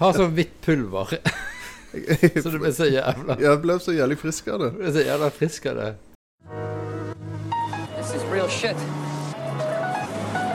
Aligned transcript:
Har 0.00 0.16
sånn 0.16 0.34
hvitt 0.36 0.54
pulver. 0.64 1.16
så 2.42 2.50
du 2.50 2.58
blir 2.58 2.72
så 2.76 2.84
jævla 2.90 3.36
Jeg 3.40 3.60
ble 3.62 3.78
så 3.80 3.94
jævlig 3.96 4.18
frisk 4.20 4.48
av 4.52 4.60
det. 4.60 4.70
Du 4.74 4.82
blir 4.82 4.92
så 4.92 5.04
jævla 5.06 5.30
frisk 5.32 5.66
av 5.70 5.80
det. 5.80 5.90
This 7.96 8.14
is 8.14 8.24
real 8.32 8.48
shit. 8.48 8.76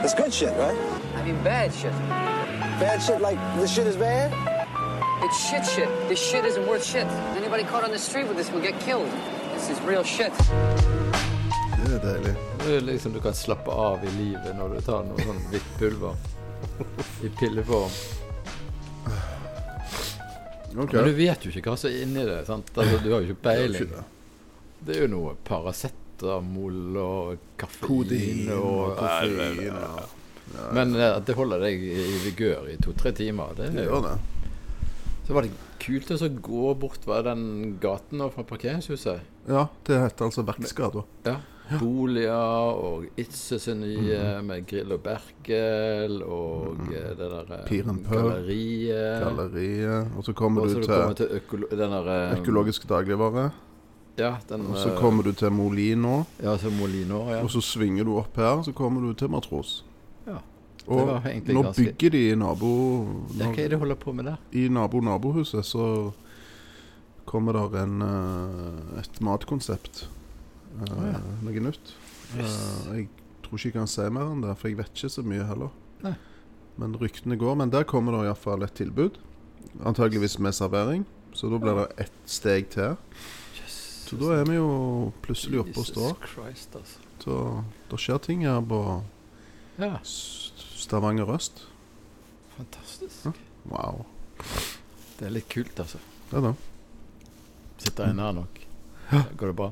It's 0.04 0.14
good 0.14 0.32
shit, 0.32 0.52
right? 0.58 0.78
I 1.16 1.24
mean, 1.24 1.42
bad 1.44 1.72
shit. 1.74 1.92
Bad 2.80 3.02
shit 3.02 3.20
like 3.20 3.38
this 3.58 3.70
shit 3.74 3.86
is 3.86 3.96
bad? 3.96 4.32
It's 5.22 5.38
shit 5.48 5.64
shit. 5.64 5.88
This 6.08 6.18
shit 6.18 6.44
isn't 6.44 6.66
worth 6.66 6.84
shit. 6.84 7.06
Anybody 7.36 7.62
caught 7.62 7.84
on 7.84 7.90
the 7.90 7.98
street 7.98 8.26
with 8.26 8.36
this 8.36 8.50
will 8.50 8.60
get 8.60 8.78
killed. 8.80 9.08
This 9.54 9.70
is 9.70 9.80
real 9.86 10.02
shit. 10.02 10.32
Det 11.84 11.94
er 11.94 12.00
deilig. 12.02 12.34
Det 12.64 12.76
er 12.76 12.80
liksom 12.80 13.12
Du 13.12 13.20
kan 13.20 13.34
slappe 13.34 13.70
av 13.70 14.04
i 14.04 14.10
livet 14.16 14.56
når 14.58 14.74
du 14.74 14.80
tar 14.80 15.06
noe 15.06 15.22
sånn 15.22 15.38
hvitt 15.52 15.70
pulver 15.78 16.14
i 17.22 17.30
pilleform. 17.38 17.90
Ok. 20.76 20.92
Men 20.96 21.04
du 21.10 21.12
vet 21.16 21.44
jo 21.44 21.52
ikke 21.52 21.72
hva 21.72 21.78
som 21.80 21.90
er 21.90 22.02
inni 22.06 22.24
det. 22.26 22.40
sant? 22.48 22.70
Altså, 22.76 22.98
du 23.02 23.10
har 23.12 23.20
jo 23.20 23.28
ikke 23.30 23.42
peiling. 23.48 23.92
det. 23.92 24.96
Er 24.96 25.04
jo 25.04 25.10
noe 25.12 25.36
Paracetamol 25.46 26.96
og 26.98 27.44
kaffein 27.60 28.48
og 28.56 28.96
koffein 28.98 29.62
Ja, 29.68 29.78
ja. 29.78 30.68
Men 30.74 30.96
eh, 30.98 31.14
at 31.16 31.24
det 31.28 31.36
holder 31.38 31.62
deg 31.62 31.84
i 31.86 32.06
vigør 32.26 32.66
i 32.72 32.76
to-tre 32.82 33.12
timer, 33.16 33.54
det 33.56 33.70
Det 33.76 33.86
gjør 33.86 34.08
det. 34.08 34.16
Så 35.26 35.36
var 35.36 35.46
det 35.46 35.52
kult 35.82 36.10
å 36.12 36.28
gå 36.42 36.74
bort 36.82 37.06
var 37.06 37.24
den 37.26 37.76
gaten 37.82 38.22
fra 38.34 38.44
parkeringshuset. 38.46 39.22
Ja, 39.48 39.68
det 39.86 39.98
heter 40.02 40.28
altså 40.28 40.44
Verksgata. 40.46 41.04
Ja. 41.26 41.38
Boliger 41.70 42.32
og 42.84 43.04
Itzes 43.16 43.68
nye 43.78 44.18
med 44.44 44.66
Grill 44.68 44.92
og 44.92 45.00
Berkel 45.04 46.18
og 46.26 46.80
eh, 46.90 47.12
det 47.16 47.28
der 47.32 47.52
eh, 47.58 47.82
galleriet. 48.10 49.22
Galleriet. 49.22 50.10
Og 50.16 50.24
så 50.26 50.32
kommer 50.36 50.62
Også 50.66 50.80
du 50.80 50.82
til 50.82 50.94
kommer 50.94 51.14
til 51.14 51.26
økolo 51.38 51.68
den 51.70 51.94
der 51.96 52.10
eh, 52.14 52.40
økologisk 52.40 52.88
dagligvare. 52.88 53.50
Ja, 54.18 54.34
den 54.48 54.66
Og 54.68 54.76
så 54.76 54.92
kommer 54.98 55.22
du 55.24 55.32
til 55.32 55.50
Molino. 55.52 56.24
Ja, 56.42 56.56
til 56.56 56.72
Molino, 56.76 57.22
ja. 57.30 57.42
Og 57.42 57.50
så 57.50 57.62
svinger 57.64 58.04
du 58.04 58.16
opp 58.20 58.36
her, 58.36 58.62
så 58.62 58.72
kommer 58.76 59.00
du 59.00 59.14
til 59.16 59.30
Matros. 59.32 59.84
Ja, 60.26 60.36
Og 60.86 61.06
nå 61.08 61.62
ganske- 61.62 61.84
bygger 61.84 62.10
de 62.10 62.30
i 62.30 62.34
nabo... 62.34 62.72
Ja, 63.38 63.46
Hva 63.46 63.52
er 63.52 63.68
det 63.68 63.70
de 63.70 63.76
holder 63.78 63.94
på 63.94 64.12
med 64.12 64.24
der? 64.24 64.36
I 64.52 64.68
nabo-nabohuset 64.68 65.64
så 65.64 66.10
kommer 67.24 67.52
der 67.52 67.82
en, 67.84 68.02
et 68.98 69.20
matkonsept. 69.22 70.08
Eh, 70.72 70.92
oh, 70.96 71.06
ja. 71.10 71.20
Noe 71.44 71.64
nytt. 71.68 71.94
Uh, 72.32 72.92
jeg 72.96 73.08
tror 73.44 73.58
ikke 73.58 73.68
jeg 73.68 73.76
kan 73.76 73.90
si 73.90 74.06
mer 74.08 74.30
enn 74.32 74.44
det, 74.44 74.54
for 74.60 74.70
jeg 74.70 74.78
vet 74.80 74.92
ikke 74.94 75.12
så 75.12 75.24
mye 75.26 75.46
heller. 75.48 75.72
Nei. 76.04 76.14
Men 76.80 76.96
ryktene 76.96 77.36
går. 77.36 77.58
Men 77.60 77.72
der 77.74 77.84
kommer 77.88 78.16
det 78.16 78.26
iallfall 78.30 78.64
et 78.64 78.74
tilbud. 78.78 79.18
Antageligvis 79.84 80.38
med 80.42 80.56
servering. 80.56 81.04
Så 81.36 81.48
da 81.52 81.60
blir 81.60 81.78
det 81.80 82.06
ett 82.06 82.18
steg 82.28 82.68
til. 82.72 82.96
Så 84.12 84.18
da 84.20 84.34
er 84.36 84.44
vi 84.44 84.58
jo 84.58 85.12
plutselig 85.24 85.62
oppe 85.62 85.80
og 85.80 85.88
står. 85.88 86.26
Altså. 86.44 86.98
Så 87.22 87.36
det 87.88 88.00
skjer 88.02 88.18
ting 88.24 88.42
her 88.44 88.60
på 88.68 88.80
Ja, 89.80 89.94
Stavanger 90.04 91.30
øst. 91.32 91.62
fantastisk. 92.58 93.24
Ja. 93.24 93.32
Wow. 93.70 94.04
Det 95.18 95.28
er 95.28 95.32
litt 95.32 95.48
kult, 95.48 95.78
altså. 95.80 95.98
Det 96.28 96.36
er 96.40 96.44
det. 96.50 96.54
Sitter 97.78 98.10
jeg 98.10 98.18
her 98.20 98.36
nok? 98.36 98.60
Ja. 99.12 99.22
Går 99.38 99.52
det 99.52 99.56
bra? 99.56 99.70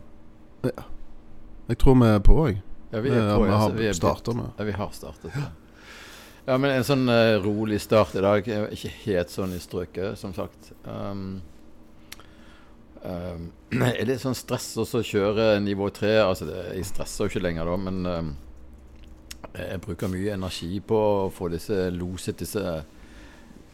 Jeg 0.63 1.79
tror 1.79 1.97
vi 2.01 2.11
er 2.11 2.23
på, 2.25 2.37
jeg. 2.49 2.61
Ja, 2.91 3.01
vi 3.01 3.13
er 3.15 3.37
på. 3.37 3.47
ja, 3.47 3.69
vi, 3.69 3.85
har 3.85 3.93
er 3.93 3.97
starta 3.97 4.35
med. 4.37 4.51
Ja, 4.59 4.65
vi 4.65 4.75
har 4.77 4.91
startet. 4.93 5.31
Ja, 5.37 5.47
ja 6.49 6.59
men 6.59 6.75
en 6.75 6.87
sånn 6.87 7.07
uh, 7.09 7.39
rolig 7.45 7.81
start 7.85 8.17
i 8.19 8.25
dag. 8.25 8.49
er 8.49 8.75
Ikke 8.75 8.93
helt 9.05 9.33
sånn 9.33 9.55
i 9.57 9.63
strøket, 9.63 10.19
som 10.19 10.35
sagt. 10.37 10.73
Um, 10.85 11.41
um, 13.05 13.51
er 13.87 14.05
det 14.09 14.21
sånn 14.23 14.39
stress 14.39 14.73
også 14.81 15.01
å 15.05 15.07
kjøre 15.07 15.51
nivå 15.65 15.89
tre? 15.95 16.17
Altså, 16.25 16.51
det, 16.51 16.65
jeg 16.75 16.91
stresser 16.91 17.27
jo 17.27 17.33
ikke 17.33 17.45
lenger 17.47 17.71
da, 17.71 17.77
men 17.89 18.01
um, 18.07 18.33
jeg 19.55 19.83
bruker 19.83 20.11
mye 20.11 20.35
energi 20.35 20.81
på 20.85 20.99
å 20.99 21.29
få 21.35 21.49
disse 21.55 21.89
loset 21.95 22.43
disse 22.43 22.81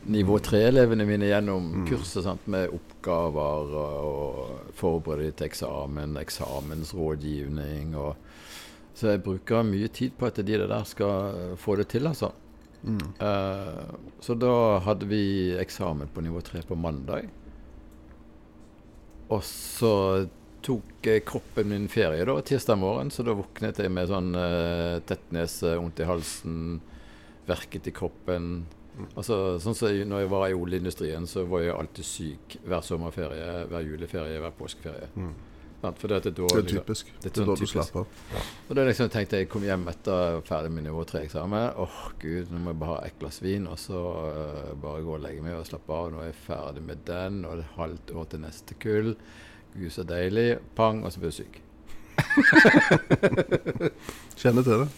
nivå 0.09 0.39
3-elevene 0.39 1.07
mine 1.09 1.29
gjennom 1.31 1.73
Mm. 1.73 1.87
kurset 1.91 2.25
sant, 2.25 2.47
med 2.47 2.71
oppgaver 2.75 3.75
og, 3.77 4.73
forberede 4.75 5.33
til 5.33 5.47
eksamen, 5.51 6.17
eksamensrådgivning 6.17 7.97
og 7.97 8.17
Så 8.97 9.11
jeg 9.11 9.21
bruker 9.21 9.63
mye 9.63 9.89
tid 9.93 10.15
på 10.17 10.25
at 10.25 10.37
de 10.41 10.57
der 10.57 10.85
skal 10.85 11.35
eh, 11.37 11.57
få 11.61 11.77
det 11.77 11.89
til, 11.89 12.07
altså. 12.07 12.31
Mm. 12.83 13.13
Uh, 13.21 13.93
så 14.21 14.33
da 14.35 14.79
hadde 14.87 15.05
vi 15.11 15.53
eksamen 15.61 16.09
på 16.09 16.23
nivå 16.25 16.41
3 16.41 16.63
på 16.65 16.75
mandag. 16.75 17.29
Og 19.29 19.43
så 19.45 20.27
tok 20.65 21.11
kroppen 21.27 21.69
min 21.69 21.89
ferie 21.93 22.25
da, 22.25 22.39
tirsdag 22.41 22.79
morgen, 22.81 23.11
så 23.11 23.23
da 23.27 23.37
våknet 23.37 23.83
jeg 23.83 23.93
med 23.93 24.09
sånn 24.09 24.33
uh, 24.33 24.97
tettnese, 25.05 25.77
vondt 25.77 26.01
i 26.01 26.09
halsen, 26.09 26.81
verket 27.47 27.91
i 27.91 27.95
kroppen. 27.95 28.65
Altså, 29.17 29.37
sånn 29.61 29.77
som 29.77 29.99
når 30.09 30.23
jeg 30.25 30.31
var 30.33 30.47
i 30.49 30.57
oljeindustrien, 30.57 31.27
så 31.29 31.45
var 31.49 31.61
jeg 31.65 31.75
alltid 31.77 32.05
syk 32.09 32.57
hver 32.65 32.83
sommerferie, 32.87 33.67
hver 33.69 33.85
juleferie, 33.85 34.41
hver 34.41 34.55
påskeferie. 34.57 35.11
Mm. 35.17 35.35
For 35.87 36.09
det, 36.09 36.27
er 36.27 36.31
dårlig, 36.31 36.49
Det 36.49 36.59
er 36.59 36.63
liksom- 36.63 36.85
typisk. 36.85 37.07
det 37.07 37.13
er 37.13 37.21
Det 37.21 37.31
er 37.31 37.35
sånn 37.45 37.47
da 37.47 37.55
du 37.55 37.67
slapper 37.67 38.01
av. 38.01 38.07
og 38.69 38.77
da 38.77 38.85
liksom 38.85 39.09
tenkte 39.11 39.37
jeg 39.37 39.49
kom 39.49 39.63
hjem 39.63 39.89
etter 39.89 40.41
ferdig 40.43 40.71
med 40.73 40.85
nivå 40.85 41.05
3-eksamen. 41.07 41.75
Åh, 41.77 42.13
gud, 42.19 42.51
nå 42.51 42.59
må 42.59 42.67
jeg 42.71 42.79
bare 42.79 42.89
ha 42.89 43.01
et 43.05 43.19
glass 43.21 43.41
vin, 43.41 43.67
og 43.69 43.77
så 43.77 43.95
uh, 43.95 44.75
bare 44.75 45.03
gå 45.03 45.15
og 45.15 45.21
legge 45.21 45.43
meg 45.43 45.55
og 45.55 45.67
slappe 45.67 45.91
av. 45.93 46.11
Nå 46.11 46.19
er 46.21 46.25
jeg 46.33 46.47
ferdig 46.47 46.83
med 46.83 47.05
den, 47.05 47.45
og 47.45 47.57
det 47.57 47.65
er 47.65 47.77
halvt 47.77 48.11
år 48.17 48.25
til 48.31 48.41
neste 48.41 48.75
kull. 48.81 49.17
Gud, 49.77 49.91
så 49.91 50.03
deilig. 50.03 50.59
Pang, 50.75 51.05
og 51.05 51.13
så 51.13 51.19
blir 51.21 51.31
du 51.31 51.37
syk. 51.37 51.61
Kjenner 54.37 54.63
til 54.65 54.79
det. 54.81 54.89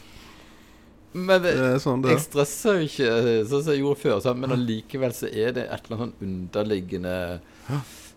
Men 1.14 1.40
det, 1.42 1.54
Det 1.56 1.80
sånn 1.82 2.02
det 2.04 2.10
jeg 2.12 2.18
er. 2.18 2.24
stresser 2.26 2.78
jo 2.78 2.88
ikke 2.88 3.12
sånn 3.48 3.62
som 3.64 3.72
jeg 3.72 3.80
gjorde 3.82 4.00
før, 4.02 4.18
sant? 4.20 4.38
men 4.42 4.50
allikevel 4.52 5.12
så 5.16 5.26
er 5.32 5.52
det 5.56 5.64
et 5.72 5.86
eller 5.88 6.02
annet 6.04 6.18
sånn 6.20 6.28
underliggende 6.28 7.14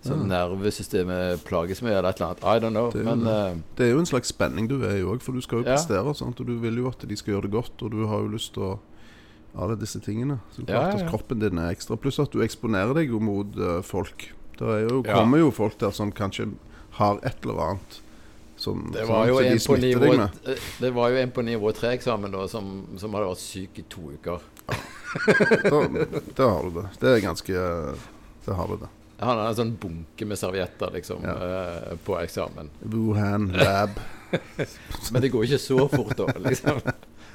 Sånn 0.01 0.23
nervesystemet 0.31 1.43
plages 1.45 1.81
med, 1.85 1.93
eller 1.93 2.09
et 2.09 2.17
eller 2.21 2.31
annet. 2.31 2.43
I 2.43 2.59
don't 2.63 2.73
know. 2.73 2.87
Det 2.89 3.01
er 3.01 3.03
jo 3.03 3.09
Men 3.15 3.23
det. 3.23 3.33
øh, 3.33 3.57
Det 3.77 3.85
er 3.85 3.91
jo 3.91 3.99
en 3.99 4.05
slags 4.09 4.31
spenning 4.33 4.67
du 4.67 4.81
er 4.83 4.95
i 4.97 5.03
òg, 5.05 5.21
for 5.21 5.31
du 5.31 5.41
skal 5.41 5.59
jo 5.61 5.65
Ja. 5.69 5.75
prestere. 5.75 6.15
Sant? 6.15 6.39
Og 6.41 6.47
du 6.47 6.55
vil 6.57 6.75
jo 6.81 6.87
at 6.89 6.97
de 7.07 7.15
skal 7.15 7.35
gjøre 7.35 7.43
det 7.43 7.51
godt, 7.51 7.83
og 7.83 7.91
du 7.91 8.07
har 8.07 8.19
jo 8.19 8.27
lyst 8.27 8.53
til 8.53 8.63
å 8.63 8.79
Alle 9.53 9.75
disse 9.75 9.99
tingene. 9.99 10.39
Så 10.55 10.65
klart 10.65 10.93
ja, 10.93 10.97
ja. 10.97 11.05
at 11.05 11.09
kroppen 11.11 11.37
din 11.39 11.57
er 11.59 11.73
ekstra. 11.75 11.97
Pluss 11.99 12.17
at 12.19 12.31
du 12.31 12.39
eksponerer 12.39 12.93
deg 12.95 13.09
jo 13.09 13.19
mot 13.19 13.45
uh, 13.59 13.81
folk. 13.81 14.29
Det 14.57 14.89
jo, 14.89 15.01
kommer 15.03 15.39
jo 15.39 15.51
folk 15.51 15.77
der 15.77 15.91
som 15.91 16.09
kanskje 16.09 16.53
har 16.91 17.19
et 17.21 17.35
eller 17.43 17.59
annet 17.59 17.99
som 18.61 18.83
Det 18.93 19.07
var 19.09 19.27
som 19.27 19.41
de 19.41 19.49
en 19.49 19.59
på 19.65 19.75
nivå 19.81 20.13
eh, 20.13 20.65
Det 20.83 20.91
var 20.93 21.09
jo 21.09 21.17
en 21.17 21.31
på 21.33 21.41
nivå 21.45 21.71
3-eksamen 21.73 22.31
da 22.35 22.43
som, 22.51 22.67
som 23.01 23.13
hadde 23.17 23.29
vært 23.31 23.41
syk 23.41 23.79
i 23.81 23.85
to 23.89 24.11
uker. 24.13 24.43
Da, 25.65 25.79
da 26.37 26.49
har 26.53 26.63
du 26.69 26.75
det. 26.77 26.87
Det 27.01 27.13
er 27.15 27.23
ganske 27.25 27.53
Det 28.45 28.57
har 28.59 28.67
du 28.69 28.77
det. 28.83 28.89
Han 29.21 29.37
hadde 29.37 29.49
en 29.51 29.57
sånn 29.59 29.73
bunke 29.81 30.25
med 30.25 30.39
servietter 30.39 30.93
liksom 30.95 31.25
Ja. 31.25 31.33
eh, 31.45 31.95
på 32.05 32.15
eksamen. 32.21 32.69
Wuhan 32.81 33.49
lab. 33.53 33.97
Men 35.11 35.21
det 35.21 35.29
går 35.33 35.45
ikke 35.49 35.59
så 35.61 35.87
fort 35.91 36.15
da, 36.17 36.29
liksom. 36.41 36.79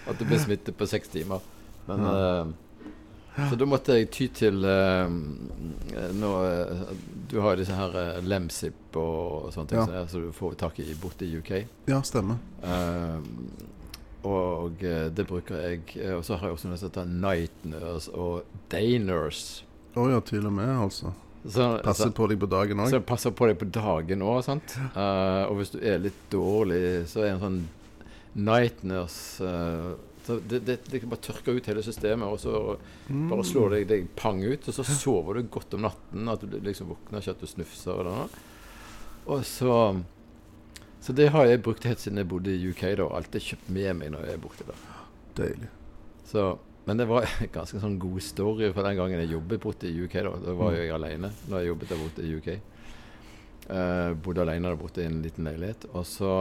At 0.06 0.18
du 0.18 0.24
blir 0.26 0.38
smittet 0.42 0.74
på 0.78 0.86
seks 0.90 1.10
timer. 1.12 1.42
Men 1.86 2.06
eh, 2.10 2.46
Så 3.36 3.56
da 3.60 3.68
måtte 3.68 3.96
jeg 3.98 4.08
ty 4.14 4.26
til 4.32 4.64
uh, 4.64 5.10
nå, 6.16 6.30
eh, 6.48 6.92
Du 7.28 7.38
har 7.44 7.58
disse 7.58 7.76
her 7.76 7.92
uh, 7.92 8.20
Lemsip 8.24 8.96
og 8.96 9.50
sånne 9.54 9.68
ting 9.70 9.80
Ja. 9.80 9.84
som 9.84 9.96
er, 9.98 10.06
så 10.08 10.22
du 10.24 10.30
får 10.32 10.56
tak 10.62 10.78
i 10.80 10.88
borte 11.00 11.26
i 11.26 11.36
UK. 11.36 11.52
Ja, 11.90 12.00
stemmer. 12.06 12.40
Og 14.26 14.80
det 14.80 15.26
bruker 15.28 15.60
jeg. 15.60 15.82
Og 16.16 16.24
så 16.24 16.38
har 16.40 16.48
jeg 16.48 16.56
også 16.56 16.70
noe 16.70 16.80
som 16.80 16.88
heter 16.88 17.10
Nightnurse 17.12 18.10
og 18.16 18.48
Day 18.72 18.96
Å 19.04 19.20
Å 20.00 20.08
ja, 20.10 20.22
til 20.24 20.48
og 20.48 20.56
med, 20.56 20.72
altså. 20.88 21.12
Så, 21.44 21.66
Passer 21.84 22.08
så, 22.08 22.14
på 22.16 22.26
deg 22.26 22.40
på 22.42 22.48
dagen 22.50 22.80
så 22.80 22.88
òg. 22.88 22.94
det 22.96 23.04
passer 23.06 23.36
på 23.36 23.46
deg 23.46 23.60
på 23.60 23.68
dagen 23.70 24.24
òg, 24.26 24.40
sant. 24.48 24.78
Og 24.96 25.60
hvis 25.60 25.76
du 25.76 25.78
er 25.78 26.00
litt 26.08 26.24
dårlig, 26.32 27.04
så 27.12 27.22
er 27.22 27.36
en 27.36 27.44
sånn 27.44 27.60
Night 28.36 28.82
Nurse 28.84 29.44
eh, 29.44 29.94
så 29.94 29.96
det, 30.50 30.58
det, 30.66 30.74
det 30.90 31.00
bare 31.06 31.22
tørker 31.22 31.54
ut 31.56 31.66
hele 31.70 31.82
systemet, 31.86 32.26
og 32.26 32.38
så 32.42 32.76
Mm. 33.08 33.28
bare 33.30 33.44
slår 33.46 33.70
deg, 33.70 33.84
deg 33.88 34.06
pang 34.18 34.40
ut. 34.42 34.64
Og 34.68 34.74
så 34.74 34.82
sover 34.82 35.34
du 35.38 35.42
godt 35.54 35.74
om 35.78 35.82
natten. 35.86 36.28
At 36.28 36.40
du 36.42 36.56
liksom 36.58 36.88
våkner 36.90 37.20
ikke 37.22 37.30
at 37.36 37.40
du 37.40 37.46
snufser. 37.46 38.00
Og, 38.02 38.06
sånn. 38.06 38.30
og 39.26 39.44
så 39.46 39.76
Så 41.06 41.12
det 41.14 41.28
har 41.30 41.46
jeg 41.46 41.62
brukt 41.62 41.84
helt 41.86 42.00
siden 42.02 42.18
jeg 42.18 42.26
bodde 42.28 42.50
i 42.50 42.68
UK. 42.72 42.96
da 42.98 43.06
Alltid 43.14 43.40
kjøpt 43.42 43.68
med 43.70 43.96
meg 44.00 44.10
når 44.10 44.26
jeg 44.26 44.40
borte 44.42 44.64
der. 44.66 44.80
Deilig. 45.38 45.68
Så, 46.26 46.58
men 46.86 46.96
det 46.98 47.06
var 47.06 47.22
en 47.40 47.52
ganske 47.54 47.78
sånn 47.78 47.98
god 48.02 48.20
story 48.26 48.72
for 48.72 48.82
den 48.82 48.96
gangen 48.98 49.20
jeg 49.22 49.30
jobbet 49.36 49.60
borte 49.62 49.86
i 49.86 49.94
UK. 50.02 50.16
Da 50.26 50.32
Da 50.48 50.54
var 50.58 50.72
jeg 50.74 50.90
alene 50.90 51.30
når 51.46 51.60
jeg 51.62 51.68
jobbet 51.70 51.88
der 51.94 52.02
borte 52.02 52.26
i 52.26 52.34
UK. 52.40 52.48
Uh, 53.70 54.14
bodde 54.22 54.42
alene 54.42 54.68
der 54.70 54.76
borte 54.78 55.02
i 55.02 55.06
en 55.06 55.22
liten 55.22 55.44
leilighet. 55.46 55.86
Og 55.94 56.04
så 56.06 56.32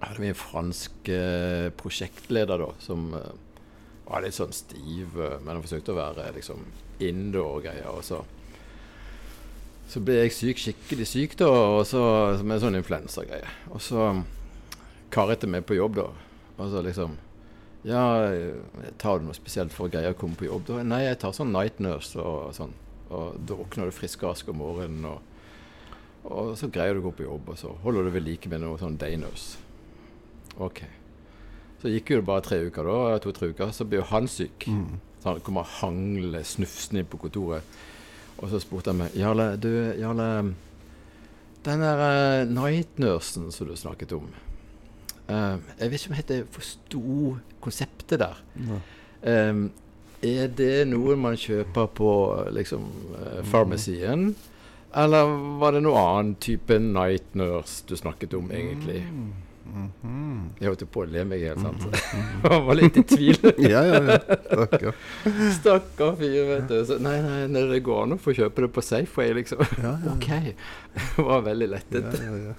hadde 0.00 0.22
vi 0.22 0.30
en 0.30 0.38
fransk 0.38 1.10
eh, 1.10 1.68
prosjektleder 1.78 2.62
da 2.62 2.70
som 2.82 3.12
eh, 3.18 3.30
var 4.08 4.22
litt 4.24 4.36
sånn 4.36 4.54
stiv, 4.54 5.16
eh, 5.18 5.38
men 5.42 5.56
han 5.56 5.64
forsøkte 5.64 5.94
å 5.94 5.98
være 5.98 6.30
liksom 6.36 6.64
indoor-greier. 7.04 7.88
Og 7.90 8.04
så, 8.06 8.22
så 9.90 10.02
ble 10.04 10.20
jeg 10.20 10.34
syk, 10.36 10.62
skikkelig 10.62 11.08
syk, 11.10 11.38
da, 11.42 11.50
og 11.50 11.84
så, 11.90 12.02
med 12.46 12.62
sånn 12.62 12.78
influensagreie. 12.78 13.48
Og 13.72 13.82
så 13.82 14.10
karet 15.14 15.42
jeg 15.42 15.50
meg 15.50 15.66
på 15.66 15.78
jobb, 15.78 16.02
da. 16.02 16.10
Og 16.58 16.74
så 16.74 16.84
liksom 16.84 17.24
Ja, 17.86 18.02
tar 18.98 19.20
du 19.20 19.28
noe 19.28 19.36
spesielt 19.36 19.70
for 19.72 19.86
å 19.86 19.92
greie 19.92 20.10
å 20.10 20.16
komme 20.18 20.34
på 20.36 20.48
jobb? 20.48 20.64
Da? 20.66 20.80
Nei, 20.82 21.04
jeg 21.04 21.20
tar 21.22 21.32
sånn 21.32 21.52
night 21.54 21.78
nurse 21.80 22.18
og 22.18 22.50
sånn. 22.56 22.74
Og 23.14 23.38
da 23.46 23.54
våkner 23.56 23.88
du 23.88 23.94
frisk 23.94 24.24
og 24.24 24.32
rask 24.32 24.50
om 24.50 24.58
morgenen. 24.60 25.06
Og, 25.06 26.26
og 26.26 26.50
så 26.58 26.68
greier 26.74 26.98
du 26.98 27.00
å 27.00 27.06
gå 27.06 27.14
på 27.20 27.28
jobb, 27.28 27.54
og 27.54 27.60
så 27.62 27.70
holder 27.84 28.08
du 28.10 28.12
ved 28.18 28.26
like 28.26 28.50
med 28.50 28.64
noe 28.66 28.82
sånn 28.82 28.98
day 29.00 29.16
nurse. 29.16 29.62
OK. 30.58 30.82
Så 31.78 31.92
gikk 31.92 32.10
jo 32.10 32.18
det 32.18 32.26
bare 32.26 32.42
tre 32.42 32.58
uker, 32.66 32.88
da, 32.88 33.18
to-tre 33.22 33.52
uker, 33.52 33.70
så 33.74 33.86
ble 33.86 34.00
jo 34.00 34.08
han 34.10 34.26
syk. 34.30 34.66
Så 35.22 35.30
han 35.30 35.44
kommer 35.46 35.66
hangle, 35.78 36.42
snufsende 36.46 37.04
inn 37.04 37.10
på 37.10 37.20
kontoret. 37.22 37.78
Og 38.38 38.50
så 38.50 38.60
spurte 38.62 38.92
han 38.92 39.00
meg 39.02 39.14
Jarle, 39.18 39.56
du, 39.58 39.70
Jarle 39.98 40.54
Den 41.66 41.80
der 41.82 42.02
uh, 42.02 42.50
night 42.50 43.00
nursen 43.02 43.48
som 43.50 43.66
du 43.66 43.74
snakket 43.74 44.12
om 44.14 44.28
uh, 45.26 45.58
Jeg 45.80 45.90
vet 45.90 45.98
ikke 45.98 46.12
om 46.12 46.14
jeg 46.14 46.22
helt 46.22 46.54
forsto 46.54 47.02
konseptet 47.60 48.22
der. 48.22 48.38
Eh, 49.26 49.64
er 50.22 50.46
det 50.54 50.86
noe 50.86 51.16
man 51.18 51.34
kjøper 51.38 51.90
på 51.98 52.12
liksom 52.54 52.86
uh, 53.16 53.42
farmasien? 53.50 54.30
Eller 54.94 55.34
var 55.58 55.74
det 55.74 55.82
noe 55.82 55.98
annen 55.98 56.36
type 56.40 56.78
night 56.78 57.34
nurse 57.36 57.82
du 57.90 57.96
snakket 57.98 58.38
om, 58.38 58.46
egentlig? 58.54 59.02
Jeg 60.58 60.70
holdt 60.70 60.84
på 60.92 61.02
å 61.04 61.08
le 61.08 61.24
meg 61.28 61.42
i 61.42 61.46
hjel, 61.46 61.58
sant. 61.60 61.82
Han 62.44 62.64
var 62.66 62.78
litt 62.78 62.96
i 62.98 63.04
tvil. 63.06 63.36
Ja, 63.68 63.82
ja, 63.84 63.98
ja. 64.00 64.16
Stakkar. 64.48 64.94
Stakkar 65.56 66.14
fyr, 66.18 66.38
vet 66.48 66.70
du. 66.70 66.76
Så, 66.88 66.98
nei, 67.02 67.16
nei, 67.24 67.42
nei, 67.50 67.64
det 67.72 67.80
går 67.86 68.06
an 68.06 68.16
å 68.16 68.18
få 68.22 68.34
kjøpe 68.36 68.64
det 68.64 68.70
på 68.74 68.84
Safeway, 68.84 69.34
liksom. 69.40 69.62
Ja, 69.82 69.94
ja, 70.04 70.12
OK. 70.14 70.28
Det 70.98 71.26
var 71.28 71.44
veldig 71.46 71.68
lettet. 71.74 72.18
ja. 72.24 72.54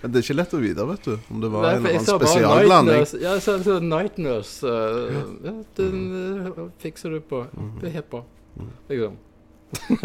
Men 0.00 0.12
det 0.14 0.20
er 0.20 0.24
ikke 0.24 0.38
lett 0.38 0.56
å 0.56 0.62
vite, 0.62 0.88
vet 0.88 1.06
du, 1.10 1.14
om 1.28 1.42
det 1.42 1.52
var 1.52 1.66
Nei, 1.66 1.70
en 1.76 1.80
eller 1.84 2.00
annen 2.00 2.10
spesialblanding. 2.22 3.06
Ja, 3.22 3.36
så, 3.44 3.58
så 3.66 3.78
night 3.82 4.18
nurse 4.22 4.66
uh, 4.66 5.22
ja, 5.44 5.54
Den 5.78 6.04
uh, 6.48 6.66
fikser 6.82 7.16
du 7.16 7.22
på. 7.22 7.44
Det 7.80 7.90
er 7.90 7.98
helt 8.00 8.10
bra. 8.12 8.24
Liksom. 8.88 9.18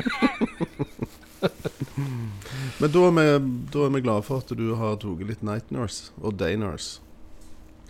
Men 2.79 2.91
da 2.91 3.01
er, 3.07 3.11
vi, 3.15 3.25
da 3.71 3.85
er 3.85 3.91
vi 3.93 4.01
glade 4.03 4.25
for 4.27 4.43
at 4.43 4.51
du 4.57 4.73
har 4.79 4.97
tatt 4.99 5.23
litt 5.27 5.43
night 5.45 5.71
nurse 5.71 6.11
og 6.19 6.35
day 6.39 6.57
nurse. 6.59 6.99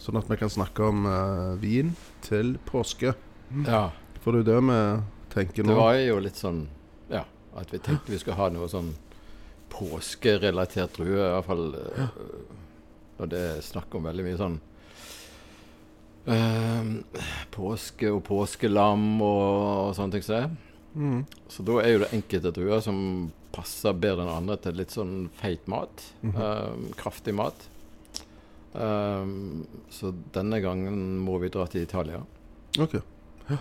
Sånn 0.01 0.19
at 0.19 0.27
vi 0.29 0.37
kan 0.37 0.51
snakke 0.51 0.83
om 0.89 1.05
uh, 1.07 1.55
vin 1.61 1.93
til 2.25 2.57
påske. 2.67 3.13
Ja. 3.65 3.85
For 4.23 4.35
det 4.35 4.43
er 4.43 4.49
det 4.51 4.59
vi 4.67 4.79
tenker 5.33 5.63
nå. 5.63 5.71
Det 5.71 5.79
var 5.79 5.95
jo 6.01 6.19
litt 6.23 6.39
sånn 6.39 6.65
Ja, 7.11 7.23
at 7.59 7.71
vi 7.73 7.79
tenkte 7.83 8.13
vi 8.13 8.19
skulle 8.21 8.39
ha 8.39 8.49
noe 8.53 8.67
sånn 8.71 8.91
påskerelatert 9.73 10.99
drue. 10.99 11.17
I 11.17 11.31
hvert 11.37 11.47
fall 11.47 11.65
uh, 11.73 12.19
når 13.21 13.31
det 13.31 13.41
er 13.53 13.65
snakk 13.65 13.95
om 13.95 14.05
veldig 14.09 14.27
mye 14.27 14.39
sånn 14.41 14.59
uh, 16.27 16.83
Påske 17.53 18.11
og 18.11 18.21
påskelam 18.27 19.09
og, 19.21 19.49
og 19.87 19.97
sånne 19.97 20.17
ting 20.17 20.27
som 20.27 20.37
det. 20.37 20.72
Mm. 20.93 21.25
Så 21.49 21.63
da 21.65 21.79
er 21.81 21.95
jo 21.95 22.01
det 22.03 22.11
enkelte 22.13 22.51
druer 22.53 22.81
som 22.85 22.97
passer 23.53 23.93
bedre 23.97 24.25
enn 24.25 24.33
andre 24.33 24.57
til 24.61 24.77
litt 24.77 24.93
sånn 24.93 25.29
feit 25.39 25.67
mat. 25.67 26.13
Mm 26.21 26.31
-hmm. 26.31 26.73
um, 26.73 26.93
kraftig 26.97 27.33
mat. 27.33 27.69
Um, 28.73 29.67
så 29.89 30.13
denne 30.33 30.59
gangen 30.61 31.19
må 31.19 31.37
vi 31.37 31.49
dra 31.49 31.67
til 31.67 31.81
Italia. 31.81 32.23
OK. 32.79 32.93
Ja. 33.49 33.57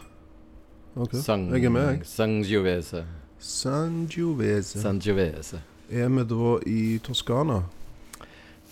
Ok. 0.94 1.14
Sang, 1.14 1.50
Jeg 1.52 1.64
er 1.64 1.70
med, 1.70 1.88
jeg. 1.88 2.06
Sangiovese. 2.06 3.04
Sangiovese. 3.38 4.80
Sangiovese. 4.80 5.60
Er 5.90 6.08
vi 6.08 6.24
da 6.24 6.58
i 6.66 6.98
Toskana? 6.98 7.62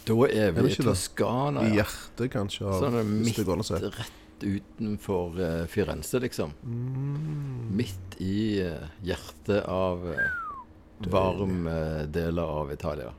Da 0.06 0.12
er 0.12 0.50
vi 0.50 0.60
er 0.60 0.66
i 0.66 0.74
Toskana, 0.74 0.80
det? 0.80 0.84
Toskana, 0.84 1.60
I 1.60 1.74
hjertet, 1.74 2.30
kanskje, 2.32 2.66
av 2.66 2.80
Sånn 2.80 3.10
midt 3.20 3.36
si. 3.36 4.10
Rett 4.40 4.44
utenfor 4.44 5.40
eh, 5.40 5.66
Firenze, 5.66 6.20
liksom. 6.20 6.52
Mm. 6.64 7.76
Midt 7.76 8.20
i 8.20 8.60
eh, 8.60 8.72
hjertet 9.02 9.64
av 9.64 10.06
uh, 10.06 10.16
varme 10.98 12.06
deler 12.06 12.42
av 12.42 12.72
Italia. 12.72 13.12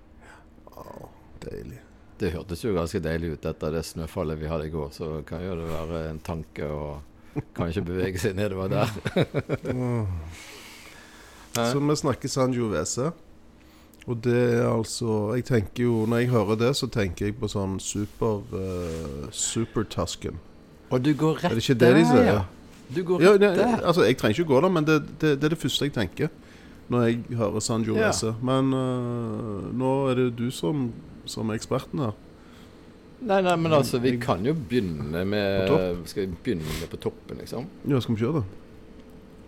Deilig. 1.39 1.79
Det 2.17 2.29
hørtes 2.29 2.63
jo 2.63 2.75
ganske 2.75 2.99
deilig 2.99 3.33
ut 3.33 3.45
etter 3.45 3.71
det 3.71 3.83
snøfallet 3.83 4.37
vi 4.37 4.47
hadde 4.47 4.67
i 4.67 4.69
går, 4.69 4.91
så 4.93 5.23
kan 5.25 5.41
jo 5.41 5.55
det 5.57 5.71
være 5.71 6.09
en 6.11 6.19
tanke 6.21 6.67
å 6.69 7.01
kanskje 7.57 7.81
bevege 7.81 8.19
seg 8.21 8.35
nedover 8.37 8.69
der. 8.69 8.91
Så 11.51 11.81
vi 11.83 11.95
snakker 11.99 12.29
San 12.31 12.53
Giovese. 12.53 13.09
Og 14.07 14.21
det 14.23 14.37
er 14.55 14.63
altså 14.65 15.35
Jeg 15.35 15.43
tenker 15.45 15.83
jo 15.83 16.05
Når 16.09 16.17
jeg 16.23 16.29
hører 16.31 16.57
det, 16.57 16.69
så 16.79 16.87
tenker 16.87 17.27
jeg 17.27 17.35
på 17.37 17.49
sånn 17.51 17.75
super 17.83 18.39
uh, 18.55 19.27
Super 19.35 19.83
Tusken. 19.83 20.39
Og 20.91 21.03
du 21.03 21.13
går 21.17 21.37
rett 21.41 21.51
Er 21.51 21.57
det 21.57 21.63
ikke 21.63 21.79
det 21.79 21.91
de 21.95 22.05
sier? 22.09 22.25
ja. 22.27 22.41
Du 22.91 23.03
går 23.07 23.21
rett 23.23 23.45
ja, 23.45 23.51
der. 23.55 23.77
altså, 23.87 24.03
jeg 24.03 24.17
trenger 24.19 24.39
ikke 24.39 24.49
gå 24.51 24.61
der, 24.61 24.73
men 24.75 24.87
det, 24.87 24.97
det, 25.21 25.35
det 25.39 25.47
er 25.47 25.55
det 25.55 25.61
første 25.61 25.87
jeg 25.87 25.93
tenker 25.95 26.31
når 26.91 27.05
jeg 27.07 27.37
hører 27.39 27.63
San 27.63 27.85
Jorese. 27.87 28.33
Ja. 28.33 28.33
Men 28.43 28.73
uh, 28.75 29.69
nå 29.79 29.91
er 30.11 30.17
det 30.19 30.25
jo 30.25 30.33
du 30.41 30.49
som, 30.51 30.89
som 31.29 31.47
er 31.49 31.59
eksperten 31.61 32.03
her. 32.03 32.17
Nei, 33.21 33.37
nei, 33.45 33.53
men 33.55 33.71
altså, 33.77 33.99
vi 34.01 34.15
kan 34.19 34.41
jo 34.43 34.51
begynne 34.57 35.21
med? 35.29 35.69
Skal 36.09 36.25
vi 36.25 36.39
begynne 36.43 36.89
på 36.89 36.97
toppen, 36.99 37.37
liksom? 37.39 37.69
Ja, 37.87 38.01
skal 38.01 38.17
vi 38.17 38.25
kjøre 38.25 38.41
det? 38.41 38.45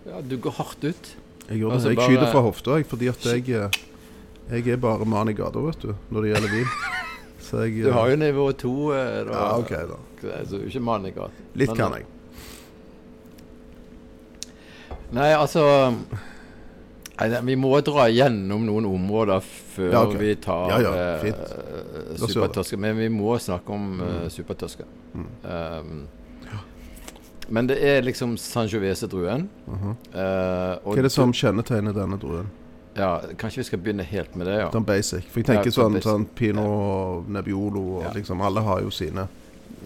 Ja, 0.08 0.22
du 0.22 0.38
går 0.38 0.56
hardt 0.60 0.86
ut. 0.86 1.10
Jeg 1.50 1.58
gjør 1.60 1.68
det. 1.68 1.76
Altså, 1.76 1.90
jeg 1.90 1.98
bare- 1.98 2.12
skyter 2.12 2.32
fra 2.32 2.44
hofta, 2.46 2.78
jeg, 2.80 2.86
fordi 2.86 3.08
at 3.12 3.26
jeg 3.26 3.50
eh, 3.50 3.82
Jeg 4.52 4.68
er 4.68 4.78
bare 4.78 5.06
mann 5.06 5.30
i 5.30 5.34
gata, 5.34 5.60
vet 5.60 5.82
du, 5.82 5.96
når 6.12 6.22
det 6.22 6.34
gjelder 6.34 6.52
vin. 6.52 6.68
Så 7.54 7.68
jeg 7.68 7.84
Du 7.84 7.90
eh, 7.90 7.94
har 7.94 8.10
jo 8.10 8.16
nivå 8.18 8.52
to. 8.58 8.94
eh, 8.94 9.28
Ja, 9.30 9.58
OK, 9.58 9.70
da. 9.70 9.98
Så 10.22 10.58
du 10.58 10.64
er 10.64 10.68
ikke 10.68 10.82
mann 10.82 11.06
i 11.06 11.12
gata. 11.12 11.32
Litt 11.54 11.70
Men, 11.70 11.78
kan 11.78 11.94
eh, 11.94 11.98
jeg. 12.00 12.06
Nei, 15.14 15.30
altså 15.38 15.94
nei, 17.20 17.42
Vi 17.46 17.56
må 17.62 17.76
dra 17.86 18.08
gjennom 18.10 18.66
noen 18.66 18.88
områder 18.90 19.44
før 19.46 19.92
Ja, 19.92 20.02
okay. 20.08 20.18
vi 20.18 20.36
tar 20.42 20.72
Ja, 20.72 20.80
ja, 20.82 20.90
uh, 20.90 21.28
eh. 21.30 22.18
Supertøske. 22.18 22.78
Men 22.78 22.98
vi 22.98 23.12
må 23.14 23.38
snakke 23.38 23.70
om 23.74 24.02
uh, 24.02 24.26
Supertøske. 24.34 24.90
Um, 25.14 26.08
men 27.54 27.68
det 27.70 27.78
er 27.86 28.02
liksom 28.02 28.38
Sangiovese-druen. 28.38 29.50
Uh 29.68 29.74
-huh. 29.74 29.96
og 30.84 30.94
Hva 30.94 30.98
er 30.98 31.02
det 31.02 31.12
som 31.12 31.34
kjennetegner 31.34 31.94
denne 31.94 32.18
druen? 32.18 32.50
Ja, 32.96 33.22
Kanskje 33.38 33.64
vi 33.64 33.64
skal 33.64 33.80
begynne 33.80 34.04
helt 34.06 34.36
med 34.36 34.48
det, 34.48 34.58
ja. 34.60 34.70
Den 34.74 34.86
basic. 34.86 35.26
For 35.32 35.42
jeg 35.42 35.48
tenker 35.50 35.72
Ja, 35.72 35.76
sånn 35.76 35.98
sånn, 36.02 36.28
Pino 36.36 36.66
sånn 36.66 37.24
Pinot 37.24 37.30
Nebbiolo 37.30 37.84
og 37.98 38.04
Ja. 38.04 38.12
liksom 38.14 38.42
Alle 38.42 38.62
har 38.62 38.82
jo 38.82 38.92
sine 38.94 39.28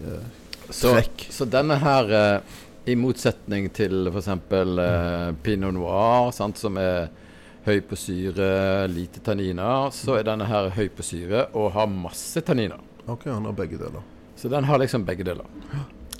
eh, 0.04 0.26
Så, 0.70 0.92
trekk. 0.92 1.26
så 1.32 1.48
denne 1.48 1.78
her, 1.80 2.10
eh, 2.12 2.40
i 2.86 2.94
motsetning 2.96 3.70
til 3.72 4.08
f.eks. 4.08 4.28
Uh, 4.28 5.32
Pinot 5.42 5.74
Noir, 5.74 6.30
sant, 6.32 6.56
som 6.58 6.76
er 6.80 7.08
høy 7.66 7.80
på 7.84 7.96
syre, 8.00 8.88
lite 8.88 9.20
tanniner, 9.24 9.90
så 9.92 10.18
er 10.18 10.24
denne 10.28 10.46
her 10.48 10.70
høy 10.70 10.88
på 10.88 11.04
syre 11.04 11.48
og 11.54 11.72
har 11.72 11.86
masse 11.92 12.40
tanniner. 12.40 12.80
OK, 13.06 13.26
han 13.28 13.44
har 13.44 13.52
begge 13.52 13.80
deler. 13.80 14.04
Så 14.36 14.48
den 14.48 14.64
har 14.64 14.78
liksom 14.78 15.04
begge 15.04 15.24
deler. 15.24 15.44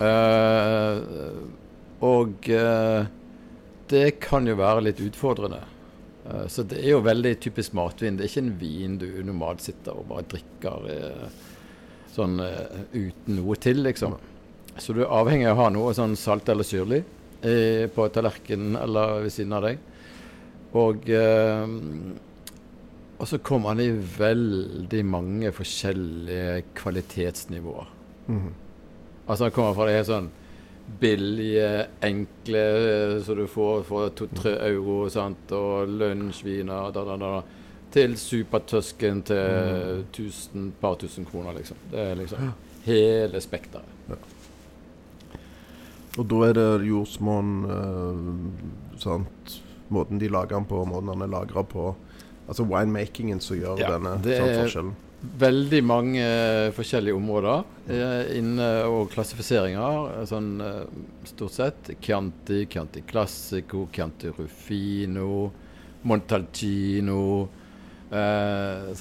Uh, 0.01 1.01
og 2.05 2.49
uh, 2.53 3.07
det 3.89 4.21
kan 4.21 4.47
jo 4.47 4.59
være 4.59 4.85
litt 4.91 5.01
utfordrende. 5.01 5.63
Eh, 6.29 6.47
så 6.47 6.65
det 6.69 6.81
er 6.83 6.95
jo 6.95 7.05
veldig 7.05 7.35
typisk 7.43 7.77
matvin. 7.79 8.19
Det 8.19 8.27
er 8.27 8.33
ikke 8.33 8.45
en 8.47 8.57
vin 8.61 8.99
du 9.01 9.09
normalt 9.27 9.65
sitter 9.65 9.97
og 9.97 10.09
bare 10.11 10.27
drikker 10.35 10.89
eh, 10.95 11.27
sånn 12.15 12.39
eh, 12.45 12.81
uten 12.95 13.41
noe 13.41 13.59
til, 13.61 13.83
liksom. 13.87 14.17
Så 14.79 14.95
du 14.95 15.03
er 15.03 15.15
avhengig 15.15 15.49
av 15.51 15.59
å 15.59 15.65
ha 15.65 15.73
noe 15.75 15.95
sånn 15.97 16.15
salt 16.19 16.49
eller 16.53 16.67
syrlig 16.67 17.03
på 17.95 18.05
tallerkenen 18.11 18.75
eller 18.81 19.21
ved 19.23 19.31
siden 19.31 19.55
av 19.55 19.63
deg. 19.63 19.77
Og 20.79 21.05
og 23.19 23.27
så 23.27 23.39
kommer 23.43 23.73
han 23.73 23.83
i 23.83 23.91
veldig 23.91 25.01
mange 25.07 25.51
forskjellige 25.55 26.63
kvalitetsnivåer. 26.79 27.89
Mhm. 28.27 28.53
Altså 29.27 29.45
han 29.45 29.55
kommer 29.55 29.75
fra 29.75 29.87
det 29.89 29.97
helt 29.99 30.11
sånn 30.11 30.31
billige, 31.01 31.87
enkle 32.03 32.63
eh, 32.79 33.23
så 33.23 33.35
du 33.37 33.45
får 33.51 33.83
for 33.89 34.09
to-tre 34.17 34.55
euro, 34.71 35.03
sant, 35.13 35.53
og 35.53 35.89
lunsjviner, 36.01 36.91
da, 36.95 37.05
da, 37.05 37.17
da, 37.21 37.33
til 37.93 38.17
supertøsken 38.21 39.23
til 39.29 40.03
tusen, 40.13 40.71
par 40.81 40.97
tusen 41.01 41.25
kroner, 41.29 41.53
liksom. 41.61 41.77
Det 41.93 42.03
er 42.11 42.19
liksom 42.23 42.51
hele 42.89 43.41
spekteret. 43.41 43.95
Og 46.19 46.25
da 46.27 46.39
er 46.49 46.57
det 46.57 46.67
jordsmonn 46.89 47.51
eh, 47.71 48.97
sant? 48.99 49.59
Måten 49.95 50.19
de 50.21 50.29
lager 50.29 50.57
den 50.59 50.67
på, 50.69 50.83
måten 50.89 51.13
den 51.15 51.23
er 51.25 51.31
lagra 51.33 51.63
på. 51.65 51.93
Altså 52.49 52.65
winemakingen 52.69 53.39
som 53.45 53.57
gjør 53.61 53.79
Ja, 53.81 53.93
denne 53.95 54.17
sant, 54.19 54.27
er- 54.35 54.59
forskjellen. 54.65 54.97
Veldig 55.19 55.81
mange 55.83 56.23
eh, 56.23 56.69
forskjellige 56.77 57.17
områder 57.19 57.65
eh, 57.91 58.37
inne 58.39 58.69
og 58.87 59.09
klassifiseringer. 59.15 60.13
eh, 60.21 60.27
Sånn 60.31 60.53
stort 61.27 61.57
sett. 61.57 61.91
Chianti, 62.01 62.67
Chianti 62.71 63.03
Classico, 63.09 63.89
Chianti 63.93 64.31
Rufino, 64.37 65.51
Montalcino. 66.07 67.49
Eh? 68.11 68.95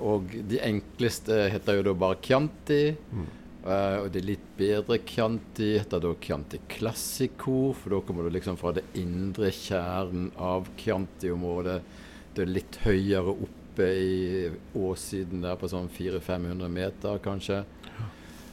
Og 0.00 0.34
de 0.48 0.58
enkleste 0.64 1.46
heter 1.52 1.78
jo 1.78 1.86
da 1.90 1.96
bare 2.00 2.20
Chianti. 2.24 2.82
Eh, 3.62 3.96
og 4.00 4.08
de 4.10 4.24
litt 4.24 4.48
bedre 4.58 4.98
Chianti 5.06 5.74
heter 5.78 6.00
da 6.02 6.14
Chianti 6.18 6.58
Classico, 6.68 7.74
for 7.76 7.94
da 7.94 8.00
kommer 8.08 8.26
du 8.26 8.32
liksom 8.34 8.56
fra 8.58 8.72
det 8.74 8.88
indre 8.98 9.52
kjernen 9.54 10.32
av 10.40 10.66
Chianti-området. 10.80 11.78
Det 12.32 12.42
er 12.46 12.56
litt 12.56 12.80
høyere 12.86 13.36
oppe 13.72 13.82
i 13.84 14.50
åssiden 14.74 15.42
der 15.42 15.56
på 15.56 15.68
sånn 15.68 15.88
400-500 15.88 16.68
meter, 16.68 17.18
kanskje. 17.24 17.62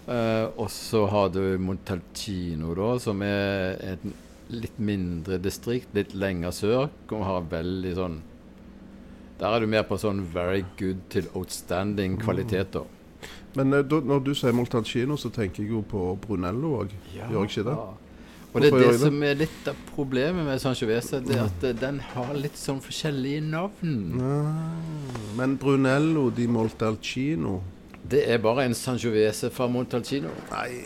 Uh, 0.08 0.48
og 0.58 0.70
så 0.72 1.04
har 1.12 1.30
du 1.30 1.58
Montalcino, 1.62 2.74
da, 2.74 2.94
som 3.00 3.22
er 3.22 3.76
et 3.84 4.06
litt 4.50 4.80
mindre 4.82 5.38
distrikt, 5.38 5.92
litt 5.94 6.16
lenger 6.16 6.56
sør. 6.56 6.88
Og 7.12 7.26
har 7.26 7.50
veldig 7.52 7.96
sånn 7.98 8.22
Der 9.40 9.54
er 9.56 9.64
du 9.64 9.70
mer 9.72 9.86
på 9.88 9.96
sånn 9.96 10.26
very 10.34 10.66
good 10.80 11.00
til 11.10 11.30
outstanding 11.32 12.18
kvaliteter. 12.20 12.84
Men 13.56 13.72
uh, 13.72 13.84
da, 13.84 14.02
når 14.04 14.24
du 14.24 14.34
sier 14.36 14.56
Montalcino, 14.56 15.16
så 15.20 15.30
tenker 15.32 15.64
jeg 15.64 15.76
jo 15.76 15.84
på 15.84 16.16
Brunello 16.24 16.80
òg. 16.82 16.96
Gjør 17.14 17.38
jeg 17.44 17.52
ikke 17.52 17.68
det? 17.70 17.78
Og 18.50 18.64
det 18.64 18.72
er 18.72 18.80
det 18.82 18.94
som 18.98 19.20
er 19.22 19.36
litt 19.38 19.68
av 19.70 19.78
problemet 19.92 20.46
med 20.48 20.62
Sangiovese, 20.62 21.20
det 21.22 21.36
er 21.38 21.46
at 21.46 21.66
den 21.82 22.00
har 22.16 22.32
litt 22.34 22.58
sånn 22.58 22.80
forskjellige 22.82 23.44
navn. 23.46 24.00
Ah, 24.26 25.36
men 25.38 25.54
Brunello 25.62 26.30
di 26.34 26.48
Montalcino 26.50 27.60
Det 28.10 28.24
er 28.32 28.42
bare 28.42 28.66
en 28.66 28.74
Sangiovese 28.74 29.52
fra 29.54 29.68
Montalcino. 29.70 30.32
Nei 30.50 30.82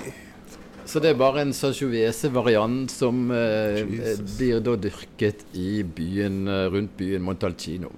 Så 0.86 1.00
det 1.00 1.14
er 1.14 1.20
bare 1.20 1.46
en 1.46 1.54
Sangiovese-variant 1.56 2.92
som 2.92 3.30
eh, 3.32 3.86
blir 3.88 4.60
da 4.60 4.74
dyrket 4.76 5.46
i 5.56 5.84
byen, 5.88 6.42
eh, 6.52 6.66
rundt 6.74 6.98
byen 7.00 7.24
Montalcino. 7.24 7.94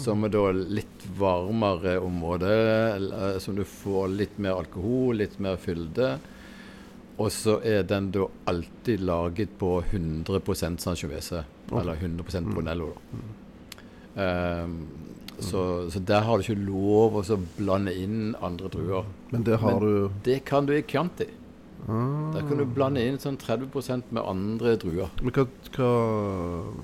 Som 0.00 0.24
er 0.24 0.32
da 0.32 0.42
litt 0.52 1.06
varmere 1.16 1.98
område, 2.04 2.52
eh, 2.98 3.38
som 3.40 3.56
du 3.56 3.64
får 3.64 4.12
litt 4.12 4.36
mer 4.36 4.60
alkohol, 4.60 5.16
litt 5.22 5.38
mer 5.40 5.56
fylde. 5.60 6.18
Og 7.22 7.30
så 7.30 7.58
er 7.62 7.84
den 7.86 8.10
da 8.14 8.26
alltid 8.50 9.04
laget 9.06 9.54
på 9.60 9.76
100% 9.92 10.82
okay. 10.90 11.80
eller 11.80 11.94
100 11.94 12.42
Bonello. 12.54 12.90
Da. 14.14 14.64
Um, 14.64 14.88
så, 15.38 15.90
så 15.90 16.00
der 16.06 16.20
har 16.26 16.38
du 16.38 16.44
ikke 16.44 16.66
lov 16.66 17.16
å 17.22 17.38
blande 17.56 17.94
inn 17.96 18.34
andre 18.42 18.68
druer. 18.72 19.06
Men 19.30 19.46
det 19.46 19.60
har 19.62 19.78
Men- 19.78 19.80
du 19.80 20.10
Det 20.24 20.44
kan 20.44 20.66
du 20.66 20.72
i 20.72 20.82
Chianti. 20.82 21.26
ah. 21.88 22.32
Der 22.34 22.42
kan 22.48 22.58
du 22.58 22.64
blande 22.64 23.00
inn 23.06 23.18
sånn 23.18 23.38
30 23.38 24.02
med 24.10 24.22
andre 24.22 24.76
druer. 24.76 25.10
Men 25.22 25.32
hva, 25.32 25.46
hva, 25.74 26.74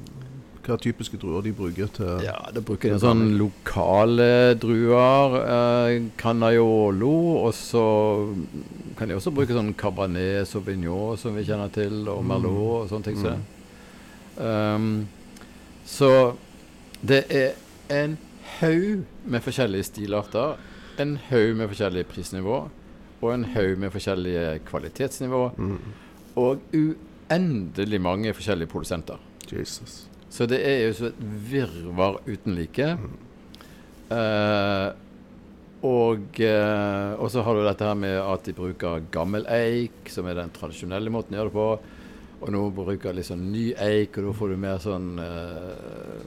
hva 0.69 0.77
typiske 0.81 1.19
druer 1.21 1.45
de 1.45 1.53
bruker 1.57 1.91
til 1.97 2.25
Ja, 2.25 2.37
Da 2.55 2.61
bruker 2.65 2.93
de 2.93 3.01
sånn 3.03 3.37
lokale 3.41 4.55
druer. 4.61 5.37
Eh, 5.43 6.09
Canaiolo. 6.21 7.13
Og 7.47 7.53
så 7.57 7.85
kan 8.99 9.09
de 9.09 9.17
også 9.17 9.33
bruke 9.35 9.57
sånn 9.57 9.75
Cabernet 9.79 10.49
Sauvignon, 10.49 11.17
som 11.21 11.37
vi 11.37 11.47
kjenner 11.49 11.73
til, 11.73 12.03
og 12.09 12.25
Merlot 12.27 12.85
og 12.85 12.91
sånne 12.93 13.09
ting. 13.09 13.23
Mm. 13.23 13.47
Um, 14.39 15.09
så 15.89 16.11
det 17.01 17.25
er 17.31 17.55
en 17.91 18.19
haug 18.59 19.05
med 19.25 19.41
forskjellige 19.45 19.89
stilarter. 19.89 20.59
En 20.99 21.17
haug 21.29 21.57
med 21.57 21.71
forskjellige 21.71 22.11
prisnivå. 22.11 22.69
Og 23.21 23.35
en 23.35 23.45
haug 23.55 23.79
med 23.79 23.91
forskjellige 23.95 24.59
kvalitetsnivå. 24.69 25.49
Mm. 25.57 25.79
Og 26.37 26.61
uendelig 26.75 28.01
mange 28.01 28.35
forskjellige 28.35 28.71
produsenter. 28.71 29.19
Jesus. 29.53 30.08
Så 30.31 30.47
det 30.51 30.61
er 30.67 30.87
jo 30.87 30.95
så 30.97 31.11
et 31.11 31.21
virvar 31.51 32.21
uten 32.27 32.57
like. 32.59 32.89
Eh, 34.09 34.89
og, 35.89 36.41
og 36.43 37.29
så 37.31 37.43
har 37.47 37.55
du 37.55 37.63
dette 37.63 37.87
her 37.87 37.99
med 37.99 38.17
at 38.19 38.49
de 38.49 38.55
bruker 38.57 39.05
gammel 39.15 39.47
eik, 39.47 40.11
som 40.11 40.27
er 40.27 40.41
den 40.41 40.51
tradisjonelle 40.55 41.13
måten 41.15 41.37
å 41.37 41.39
gjøre 41.39 41.53
det 41.53 41.55
på. 41.55 41.69
Og 42.39 42.51
nå 42.55 42.63
bruker 42.75 43.11
de 43.11 43.19
litt 43.19 43.29
sånn 43.29 43.49
ny 43.51 43.69
eik, 43.83 44.19
og 44.19 44.29
da 44.29 44.33
får 44.41 44.53
du 44.53 44.57
mer 44.63 44.83
sånn 44.83 45.09
uh, 45.19 46.19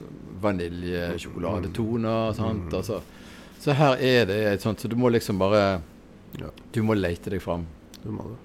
vaniljesjokoladetoner. 0.44 2.32
sant? 2.36 2.72
Altså, 2.76 3.00
så 3.62 3.76
her 3.76 4.00
er 4.02 4.26
det 4.26 4.38
et 4.50 4.64
sånt 4.64 4.80
Så 4.82 4.88
du 4.90 4.96
må 4.98 5.12
liksom 5.12 5.38
bare 5.38 5.80
Ja. 6.40 6.48
Du 6.72 6.80
må 6.82 6.96
leite 6.96 7.30
deg 7.30 7.42
fram 7.44 7.66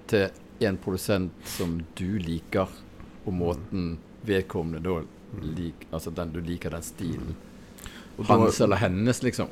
til 0.06 0.28
en 0.68 0.76
produsent 0.78 1.32
som 1.48 1.78
du 1.96 2.18
liker, 2.20 2.68
og 3.24 3.32
måten 3.34 3.96
vedkommende 4.28 4.82
da 4.84 5.00
lik, 5.42 5.86
Altså 5.90 6.10
den 6.10 6.32
du 6.32 6.40
liker 6.40 6.70
den 6.70 6.82
stilen. 6.82 7.34
Hans 8.26 8.60
eller 8.60 8.76
hennes, 8.76 9.22
liksom. 9.22 9.48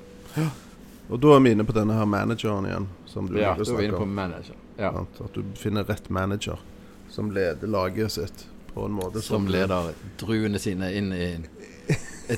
og 1.08 1.20
da 1.22 1.36
er 1.36 1.40
vi 1.40 1.52
inne 1.54 1.64
på 1.64 1.74
denne 1.76 1.94
her 1.94 2.06
manageren 2.10 2.66
igjen, 2.66 2.88
som 3.06 3.28
du 3.30 3.38
Ja, 3.38 3.54
da 3.54 3.62
er 3.62 3.76
vi 3.78 3.84
inne 3.84 4.00
på 4.00 4.06
manager. 4.06 4.56
Ja, 4.76 4.90
At 5.24 5.34
du 5.34 5.44
finner 5.56 5.84
rett 5.84 6.10
manager 6.10 6.58
som 7.10 7.30
leder 7.32 7.66
laget 7.70 8.12
sitt 8.12 8.48
på 8.74 8.84
en 8.84 8.92
måte 8.92 9.22
som 9.22 9.46
leder 9.48 9.94
druene 10.20 10.58
sine 10.58 10.90
inn 10.92 11.12
i 11.16 11.28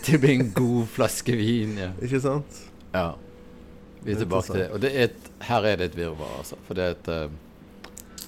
til 0.05 0.19
å 0.19 0.21
bli 0.23 0.35
en 0.37 0.53
god 0.55 0.85
flaske 0.93 1.35
vin. 1.37 1.79
Ja. 1.81 1.91
Ikke 2.05 2.21
sant? 2.21 2.61
ja. 2.93 3.15
Vi 4.05 4.13
er 4.15 4.21
tilbake 4.21 4.47
til 4.47 4.61
det. 4.61 4.67
Og 4.71 4.81
det 4.81 4.91
er 4.95 5.09
et, 5.09 5.31
her 5.49 5.65
er 5.67 5.81
det 5.81 5.87
et 5.91 5.97
virvar, 5.99 6.37
altså. 6.39 6.57
For 6.69 6.79
det 6.79 6.85
er 6.85 6.93
et 6.95 7.09
eh, 7.11 7.33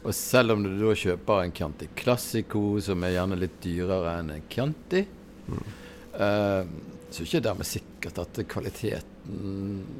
Og 0.00 0.14
selv 0.16 0.54
om 0.54 0.62
du 0.64 0.70
da 0.80 0.94
kjøper 0.96 1.42
en 1.42 1.52
Chianti 1.56 1.90
Classico, 1.96 2.62
som 2.80 3.04
er 3.04 3.18
gjerne 3.18 3.36
litt 3.40 3.58
dyrere 3.64 4.14
enn 4.20 4.32
en 4.32 4.46
Chianti, 4.48 5.02
eh, 5.04 6.62
så 7.10 7.20
er 7.20 7.28
ikke 7.28 7.44
dermed 7.44 7.68
sikkert 7.68 8.20
at 8.22 8.38
kvaliteten 8.48 9.06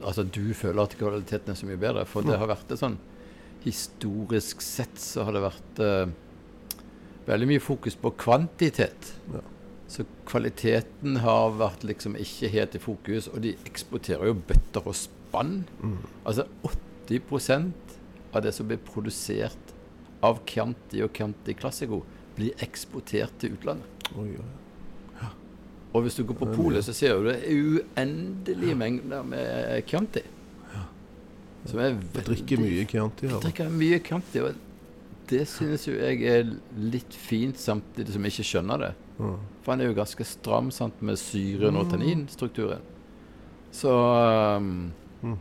Altså 0.01 0.23
du 0.25 0.55
føler 0.57 0.81
at 0.87 0.95
kvaliteten 0.97 1.53
er 1.53 1.59
så 1.59 1.67
mye 1.69 1.79
bedre. 1.79 2.07
For 2.09 2.25
det 2.25 2.39
har 2.41 2.49
vært 2.51 2.71
det 2.71 2.79
sånn 2.81 2.97
Historisk 3.61 4.63
sett 4.65 4.97
så 4.99 5.27
har 5.27 5.37
det 5.37 5.43
vært 5.45 5.83
eh, 5.85 6.13
veldig 7.27 7.49
mye 7.51 7.63
fokus 7.63 7.99
på 8.01 8.15
kvantitet. 8.17 9.11
Ja. 9.35 9.43
Så 9.91 10.07
kvaliteten 10.25 11.19
har 11.21 11.59
vært 11.59 11.85
liksom 11.85 12.17
ikke 12.17 12.49
helt 12.55 12.79
i 12.79 12.81
fokus, 12.81 13.29
og 13.29 13.43
de 13.45 13.53
eksporterer 13.69 14.31
jo 14.31 14.39
bøtter 14.49 14.87
og 14.87 14.97
spann. 14.97 15.59
Altså 16.25 16.47
80% 17.11 17.99
av 18.33 18.45
det 18.47 18.55
som 18.57 18.71
blir 18.71 18.81
produsert 18.87 19.70
av 20.23 20.41
Chianti 20.47 21.03
og 21.05 21.13
Chianti 21.17 21.55
Classico, 21.59 22.03
blir 22.37 22.53
eksportert 22.65 23.39
til 23.41 23.55
utlandet. 23.57 24.09
Oi, 24.17 24.29
oi. 24.37 24.49
Og 25.91 26.05
hvis 26.05 26.15
du 26.15 26.23
går 26.23 26.37
på 26.39 26.47
polet, 26.55 26.85
så 26.87 26.93
ser 26.95 27.17
du 27.19 27.25
det 27.27 27.41
er 27.41 27.51
uendelige 27.51 28.77
mengder 28.79 29.25
med 29.27 29.81
Chianti. 29.91 30.23
Som 31.67 31.81
er 31.83 31.97
veldig 31.99 32.23
drikker 32.25 32.61
mye 32.63 32.85
Chianti 32.89 33.27
Vi 33.27 33.41
drikker 33.43 33.73
mye 33.75 33.99
Chianti, 34.07 34.41
og 34.47 34.55
det 35.31 35.43
synes 35.51 35.85
jo 35.89 35.93
jeg 35.99 36.23
er 36.31 36.49
litt 36.79 37.13
fint, 37.19 37.59
samtidig 37.61 38.15
som 38.15 38.25
jeg 38.25 38.33
ikke 38.37 38.47
skjønner 38.53 38.85
det. 38.87 38.93
Ja. 39.19 39.33
For 39.65 39.75
han 39.75 39.83
er 39.85 39.91
jo 39.91 39.99
ganske 39.99 40.25
stram 40.27 40.71
sant, 40.75 41.03
med 41.05 41.19
syren 41.21 41.77
og 41.77 41.91
tanninstrukturen. 41.93 42.87
Så 43.75 43.93
um, 44.57 44.93
Mm. 45.23 45.35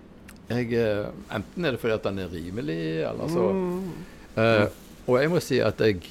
jeg, 0.50 0.74
eh, 0.76 1.06
Enten 1.32 1.66
er 1.66 1.72
det 1.72 1.80
fordi 1.80 1.94
at 1.96 2.04
han 2.10 2.20
er 2.20 2.28
rimelig, 2.34 2.80
eller 3.08 3.28
så 3.32 3.46
Mm. 3.54 3.94
Eh, 4.38 4.68
Og 5.10 5.18
jeg 5.18 5.30
må 5.32 5.40
si 5.42 5.58
at 5.64 5.80
jeg 5.82 6.04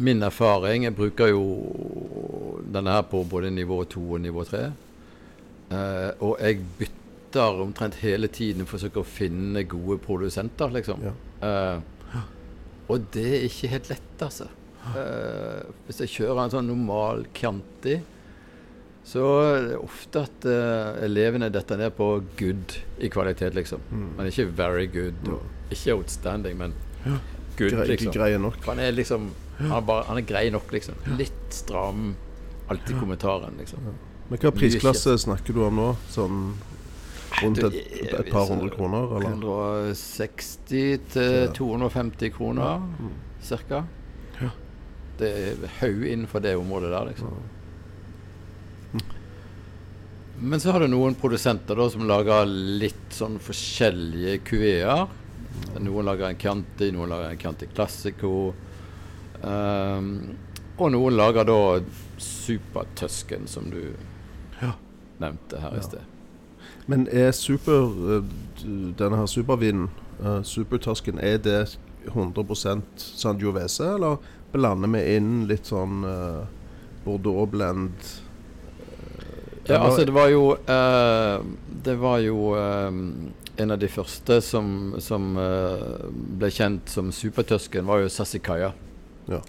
Min 0.00 0.22
erfaring 0.24 0.86
Jeg 0.86 0.96
bruker 0.96 1.28
jo 1.28 1.42
denne 2.72 2.94
her 2.94 3.02
på 3.04 3.20
både 3.28 3.50
nivå 3.52 3.82
2 3.84 4.02
og 4.16 4.20
nivå 4.24 4.44
3. 4.48 4.62
Uh, 5.72 6.10
og 6.24 6.38
jeg 6.40 6.62
bytter 6.78 7.60
omtrent 7.60 7.98
hele 8.00 8.30
tiden, 8.32 8.64
forsøker 8.68 9.02
å 9.02 9.08
finne 9.08 9.66
gode 9.68 9.98
produsenter, 10.00 10.72
liksom. 10.72 11.04
Ja. 11.04 11.12
Uh, 11.44 12.22
og 12.88 13.10
det 13.12 13.26
er 13.28 13.44
ikke 13.46 13.70
helt 13.74 13.90
lett, 13.92 14.24
altså. 14.24 14.48
Eh, 14.82 15.60
hvis 15.86 16.00
jeg 16.02 16.10
kjører 16.10 16.40
en 16.42 16.52
sånn 16.52 16.66
normal 16.66 17.22
Chianti, 17.36 18.00
så 19.06 19.22
er 19.44 19.68
det 19.68 19.78
ofte 19.78 20.24
at 20.26 20.46
uh, 20.46 20.98
elevene 21.06 21.50
detter 21.54 21.78
ned 21.78 21.94
på 21.98 22.08
good 22.38 22.76
i 23.02 23.10
kvalitet, 23.12 23.54
liksom. 23.58 23.82
Mm. 23.90 24.08
Men 24.18 24.30
ikke 24.30 24.48
very 24.58 24.88
good, 24.90 25.22
og 25.30 25.46
ikke 25.76 25.96
outstanding, 25.98 26.58
men 26.58 26.74
good, 27.58 27.72
Grei, 27.72 27.86
liksom. 27.94 28.12
greie 28.14 28.38
nok. 28.40 28.60
Han 28.66 28.82
er 28.82 28.94
liksom 28.96 29.30
han 29.58 29.76
er, 29.76 29.84
bare, 29.86 30.04
han 30.08 30.18
er 30.18 30.26
grei 30.26 30.46
nok, 30.50 30.72
liksom. 30.74 30.98
Litt 31.18 31.54
stram. 31.54 32.12
Alltid 32.72 32.98
kommentaren, 32.98 33.58
liksom. 33.60 33.92
Men 34.30 34.40
hva 34.40 34.52
prisklasse 34.54 35.18
snakker 35.26 35.54
du 35.54 35.60
om 35.66 35.76
nå? 35.76 35.88
Sånn 36.10 36.38
rundt 37.42 37.62
et, 37.64 37.76
et 38.08 38.30
par 38.32 38.46
hundre 38.50 38.70
kroner, 38.72 39.16
eller? 39.18 39.36
160 39.36 41.08
til 41.12 41.50
250 41.56 42.32
kroner, 42.36 42.86
cirka. 43.44 43.84
Det 45.20 45.28
er 45.28 45.66
haug 45.82 46.06
innenfor 46.08 46.42
det 46.42 46.54
området 46.58 46.90
der, 46.94 47.10
liksom. 47.12 47.34
Men 50.42 50.58
så 50.60 50.72
har 50.74 50.82
du 50.82 50.88
noen 50.90 51.14
produsenter 51.14 51.78
da 51.78 51.84
som 51.92 52.02
lager 52.08 52.48
litt 52.48 53.12
sånn 53.14 53.36
forskjellige 53.42 54.40
kuveer. 54.48 55.04
Noen 55.80 56.04
lager 56.06 56.28
en 56.28 56.36
Chianti, 56.38 56.90
noen 56.94 57.08
lager 57.10 57.30
en 57.32 57.38
Chianti 57.40 57.66
Classico. 57.74 58.52
Um, 59.42 60.08
og 60.78 60.92
noen 60.94 61.16
lager 61.18 61.44
da 61.48 61.56
Supertøsken 62.22 63.46
som 63.50 63.70
du 63.70 63.94
Ja. 64.62 64.72
nevnte 65.20 65.58
her 65.60 65.72
Ja. 65.74 65.78
i 65.78 65.82
sted. 65.82 66.00
Men 66.86 67.08
er 67.12 67.30
super 67.32 68.16
eh, 68.16 68.22
denne 68.98 69.16
her 69.16 69.26
supervinen, 69.26 69.90
uh, 70.24 70.42
Supertusken, 70.42 71.18
er 71.18 71.38
det 71.38 71.76
100% 72.06 72.82
Sangiovese, 72.96 73.94
eller 73.94 74.16
blander 74.52 74.88
vi 74.88 75.16
inn 75.16 75.46
litt 75.48 75.66
sånn 75.66 76.04
uh, 76.04 76.44
Bordeaux-blend? 77.04 77.92
Ja, 79.68 79.78
altså 79.78 80.04
det 80.04 80.12
var 80.12 80.26
jo 80.28 80.56
eh, 80.66 81.40
Det 81.84 81.94
var 82.00 82.18
jo 82.18 82.54
eh, 82.58 82.90
en 83.56 83.74
av 83.74 83.78
de 83.78 83.88
første 83.92 84.38
som, 84.44 84.94
som 85.02 85.34
eh, 85.40 86.06
ble 86.40 86.50
kjent 86.52 86.88
som 86.88 87.10
supertøsken, 87.12 87.86
var 87.88 88.02
jo 88.04 88.12
Sassikaja. 88.12 88.72
Ja, 89.28 89.42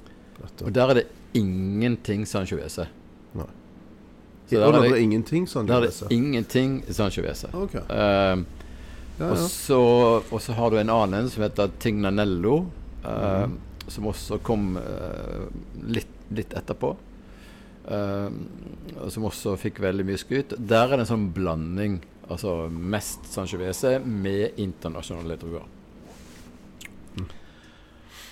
Og 0.65 0.73
der 0.75 0.91
er 0.91 0.99
det 1.01 1.05
ingenting 1.37 2.27
Sanchovese. 2.29 2.89
Nei. 3.37 3.47
Så 4.49 4.59
der 4.59 4.67
er 4.67 4.83
det, 4.83 4.99
ingenting 5.01 5.47
der 5.47 5.77
er 5.77 5.87
det 5.87 6.11
ingenting 6.11 6.83
sanchovese? 6.91 7.47
Okay. 7.55 7.81
Eh, 7.89 8.43
Ja, 9.19 9.29
Og 9.29 9.37
så, 9.37 9.79
og 10.31 10.41
så 10.41 10.55
har 10.57 10.71
du 10.71 10.79
en 10.81 10.89
annen 10.89 11.29
som 11.29 11.43
heter 11.45 11.69
Tignanello, 11.79 12.65
eh, 13.05 13.43
mm. 13.45 13.57
som 13.93 14.07
også 14.09 14.39
kom 14.41 14.71
uh, 14.77 15.43
litt, 15.85 16.09
litt 16.33 16.55
etterpå. 16.57 16.95
Og 17.83 19.09
som 19.11 19.27
også 19.27 19.57
fikk 19.59 19.81
veldig 19.83 20.05
mye 20.07 20.17
skryt. 20.17 20.55
Der 20.57 20.87
er 20.87 20.95
det 20.95 21.03
en 21.03 21.09
sånn 21.09 21.25
blanding. 21.35 21.99
Altså 22.33 22.67
mest 22.69 23.27
Sangiovese 23.29 23.99
med 23.99 24.59
internasjonale 24.61 25.37
druer. 25.37 25.65
Mm. 27.17 27.27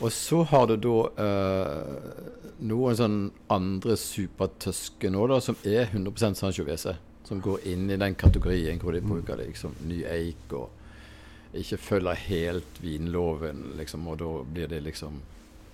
Og 0.01 0.11
så 0.15 0.41
har 0.49 0.67
du 0.71 0.75
da 0.81 0.97
eh, 1.21 2.19
noen 2.65 2.97
sånn 2.97 3.19
andre 3.53 3.97
supertøsker 3.99 5.13
nå, 5.13 5.27
da, 5.29 5.37
som 5.43 5.57
er 5.61 5.85
100% 5.91 6.41
Sangiovese. 6.41 6.97
Som 7.27 7.43
går 7.45 7.67
inn 7.69 7.85
i 7.93 7.99
den 8.01 8.17
kategorien 8.19 8.81
hvor 8.81 8.97
de 8.97 9.03
bruker 9.05 9.39
liksom 9.39 9.77
ny 9.87 10.01
eik 10.09 10.55
og 10.57 11.57
ikke 11.57 11.77
følger 11.77 12.19
helt 12.27 12.79
vinloven, 12.79 13.73
liksom, 13.77 14.07
og 14.07 14.17
da 14.21 14.31
blir 14.47 14.69
det 14.71 14.81
liksom 14.85 15.19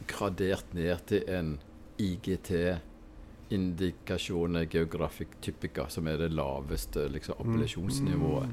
gradert 0.10 0.74
ned 0.74 1.04
til 1.10 1.28
en 1.30 1.52
IGT, 2.02 2.52
indikasjoner 3.54 4.66
geografic 4.72 5.28
typica, 5.42 5.88
som 5.90 6.08
er 6.08 6.18
det 6.18 6.32
laveste 6.36 7.08
liksom, 7.12 7.40
appellasjonsnivået. 7.40 8.50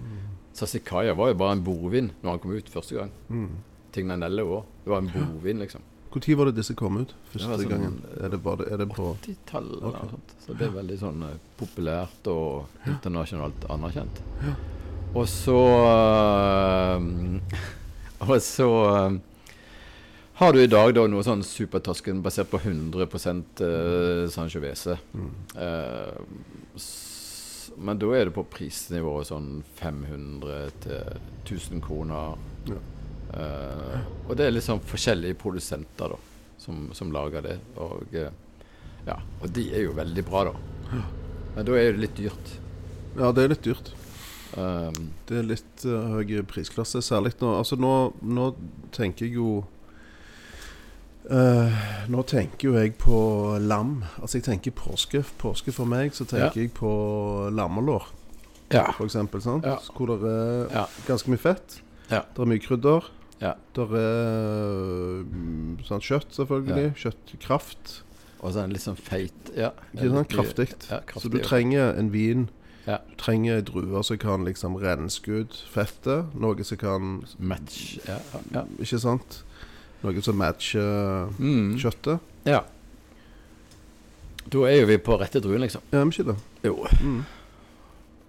Sasikaya 0.54 1.14
var 1.18 1.32
jo 1.32 1.38
bare 1.40 1.56
en 1.56 1.64
bordvin 1.66 2.12
når 2.22 2.30
han 2.30 2.42
kom 2.42 2.54
ut 2.54 2.70
første 2.70 2.94
gang. 3.00 3.10
Mm. 3.28 3.50
Tignanello 3.94 4.46
òg. 4.60 4.70
Det 4.84 4.92
var 4.94 5.02
en 5.02 5.10
bordvin, 5.10 5.58
liksom. 5.64 5.82
Når 6.14 6.36
var 6.38 6.46
det 6.46 6.54
disse 6.60 6.74
kom 6.78 6.96
ut? 7.00 7.12
Første 7.32 7.56
Det 7.58 7.64
sånn, 7.64 7.70
gangen? 7.72 7.94
Er 8.22 8.30
det, 8.30 8.38
bare, 8.42 8.68
er 8.70 8.78
det 8.78 8.86
på 8.92 9.08
80-tallet 9.16 9.72
eller 9.80 9.88
Ok. 9.88 9.96
noe 9.98 10.10
sånt. 10.12 10.34
Så 10.44 10.52
det 10.52 10.58
ble 10.60 10.68
veldig 10.76 10.98
sånn 11.00 11.24
eh, 11.26 11.40
populært 11.58 12.28
og 12.30 12.86
internasjonalt 12.86 13.66
anerkjent. 13.74 14.20
Og 15.14 15.26
så 15.26 15.58
eh, 15.90 17.08
Og 18.28 18.36
så 18.46 18.68
eh, 18.92 19.18
har 20.34 20.52
du 20.52 20.62
i 20.62 20.66
dag 20.66 20.90
da 20.96 21.04
noe 21.06 21.22
sånn 21.22 21.44
supertasken 21.46 22.22
basert 22.22 22.50
på 22.50 22.58
100 22.58 23.06
uh, 23.06 24.24
Sangiovese. 24.32 24.96
Mm. 25.14 25.28
Uh, 25.54 26.80
men 27.78 27.98
da 27.98 28.08
er 28.14 28.28
det 28.28 28.34
på 28.34 28.42
prisnivået 28.50 29.28
sånn 29.30 29.62
500 29.78 30.72
til 30.82 31.20
1000 31.44 31.84
kroner. 31.84 32.34
Ja. 32.66 32.80
Uh, 33.34 34.00
og 34.28 34.34
det 34.38 34.48
er 34.48 34.56
liksom 34.56 34.82
forskjellige 34.86 35.38
produsenter 35.38 36.14
da, 36.14 36.18
som, 36.62 36.88
som 36.98 37.12
lager 37.14 37.44
det. 37.44 37.56
Og, 37.82 38.14
eh, 38.14 38.30
ja, 39.06 39.16
og 39.40 39.52
de 39.54 39.68
er 39.74 39.86
jo 39.86 39.94
veldig 39.96 40.24
bra, 40.26 40.48
da. 40.50 41.02
Men 41.54 41.66
da 41.66 41.76
er 41.78 41.92
det 41.92 42.02
litt 42.08 42.18
dyrt. 42.18 42.56
Ja, 43.18 43.30
det 43.30 43.44
er 43.44 43.54
litt 43.54 43.66
dyrt. 43.66 43.92
Um, 44.54 45.08
Det 45.26 45.38
er 45.38 45.46
litt 45.46 45.82
høy 45.82 46.42
prisklasse, 46.46 47.02
særlig 47.02 47.34
nå. 47.40 47.56
Altså 47.58 47.78
nå, 47.78 47.94
nå 48.22 48.52
tenker 48.94 49.26
jeg 49.26 49.38
jo 49.38 49.64
eh, 51.30 51.78
Nå 52.12 52.22
tenker 52.28 52.68
jo 52.68 52.74
jeg 52.76 52.94
på 53.00 53.18
lam. 53.60 54.02
Altså 54.20 54.38
jeg 54.38 54.46
tenker 54.48 54.74
påske. 54.76 55.24
Påske 55.40 55.72
for 55.72 55.88
meg, 55.88 56.14
så 56.14 56.26
tenker 56.28 56.60
jeg 56.60 56.72
på 56.76 56.90
lammelår, 57.54 58.06
ja. 58.72 58.90
for 58.92 59.06
eksempel. 59.08 59.42
Sant? 59.44 59.66
Ja. 59.68 59.78
Hvor 59.94 60.12
det 60.12 60.30
er 60.30 60.72
Ja. 60.72 60.86
ganske 61.06 61.30
mye 61.30 61.40
fett. 61.40 61.80
Ja. 62.10 62.22
Det 62.34 62.42
er 62.42 62.50
mye 62.50 62.60
krydder. 62.60 63.10
Ja. 63.40 63.54
Det 63.74 63.84
er 63.84 65.24
mm, 65.24 65.78
sånn 65.84 66.00
kjøtt, 66.04 66.32
selvfølgelig. 66.36 66.94
Kjøttkraft. 67.00 68.02
Og 68.44 68.52
så 68.52 68.60
er 68.60 68.66
den 68.66 68.74
litt 68.76 68.84
sånn 68.84 69.00
feit. 69.00 69.50
Ja. 69.56 69.72
Ikke 69.94 70.10
sånn 70.12 70.28
Kraftig. 70.28 70.68
Ja, 70.90 71.00
Så 71.16 71.30
du 71.32 71.38
trenger 71.40 71.94
en 71.96 72.12
vin. 72.12 72.48
Ja. 72.84 72.98
Du 73.08 73.16
trenger 73.16 73.62
druer 73.64 74.02
som 74.04 74.18
kan 74.20 74.44
liksom 74.44 74.76
renske 74.76 75.40
ut 75.44 75.56
fettet. 75.72 76.34
Noe 76.36 76.64
som 76.68 76.80
kan 76.80 77.14
Match. 77.38 77.98
Ja. 78.04 78.18
ja, 78.34 78.42
ja. 78.52 78.64
Ikke 78.78 79.00
sant? 79.00 79.42
Noe 80.04 80.22
som 80.22 80.36
matcher 80.36 81.30
Mm. 81.40 81.76
kjøttet. 81.80 82.20
ja. 82.44 82.62
Da 84.46 84.58
er 84.68 84.80
jo 84.82 84.86
vi 84.90 84.98
på 85.00 85.16
rette 85.18 85.40
druen, 85.40 85.62
liksom. 85.64 85.80
Ja, 85.90 86.02
men 86.04 86.10
ikke 86.12 86.26
det? 86.28 86.36
Jo, 86.66 86.74
Mm. 87.00 87.24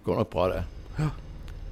går 0.06 0.16
nok 0.16 0.30
bra, 0.30 0.48
det. 0.48 0.64
Ja. 0.98 1.10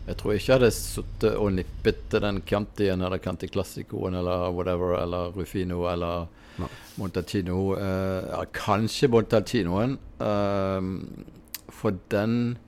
Jeg 0.07 0.17
tror 0.19 0.35
ikke 0.35 0.47
jeg 0.53 0.59
hadde 0.61 0.71
sittet 0.71 1.35
og 1.41 1.53
nippet 1.55 2.03
til 2.11 2.21
den 2.21 2.43
Cantien 2.43 3.01
eller 3.01 3.19
Canti 3.19 3.47
Classicoen 3.49 4.15
eller 4.15 4.51
whatever, 4.53 4.99
eller 5.01 5.33
Rufino 5.33 5.87
eller 5.89 6.27
no. 6.59 6.69
Montalcino. 6.99 7.75
eh, 7.79 8.29
ja, 8.29 8.45
kanskje 8.53 9.09
Montalcinoen, 9.09 9.97
ehm, 10.21 11.25
for 11.71 11.93
den 12.11 12.59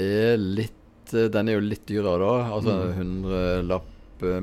er 0.00 0.36
litt 0.36 1.14
eh, 1.14 1.28
Den 1.28 1.48
er 1.48 1.52
jo 1.54 1.60
litt 1.60 1.86
dyrere, 1.86 2.18
da. 2.18 2.50
Altså 2.56 2.92
100 2.96 3.62
lapp 3.68 3.86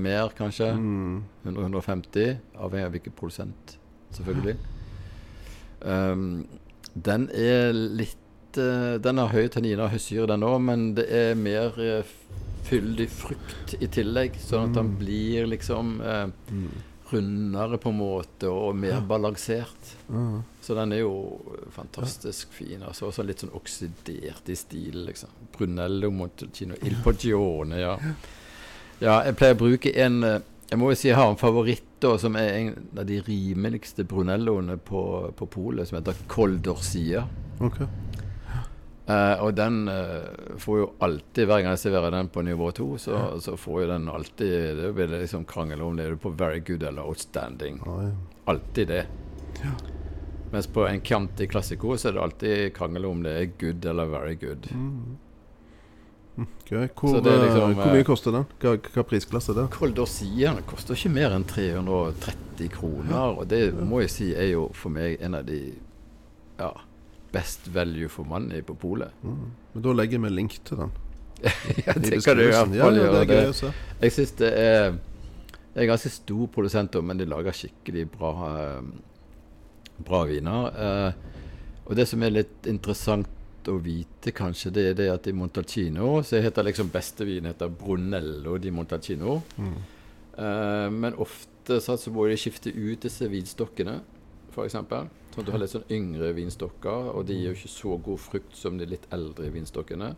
mer, 0.02 0.30
kanskje. 0.38 0.72
Mm. 0.76 1.24
100-150, 1.46 2.38
avhengig 2.58 2.86
av 2.88 2.92
hvilken 2.96 3.16
produsent, 3.18 3.78
selvfølgelig. 4.18 4.56
Um, 5.86 6.48
den 6.98 7.28
er 7.38 7.72
litt 7.76 8.58
uh, 8.58 8.98
Den 9.04 9.20
har 9.22 9.30
høy 9.30 9.46
tannin 9.54 9.80
og 9.84 9.92
høy 9.94 10.00
syre, 10.02 10.26
den 10.32 10.46
òg, 10.48 10.58
men 10.66 10.88
det 10.98 11.06
er 11.14 11.36
mer 11.38 11.76
uh, 11.78 12.16
fyldig 12.68 13.06
frukt 13.14 13.76
i 13.80 13.88
tillegg. 13.94 14.40
Sånn 14.42 14.70
at 14.72 14.78
den 14.80 14.94
Mm. 14.94 14.98
blir 15.00 15.48
liksom 15.54 16.00
uh, 16.02 16.28
Mm. 16.52 16.70
rundere 17.12 17.78
på 17.80 17.90
en 17.94 17.98
måte 18.02 18.50
og 18.52 18.76
mer 18.76 19.00
balansert. 19.08 19.94
Ah. 20.12 20.42
Så 20.62 20.76
den 20.76 20.92
er 20.92 21.00
jo 21.06 21.40
fantastisk 21.72 22.52
fin. 22.52 22.82
Altså, 22.84 23.08
også 23.08 23.24
litt 23.24 23.40
sånn 23.40 23.54
oksidert 23.56 24.50
i 24.52 24.56
stil, 24.60 25.06
liksom. 25.08 25.30
Brunello 25.56 26.10
Montalcino 26.12 26.76
Il 26.84 26.98
Poggione, 27.06 27.80
ja. 27.80 27.94
Ja, 29.00 29.22
jeg 29.28 29.38
pleier 29.38 29.58
å 29.58 29.60
bruke 29.60 29.92
en 29.94 30.24
eh, 30.26 30.40
Jeg 30.72 30.80
må 30.82 30.90
jo 30.92 30.98
si 31.00 31.08
jeg 31.12 31.18
har 31.20 31.30
en 31.32 31.40
favoritt 31.40 31.86
da, 32.04 32.16
som 32.22 32.36
er 32.38 32.50
en 32.54 32.74
av 32.98 33.06
de 33.08 33.22
rimeligste 33.26 34.04
Brunelloene 34.06 34.76
på, 34.78 35.02
på 35.38 35.48
polet, 35.50 35.88
som 35.88 35.98
heter 35.98 36.18
Koldorsia. 36.30 37.24
Okay. 37.64 37.88
OK. 37.88 38.18
Eh, 39.08 39.40
og 39.40 39.54
den 39.56 39.88
uh, 39.88 40.58
får 40.60 40.80
jo 40.82 40.88
alltid, 41.00 41.46
hver 41.48 41.62
gang 41.64 41.72
jeg 41.78 41.86
serverer 41.86 42.12
den 42.12 42.28
på 42.28 42.42
nivå 42.44 42.74
to, 42.76 42.88
så, 43.00 43.38
så 43.40 43.54
får 43.56 43.86
jo 43.86 43.86
den 43.94 44.10
alltid 44.12 44.82
Det 44.82 44.90
blir 44.98 45.08
det 45.08 45.22
liksom 45.22 45.46
krangel 45.48 45.86
om 45.86 45.96
det 45.96 46.10
er 46.10 46.18
på 46.20 46.34
very 46.36 46.60
good 46.60 46.84
eller 46.84 47.08
outstanding. 47.08 47.80
Ah, 47.88 48.02
ja. 48.04 48.42
Alltid 48.52 48.92
det. 48.92 49.06
Ja. 49.62 49.72
Mens 50.52 50.68
på 50.68 50.84
en 50.88 51.00
Chianti 51.02 51.48
Classico 51.48 51.96
så 51.98 52.10
er 52.10 52.18
det 52.18 52.22
alltid 52.26 52.76
krangel 52.76 53.08
om 53.08 53.24
det 53.24 53.38
er 53.38 53.50
good 53.60 53.86
eller 53.86 54.12
very 54.12 54.36
good. 54.36 54.68
Mm. 54.76 55.16
Mm, 56.38 56.48
ok. 56.62 56.72
Hvor, 56.94 57.10
Så 57.16 57.22
det 57.26 57.32
er 57.34 57.44
liksom, 57.44 57.72
eh, 57.72 57.78
hvor 57.80 57.94
mye 57.96 58.04
eh, 58.04 58.06
koster 58.06 58.36
den? 58.36 58.46
Hva, 58.62 58.76
hva 58.94 59.04
prisklasse 59.10 59.54
er 59.54 59.58
det? 59.64 59.66
Col 59.74 59.96
koster 60.70 60.94
ikke 60.94 61.14
mer 61.16 61.34
enn 61.34 61.46
330 61.50 62.70
kroner, 62.76 63.40
og 63.42 63.48
det 63.50 63.74
må 63.74 64.04
jeg 64.04 64.14
si 64.14 64.28
er 64.38 64.52
jo 64.54 64.68
for 64.78 64.94
meg 64.94 65.18
en 65.22 65.40
av 65.40 65.48
de 65.50 65.62
ja, 66.60 66.72
best 67.34 67.68
value 67.74 68.10
for 68.10 68.30
money 68.30 68.62
på 68.62 68.76
polet. 68.78 69.14
Mm. 69.24 69.52
Men 69.74 69.86
da 69.86 69.94
legger 69.98 70.22
vi 70.24 70.34
link 70.34 70.60
til 70.66 70.84
den. 70.84 70.96
ja, 71.86 71.94
det 71.94 72.24
kan 72.26 72.38
du 72.38 72.44
i 72.44 72.50
hvert. 72.50 72.74
Ja, 72.74 72.86
ja, 72.86 72.90
det 72.90 73.02
gjøre. 73.04 73.26
Det. 73.30 73.74
Jeg 74.02 74.14
syns 74.16 74.32
det 74.40 74.54
er 74.58 74.96
Det 75.74 75.84
er 75.84 75.90
ganske 75.92 76.10
stor 76.10 76.48
produsent, 76.50 76.96
men 77.06 77.20
de 77.20 77.26
lager 77.30 77.54
skikkelig 77.54 78.08
bra 78.10 78.32
eh, 78.50 78.88
Bra 80.06 80.24
viner. 80.30 80.70
Eh, 80.74 81.12
og 81.88 81.96
det 81.98 82.08
som 82.10 82.24
er 82.26 82.34
litt 82.34 82.68
interessant 82.70 83.30
å 83.72 83.78
vite, 83.84 84.34
kanskje, 84.36 84.72
det 84.74 84.86
er 84.90 84.98
det 84.98 85.08
at 85.14 85.30
i 85.30 85.36
Montalcino 85.36 86.18
så 86.26 86.42
heter 86.44 86.68
liksom 86.68 86.92
bestevin 86.94 87.50
heter 87.50 87.72
Brunello 87.72 88.58
di 88.62 88.74
Montalcino. 88.74 89.42
Mm. 89.58 89.78
Uh, 90.38 90.88
men 90.94 91.18
ofte 91.18 91.82
så, 91.84 91.98
så 92.00 92.14
må 92.14 92.28
de 92.30 92.38
skifte 92.40 92.72
ut 92.72 93.04
disse 93.04 93.28
vinstokkene 93.32 94.00
f.eks. 94.58 94.74
Sånn 94.74 95.44
at 95.44 95.46
du 95.46 95.54
har 95.54 95.62
litt 95.62 95.74
sånn 95.74 95.92
yngre 95.94 96.32
vinstokker, 96.38 97.12
og 97.14 97.28
de 97.30 97.38
gir 97.38 97.52
jo 97.52 97.58
ikke 97.60 97.70
så 97.70 97.98
god 98.08 98.22
frukt 98.22 98.58
som 98.58 98.80
de 98.80 98.88
litt 98.90 99.06
eldre 99.14 99.52
vinstokkene. 99.54 100.14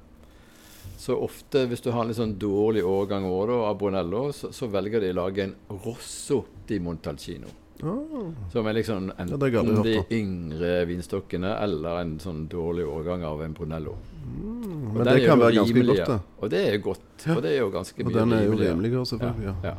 Så 1.00 1.16
ofte, 1.20 1.66
hvis 1.68 1.84
du 1.84 1.92
har 1.92 2.04
en 2.04 2.12
litt 2.12 2.20
sånn 2.20 2.38
dårlig 2.40 2.86
årgang 2.88 3.28
år 3.28 3.52
da, 3.52 3.58
av 3.70 3.80
Brunello, 3.82 4.30
så, 4.36 4.54
så 4.56 4.70
velger 4.72 5.04
de 5.04 5.12
å 5.14 5.20
lage 5.20 5.46
en 5.46 5.56
Rosso 5.84 6.44
di 6.68 6.80
Montalcino. 6.84 7.52
Ah, 7.84 8.50
Som 8.52 8.68
er 8.68 8.74
liksom 8.74 9.08
Ja, 9.08 9.24
enten 9.24 9.76
hørt 9.76 9.84
de 9.86 10.04
yngre 10.12 10.86
vinstokkene 10.90 11.54
eller 11.64 12.02
en 12.02 12.18
sånn 12.20 12.48
dårlig 12.52 12.86
årgang 12.88 13.24
av 13.24 13.42
en 13.46 13.54
Brunello. 13.54 13.92
Og 13.92 14.96
men 14.98 15.06
det 15.06 15.26
kan 15.26 15.40
være 15.40 15.56
ganske 15.56 15.86
godt, 15.86 16.08
det. 16.08 16.20
Og 16.42 16.50
det 16.50 16.74
er 16.74 16.78
godt. 16.78 17.28
Og 17.36 17.42
det 17.42 17.52
er 17.56 17.60
jo 17.60 17.70
ganske 17.72 18.04
Og 18.04 18.12
mye 18.12 18.20
den 18.20 18.34
er 18.34 18.44
jo 18.44 18.52
rimeligere. 18.52 19.06
selvfølgelig. 19.06 19.46
Ja. 19.46 19.54
Ja, 19.64 19.70
ja. 19.70 19.76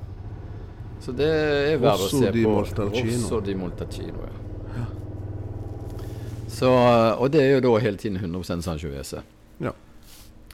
Så 1.01 1.13
det 1.17 1.29
er 1.29 1.79
verdt 1.81 2.01
å 2.01 2.09
se 2.09 2.33
på. 2.33 2.55
Også 2.61 3.41
di 3.45 3.55
Montalcino, 3.55 4.25
ja. 4.25 4.85
Så, 6.49 6.69
og 7.21 7.31
det 7.33 7.41
er 7.41 7.53
jo 7.55 7.61
da 7.61 7.79
hele 7.81 7.97
tiden 7.97 8.17
100 8.17 8.63
Sangiovese. 8.63 9.23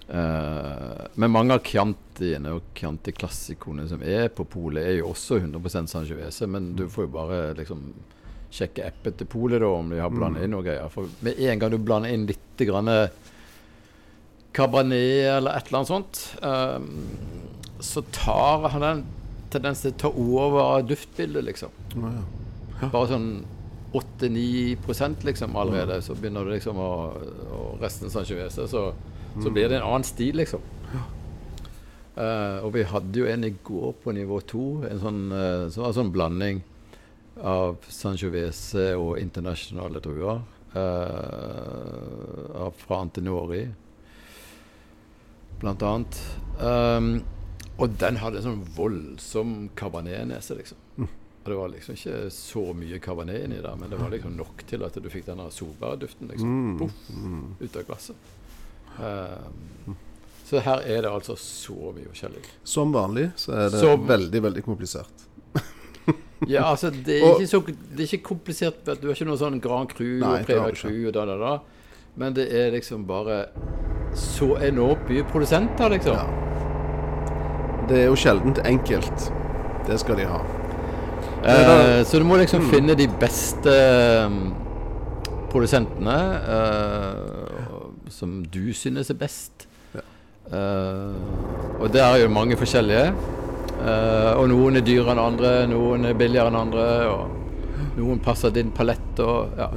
Ja. 0.09 0.17
Eh, 0.19 1.07
men 1.15 1.33
mange 1.35 1.57
av 1.57 1.65
Chiantiene 1.67 2.53
og 2.57 2.69
Chianti-klassikoene 2.79 3.89
som 3.91 4.05
er 4.07 4.29
på 4.35 4.47
polet, 4.49 4.85
er 4.85 4.99
jo 5.01 5.13
også 5.13 5.41
100% 5.41 5.91
Sangiovese, 5.91 6.49
men 6.51 6.75
du 6.79 6.87
får 6.93 7.09
jo 7.09 7.15
bare 7.17 7.41
liksom 7.59 7.89
sjekke 8.57 8.87
appen 8.87 9.17
til 9.19 9.29
polet 9.29 9.61
da, 9.61 9.71
om 9.75 9.91
de 9.91 10.01
har 10.01 10.13
blandet 10.13 10.47
inn 10.47 10.55
noe 10.55 10.65
greier. 10.65 10.91
For 10.93 11.11
med 11.27 11.41
en 11.43 11.63
gang 11.63 11.73
du 11.73 11.81
blander 11.83 12.15
inn 12.15 12.29
litt 12.29 12.63
grann 12.69 12.93
Cabernet 14.57 15.27
eller 15.35 15.59
et 15.59 15.67
eller 15.69 15.83
annet 15.83 15.91
sånt, 15.91 16.23
uh, 16.41 16.79
så 17.85 18.01
tar 18.15 18.71
han 18.73 18.87
en 18.87 19.03
tendens 19.53 19.83
til 19.83 19.93
å 19.93 19.99
ta 20.01 20.11
over 20.13 20.87
duftbildet, 20.89 21.45
liksom. 21.51 21.75
Å, 22.01 22.13
ja. 22.81 22.89
Bare 22.93 23.11
sånn 23.11 23.29
8-9% 23.97 25.25
liksom 25.25 25.57
allerede, 25.57 26.01
så 26.05 26.17
begynner 26.17 26.45
du 26.45 26.53
liksom 26.53 26.77
å 26.83 26.91
Og 27.57 27.79
resten 27.81 28.13
Sangiovese, 28.13 28.67
så, 28.69 28.91
så 29.43 29.51
blir 29.53 29.69
det 29.69 29.77
en 29.79 29.89
annen 29.89 30.07
stil, 30.07 30.37
liksom. 30.41 30.61
Uh, 32.17 32.65
og 32.65 32.71
vi 32.73 32.83
hadde 32.89 33.21
jo 33.21 33.27
en 33.29 33.45
i 33.45 33.53
går 33.65 33.91
på 34.01 34.13
nivå 34.17 34.41
2, 34.49 34.67
en 34.89 35.01
sånn, 35.03 35.23
uh, 35.33 35.67
som 35.69 35.83
var 35.83 35.91
en 35.91 35.99
sånn 35.99 36.13
blanding 36.15 36.63
av 37.45 37.77
Sanchovese 37.93 38.95
og 38.97 39.19
internasjonale 39.21 40.01
druer. 40.05 40.41
Uh, 40.77 42.69
fra 42.81 43.03
Antinori, 43.05 43.63
blant 45.61 45.83
annet. 45.85 46.19
Um, 46.61 47.21
og 47.77 47.93
den 48.01 48.17
hadde 48.21 48.41
en 48.41 48.49
sånn 48.49 48.65
voldsom 48.77 49.55
cabernet-nese, 49.77 50.57
liksom. 50.57 50.79
Og 51.47 51.53
det 51.53 51.59
var 51.61 51.69
liksom 51.71 51.95
ikke 51.95 52.31
så 52.35 52.63
mye 52.75 52.99
cabernet 52.99 53.45
inni 53.45 53.61
der, 53.63 53.77
men 53.79 53.93
det 53.93 54.01
var 54.01 54.11
liksom 54.11 54.33
nok 54.35 54.65
til 54.67 54.83
at 54.83 54.97
du 54.99 55.07
fikk 55.13 55.29
denne 55.29 55.47
solbærduften 55.55 56.33
liksom, 56.33 56.81
poff, 56.81 56.97
ut 57.61 57.77
av 57.79 57.85
glasset. 57.87 58.33
Um, 58.99 59.97
så 60.47 60.61
her 60.63 60.79
er 60.87 61.03
det 61.03 61.11
altså 61.11 61.35
så 61.37 61.75
mye 61.95 62.07
forskjellig. 62.13 62.43
Som 62.65 62.93
vanlig 62.95 63.31
så 63.37 63.53
er 63.57 63.71
det 63.71 63.81
Som- 63.81 64.07
veldig, 64.07 64.43
veldig 64.43 64.63
komplisert. 64.65 65.25
Ja, 66.47 66.67
altså, 66.71 66.91
det 66.93 67.17
er, 67.23 67.25
Og- 67.31 67.41
ikke 67.41 67.49
så, 67.49 67.61
det 67.67 68.01
er 68.05 68.09
ikke 68.17 68.29
komplisert. 68.29 68.85
Du 69.01 69.07
har 69.09 69.15
ikke 69.17 69.27
noe 69.27 69.39
sånn 69.41 69.61
Grand 69.61 69.89
Cru 69.89 70.19
Nei, 70.21 70.35
og 70.43 70.51
ikke. 70.71 70.75
Cru 70.83 71.07
og 71.09 71.13
da, 71.17 71.25
da, 71.25 71.37
da. 71.41 71.55
Men 72.17 72.35
det 72.37 72.45
er 72.53 72.71
liksom 72.73 73.07
bare 73.09 73.47
så 74.17 74.55
enormt 74.65 75.09
mye 75.11 75.25
produsenter, 75.33 75.91
liksom. 75.97 76.15
Ja. 76.15 76.27
Det 77.89 77.99
er 78.03 78.07
jo 78.11 78.15
sjeldent 78.21 78.61
enkelt. 78.65 79.27
Det 79.89 79.99
skal 80.01 80.17
de 80.21 80.25
ha. 80.29 80.39
Eh, 81.47 82.05
så 82.05 82.19
du 82.19 82.25
må 82.25 82.37
liksom 82.41 82.63
Mm. 82.65 82.71
finne 82.71 82.95
de 82.99 83.07
beste 83.21 83.75
um, 84.27 84.55
produsentene 85.53 86.17
eh, 86.55 87.36
som 88.09 88.45
du 88.45 88.73
synes 88.73 89.11
er 89.11 89.19
best. 89.21 89.67
Eh, 90.47 91.81
og 91.81 91.91
der 91.93 92.05
er 92.05 92.21
jo 92.23 92.29
mange 92.31 92.57
forskjellige. 92.59 93.11
Uh, 93.77 94.33
og 94.41 94.47
noen 94.49 94.79
er 94.79 94.85
dyrere 94.87 95.13
enn 95.13 95.21
andre, 95.21 95.51
noen 95.69 96.07
er 96.09 96.15
billigere 96.17 96.49
enn 96.49 96.57
andre. 96.57 96.85
Og 97.13 97.99
noen 97.99 98.23
passer 98.25 98.55
din 98.55 98.71
palett. 98.73 99.21
Og, 99.21 99.53
ja. 99.59 99.69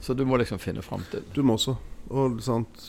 Så 0.00 0.14
du 0.14 0.22
må 0.28 0.38
liksom 0.38 0.60
finne 0.62 0.84
fram 0.84 1.02
til 1.10 1.24
Du 1.34 1.40
må 1.42 1.56
også. 1.56 1.74
Og 2.14 2.36
sant 2.44 2.84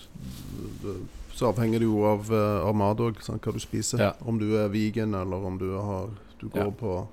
Så 1.34 1.48
avhenger 1.50 1.82
det 1.82 1.88
jo 1.88 2.04
av, 2.06 2.28
eh, 2.30 2.60
av 2.68 2.76
mat 2.78 3.00
òg, 3.02 3.18
hva 3.24 3.54
du 3.56 3.60
spiser. 3.64 4.04
Ja. 4.04 4.12
Om 4.30 4.38
du 4.38 4.52
er 4.60 4.68
vegan, 4.70 5.16
eller 5.18 5.48
om 5.48 5.58
du 5.58 5.72
har 5.74 6.12
Du 6.38 6.50
går 6.50 6.66
Ja. 6.66 6.70
på 6.70 7.08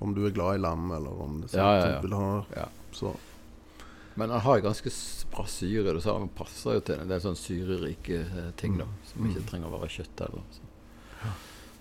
Om 0.00 0.14
du 0.14 0.24
er 0.26 0.30
glad 0.30 0.54
i 0.54 0.62
lam, 0.62 0.90
eller 0.92 1.12
om 1.22 1.40
det, 1.42 1.50
sant, 1.50 1.60
Ja, 1.60 1.74
ja, 1.76 1.86
ja. 1.90 2.00
du 2.00 2.08
vil 2.08 2.16
ha 2.16 2.44
Ja. 2.56 2.66
Så 2.92 3.12
Men 4.18 4.30
han 4.30 4.40
har 4.40 4.62
ganske 4.64 4.90
bra 5.30 5.46
syre. 5.46 5.92
Du 5.92 6.00
sa 6.00 6.14
han 6.18 6.30
passer 6.32 6.78
jo 6.78 6.84
til 6.88 7.02
en 7.02 7.10
del 7.10 7.20
sånn 7.20 7.36
syrerike 7.36 8.22
eh, 8.24 8.52
ting, 8.56 8.78
da. 8.80 8.86
Som 9.10 9.28
ikke 9.28 9.44
trenger 9.50 9.68
å 9.68 9.76
være 9.76 9.92
kjøtt 9.92 10.22
heller. 10.24 10.46
Så. 10.56 11.32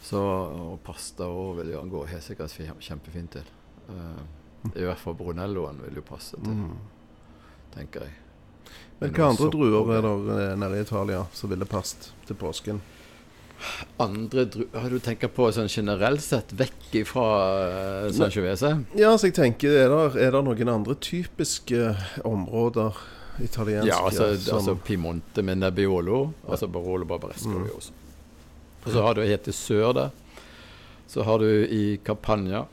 så 0.09 0.23
og 0.65 0.73
pasta 0.83 1.29
òg 1.31 1.61
vil 1.61 1.71
jo 1.71 1.79
han 1.79 1.93
gå 1.93 2.03
helt 2.11 2.25
sikkert 2.25 2.83
kjempefint 2.83 3.37
til. 3.37 3.47
Uh, 3.87 4.19
I 4.73 4.83
hvert 4.83 4.99
fall 4.99 5.15
Brunelloen 5.15 5.79
vil 5.85 6.01
jo 6.01 6.03
passe 6.05 6.39
til, 6.41 6.61
tenker 7.75 8.07
jeg. 8.07 8.19
Men 8.99 9.11
hva 9.15 9.29
andre 9.29 9.49
druer 9.53 9.91
er 9.95 10.05
der 10.05 10.29
eh, 10.35 10.57
nede 10.59 10.79
i 10.79 10.83
Italia 10.85 11.25
som 11.35 11.51
ville 11.51 11.67
passet 11.69 12.09
til 12.27 12.37
påsken? 12.39 12.81
Andre 13.97 14.45
druer 14.45 14.79
har 14.81 14.89
du 14.91 14.99
tenker 14.99 15.31
på 15.31 15.47
sånn 15.55 15.69
generelt 15.71 16.23
sett 16.23 16.51
vekk 16.57 16.95
fra 17.07 17.27
uh, 18.05 18.11
Sangiovese? 18.13 18.71
Ja, 18.99 19.13
så 19.17 19.29
jeg 19.29 19.37
tenker, 19.37 19.75
er 19.85 19.91
det, 19.91 20.21
er 20.27 20.35
det 20.35 20.41
noen 20.45 20.71
andre 20.73 20.95
typiske 21.01 21.93
områder 22.27 22.99
italienske 23.43 23.89
Ja, 23.89 24.01
altså, 24.05 24.29
som 24.39 24.59
altså 24.59 24.75
Piemonte 24.85 25.43
med 25.43 25.59
Nebbiolo. 25.63 26.33
Altså 26.47 26.67
Barolo 26.67 27.05
Barbaresco 27.05 27.49
Mm. 27.49 27.69
også. 27.75 27.91
Og 28.85 28.91
så 28.91 29.01
har 29.01 29.13
du 29.13 29.21
helt 29.21 29.43
til 29.43 29.53
sør 29.53 29.93
der. 29.93 30.09
Så 31.07 31.23
har 31.23 31.37
du 31.39 31.45
i 31.65 31.97
Campania 32.05 32.65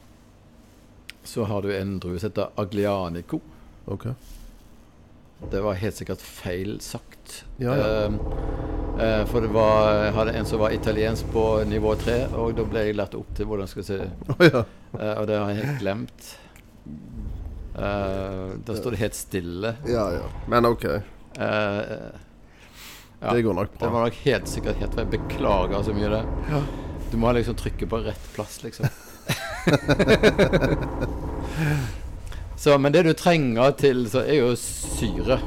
Så 1.25 1.45
har 1.45 1.63
du 1.63 1.71
en 1.71 1.99
drue 2.01 2.19
som 2.19 2.31
heter 2.31 2.49
Aglianico. 2.59 3.41
Okay. 3.87 4.13
Det 5.51 5.61
var 5.63 5.75
helt 5.75 5.97
sikkert 5.97 6.21
feil 6.21 6.81
sagt. 6.81 7.45
Ja, 7.59 7.75
ja. 7.75 7.85
Eh, 7.87 8.05
eh, 8.05 8.72
for 9.31 9.41
det 9.45 9.49
var, 9.55 9.87
jeg 10.05 10.15
hadde 10.19 10.33
en 10.39 10.47
som 10.49 10.61
var 10.61 10.75
italiensk 10.77 11.31
på 11.33 11.45
nivå 11.69 11.95
tre, 12.01 12.19
og 12.37 12.53
da 12.59 12.67
ble 12.69 12.83
jeg 12.87 12.97
lært 12.99 13.15
opp 13.17 13.31
til 13.37 13.49
hvordan 13.49 13.71
skal 13.71 13.83
jeg 13.83 13.89
si 13.89 14.35
oh, 14.35 14.43
ja. 14.45 14.65
uh, 14.99 15.15
og 15.21 15.25
det 15.31 15.39
har 15.39 15.53
jeg 15.53 15.63
helt 15.63 15.81
glemt. 15.81 16.27
Uh, 17.73 18.59
da 18.67 18.77
står 18.77 18.93
det 18.93 19.01
helt 19.01 19.17
stille. 19.17 19.75
ja, 19.89 20.05
ja. 20.19 20.29
Men 20.53 20.69
OK. 20.69 20.85
Uh, 20.85 22.13
ja. 23.23 23.35
Det 23.35 23.43
går 23.43 23.55
nok 23.55 23.79
bra. 23.79 23.87
Det 23.87 23.93
var 23.93 24.01
nok 24.03 24.15
helt 24.25 24.49
sikkert 24.49 24.77
helt 24.77 24.95
feil. 24.95 25.07
Beklager 25.07 25.83
så 25.87 25.95
mye 25.95 26.11
det. 26.11 26.23
Ja. 26.51 26.63
Du 27.13 27.17
må 27.21 27.33
liksom 27.37 27.55
trykke 27.55 27.87
på 27.87 28.01
rett 28.03 28.29
plass, 28.35 28.63
liksom. 28.65 28.87
så, 32.57 32.79
men 32.79 32.93
det 32.93 33.03
du 33.07 33.13
trenger 33.15 33.71
til, 33.79 34.11
så 34.11 34.25
er 34.27 34.41
jo 34.41 34.57
syre. 34.59 35.39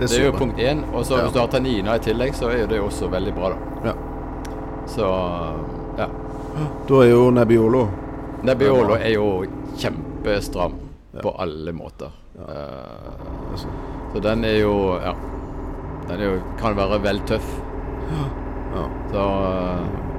Det 0.00 0.18
er 0.18 0.24
jo 0.26 0.32
punkt 0.32 0.58
én. 0.58 0.82
Og 0.94 1.04
så 1.06 1.16
Ja. 1.16 1.22
hvis 1.24 1.32
du 1.32 1.38
har 1.40 1.46
tannina 1.48 1.94
i 1.94 1.98
tillegg, 1.98 2.32
så 2.34 2.48
er 2.50 2.60
jo 2.62 2.66
det 2.66 2.80
også 2.80 3.08
veldig 3.10 3.34
bra, 3.34 3.48
da. 3.50 3.56
Ja. 3.84 3.94
Så 4.86 5.06
ja. 5.98 6.06
Da 6.88 6.94
er 7.04 7.10
jo 7.10 7.30
Nebbiolo 7.30 7.88
Nebbiolo 8.42 8.94
er 8.94 9.12
jo 9.14 9.44
kjempestram 9.76 10.72
Ja. 11.14 11.20
på 11.22 11.34
alle 11.38 11.72
måter. 11.72 12.10
Altså. 13.52 13.66
så 14.14 14.20
den 14.22 14.44
er 14.44 14.60
jo 14.60 14.98
Ja. 15.04 15.12
Den 16.08 16.20
er 16.20 16.24
jo, 16.24 16.40
kan 16.58 16.74
være 16.76 17.02
vel 17.02 17.20
tøff. 17.20 17.60
Ja, 18.74 18.84
Så 19.12 19.18
det 19.18 19.20
kan 19.20 20.09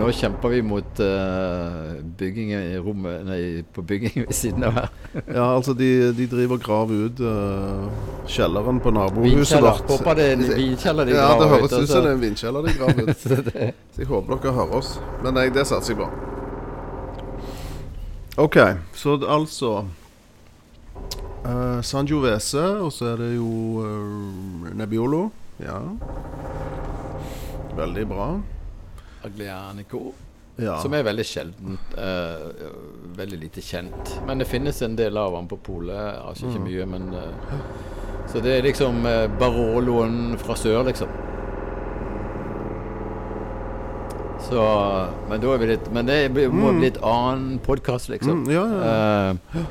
nå 0.00 0.08
kjemper 0.12 0.48
vi 0.48 0.60
mot 0.62 1.00
uh, 1.00 2.00
byggingen 2.18 2.62
i 2.62 2.78
rommet 2.80 3.24
Nei, 3.26 3.40
på 3.74 3.82
bygging 3.82 4.24
ved 4.26 4.32
siden 4.36 4.64
av 4.64 4.76
her. 4.76 4.88
Ja, 5.36 5.46
altså, 5.56 5.74
de, 5.76 6.12
de 6.16 6.26
driver 6.30 6.56
og 6.56 6.64
graver 6.64 7.06
ut 7.08 7.20
uh, 7.20 7.86
kjelleren 8.30 8.80
på 8.80 8.92
nabohuset 8.94 9.36
Vinkjeller. 9.36 9.70
vårt. 9.70 9.90
Håper 9.90 10.18
det 10.18 10.26
er 10.26 10.36
en 10.36 10.44
vinkjeller 10.56 11.08
de 11.08 11.16
Ja, 11.16 11.30
det 11.40 11.48
høres 11.52 11.72
ut 11.72 11.78
altså. 11.78 11.92
som 11.92 12.04
det 12.04 12.10
er 12.10 12.16
en 12.16 12.24
vindkjeller 12.24 12.68
de 12.68 12.76
graver 12.78 13.08
ut. 13.08 13.16
Så 13.20 13.40
Så 13.40 14.04
jeg 14.04 14.10
håper 14.10 14.42
dere 14.44 14.54
hører 14.60 14.76
oss. 14.80 14.92
Men 15.24 15.36
nei, 15.36 15.48
det 15.54 15.66
satser 15.68 15.94
jeg 15.94 16.02
på. 16.04 16.10
OK, 18.40 18.56
så 18.96 19.18
altså 19.28 19.72
uh, 21.44 21.80
Sangiovese, 21.84 22.62
og 22.80 22.92
så 22.94 23.10
er 23.12 23.20
det 23.20 23.34
jo 23.34 23.50
uh, 23.84 24.70
Nebbiolo. 24.78 25.26
Ja. 25.60 25.82
Veldig 27.76 28.06
bra. 28.08 28.30
Aglianico. 29.24 30.12
Ja. 30.60 30.74
Som 30.82 30.92
er 30.94 31.02
veldig 31.06 31.24
sjeldent. 31.24 31.94
eh, 31.96 32.66
veldig 33.16 33.38
lite 33.40 33.60
kjent. 33.64 34.18
Men 34.26 34.38
det 34.38 34.46
finnes 34.48 34.82
en 34.82 34.96
del 34.96 35.16
av 35.16 35.32
den 35.32 35.48
på 35.48 35.56
polet. 35.56 36.18
Altså 36.26 36.46
Mm. 36.46 36.52
ikke 36.52 36.64
mye, 36.66 36.86
men 36.86 37.14
eh, 37.14 37.56
Så 38.30 38.40
det 38.42 38.58
er 38.58 38.62
liksom 38.62 39.04
uh, 39.06 39.26
Baroloen 39.40 40.36
fra 40.38 40.54
sør, 40.54 40.84
liksom. 40.86 41.08
Så 44.40 44.60
Men 45.28 45.40
da 45.40 45.52
er 45.54 45.58
vi 45.58 45.66
litt 45.66 45.90
Men 45.92 46.06
det 46.06 46.30
må 46.52 46.72
bli 46.78 46.86
et 46.90 47.00
annen 47.02 47.58
podkast, 47.64 48.08
liksom. 48.12 48.44
Mm, 48.44 48.52
ja, 48.54 48.64
ja, 48.66 49.32
Eh, 49.60 49.64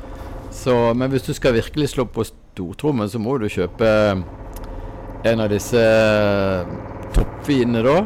Så, 0.50 0.94
men 0.94 1.10
hvis 1.10 1.22
du 1.22 1.32
skal 1.32 1.54
virkelig 1.54 1.88
slå 1.92 2.04
på 2.10 2.24
stortrommen, 2.26 3.08
så 3.08 3.18
må 3.22 3.38
du 3.38 3.46
kjøpe 3.48 3.86
en 5.24 5.40
av 5.40 5.48
disse 5.52 5.78
toppvinene, 7.14 7.82
da. 7.82 7.96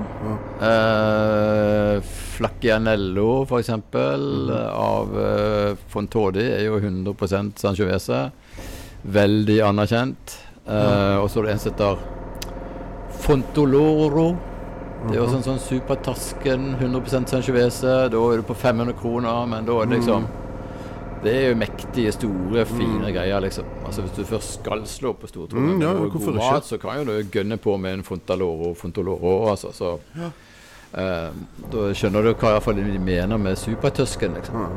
Eh, 0.69 2.01
Flaccianello, 2.35 3.43
f.eks., 3.45 3.69
eksempel 3.69 4.51
av 4.71 5.15
eh, 5.21 5.77
Fontodi, 5.89 6.45
er 6.45 6.65
jo 6.67 6.79
100 6.81 7.53
Sangiovese. 7.61 8.25
Veldig 9.03 9.61
anerkjent. 9.69 10.39
Eh, 10.67 11.17
og 11.21 11.29
så 11.31 11.43
er 11.43 11.49
det 11.49 11.55
en 11.55 11.63
som 11.63 11.73
heter 11.73 12.05
Fontoloro. 13.25 14.29
Det 15.05 15.19
er 15.19 15.21
jo 15.21 15.29
en 15.37 15.45
sånn 15.45 15.61
supertasken, 15.61 16.71
100% 16.81 17.29
Sangiovese. 17.35 17.99
Da 18.13 18.25
er 18.31 18.41
du 18.41 18.49
på 18.49 18.57
500 18.57 18.97
kroner, 19.01 19.45
men 19.51 19.69
da 19.69 19.83
er 19.83 19.91
det 19.91 19.99
liksom 19.99 20.27
Det 21.25 21.33
er 21.35 21.47
jo 21.49 21.55
mektige, 21.57 22.13
store, 22.13 22.65
fine 22.69 23.11
greier, 23.15 23.41
liksom. 23.41 23.65
Altså 23.87 24.03
Hvis 24.05 24.13
du 24.19 24.25
først 24.29 24.59
skal 24.61 24.83
slå 24.87 25.15
på 25.17 25.27
stortrommen 25.31 25.79
Mm, 25.79 25.83
ja, 25.83 25.93
hvorfor 25.97 26.19
god 26.19 26.35
ikke? 26.35 26.53
mat, 26.53 26.65
så 26.69 26.79
kan 26.83 26.99
jo 27.01 27.05
du 27.09 27.31
gønne 27.33 27.57
på 27.57 27.77
med 27.81 27.93
en 27.99 28.03
Fontaloro, 28.05 28.75
Fontoloro, 28.77 29.33
altså. 29.51 29.73
Så 29.73 29.95
eh, 30.21 31.31
da 31.73 31.87
skjønner 31.97 32.23
du 32.29 32.35
hva 32.35 32.51
i 32.53 32.57
hvert 32.59 32.63
fall 32.69 32.77
de 32.83 32.99
mener 33.01 33.39
med 33.41 33.57
supertøsken, 33.57 34.37
liksom. 34.37 34.69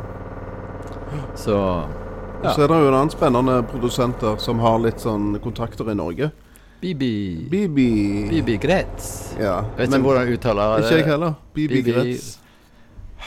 Så 1.35 1.59
Ja. 2.43 2.51
Så 2.53 2.61
er 2.63 2.67
det 2.69 2.75
jo 2.83 2.87
en 2.91 2.93
annen 2.93 3.09
spennende 3.09 3.63
produsent 3.65 4.19
der 4.21 4.35
som 4.37 4.59
har 4.61 4.77
litt 4.79 4.99
sånn 5.01 5.39
kontakter 5.41 5.87
i 5.89 5.95
Norge. 5.97 6.27
Bibi 6.81 7.47
Bibi 7.49 8.29
Bibi 8.29 8.57
Gretz. 8.61 9.33
Ja. 9.39 9.63
Jeg 9.75 9.87
vet 9.89 9.95
ikke 9.97 10.03
hvordan 10.05 10.27
jeg 10.27 10.37
uttaler 10.37 10.75
det. 10.75 10.83
Ikke 10.85 10.97
jeg 10.99 11.05
heller. 11.07 11.33
Bibi 11.55 11.79
Bibi- 11.81 11.95
Gretz. 11.95 12.27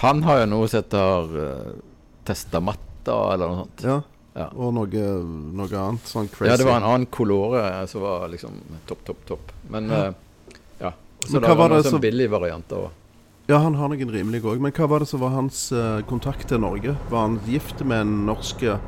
Han 0.04 0.22
har 0.22 0.38
jo 0.44 0.46
noe 0.52 0.68
som 0.70 0.78
heter 0.84 1.34
uh, 1.34 1.72
Testamatta, 3.00 3.34
eller 3.34 3.48
noe 3.48 3.56
sånt. 3.56 3.84
Ja. 3.84 4.02
Ja. 4.34 4.46
Og 4.54 4.72
noe, 4.74 5.04
noe 5.58 5.80
annet 5.80 6.06
sånn 6.06 6.28
crazy. 6.30 6.50
Ja, 6.50 6.56
det 6.56 6.66
var 6.68 6.78
en 6.78 6.86
annen 6.86 7.06
kolore 7.10 7.86
som 7.90 8.04
var 8.04 8.28
liksom 8.30 8.60
topp, 8.86 9.04
topp, 9.04 9.24
topp. 9.26 9.52
Men 9.68 9.90
eh, 9.90 10.12
ja. 10.78 10.92
Så 11.26 11.34
Men 11.34 11.42
det 11.42 11.56
var 11.58 11.68
noen 11.72 11.84
sånn 11.84 12.00
billige 12.00 12.30
varianter 12.30 12.86
òg. 12.86 12.96
Ja, 13.50 13.58
han 13.58 13.74
har 13.74 13.90
noen 13.90 14.12
rimelige 14.14 14.46
òg. 14.46 14.62
Men 14.62 14.72
hva 14.72 14.86
var 14.86 15.02
det 15.02 15.10
som 15.10 15.20
var 15.20 15.34
hans 15.34 15.72
uh, 15.74 15.98
kontakt 16.06 16.46
til 16.48 16.62
Norge? 16.62 16.94
Var 17.10 17.26
han 17.26 17.40
gift 17.48 17.82
med 17.82 18.04
en 18.06 18.14
norsk 18.28 18.62
eh, 18.62 18.78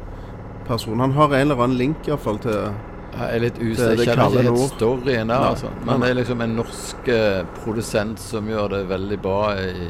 person? 0.69 1.03
Han 1.03 1.17
har 1.19 1.35
en 1.35 1.49
eller 1.49 1.59
annen 1.59 1.79
link 1.81 2.07
iallfall 2.07 2.39
til 2.45 2.55
Jeg 2.55 3.27
er 3.27 3.43
litt 3.43 3.59
usikker. 3.59 3.99
Jeg 3.99 4.07
kjenner 4.07 4.31
ikke 4.31 4.45
helt 4.47 4.77
storyen 4.77 5.33
der, 5.35 5.49
altså. 5.51 5.73
Men 5.83 6.01
det 6.01 6.13
er 6.13 6.21
liksom 6.23 6.47
en 6.47 6.55
norsk 6.63 7.11
eh, 7.13 7.43
produsent 7.59 8.23
som 8.23 8.47
gjør 8.49 8.77
det 8.79 8.85
veldig 8.95 9.19
bra 9.27 9.41
i, 9.59 9.89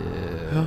Ja. 0.57 0.65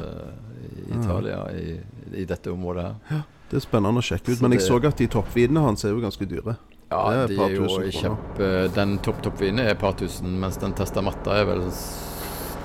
i 0.69 0.99
Italia, 0.99 1.41
i, 1.51 1.79
i 2.21 2.29
dette 2.29 2.53
området 2.53 2.85
her. 3.09 3.25
Det 3.49 3.57
er 3.59 3.63
spennende 3.65 4.01
å 4.01 4.05
sjekke 4.05 4.31
ut. 4.31 4.37
Så 4.37 4.41
Men 4.41 4.51
jeg 4.51 4.59
det- 4.61 4.67
så 4.67 4.79
at 4.87 4.97
de 4.97 5.07
toppvinene 5.07 5.61
hans 5.61 5.83
er 5.85 5.89
jo 5.89 6.01
ganske 6.01 6.25
dyre. 6.27 6.57
Ja, 6.91 7.01
er 7.11 7.27
de 7.27 7.35
er 7.41 7.49
jo 7.55 7.65
kjempe 7.89 8.73
Den 8.73 8.99
topp 8.99 9.21
toppvinen 9.21 9.59
er 9.59 9.69
et 9.71 9.79
par 9.79 9.93
tusen, 9.93 10.39
mens 10.39 10.57
den 10.57 10.73
Testamatta 10.73 11.33
er 11.41 11.45
vel 11.45 11.61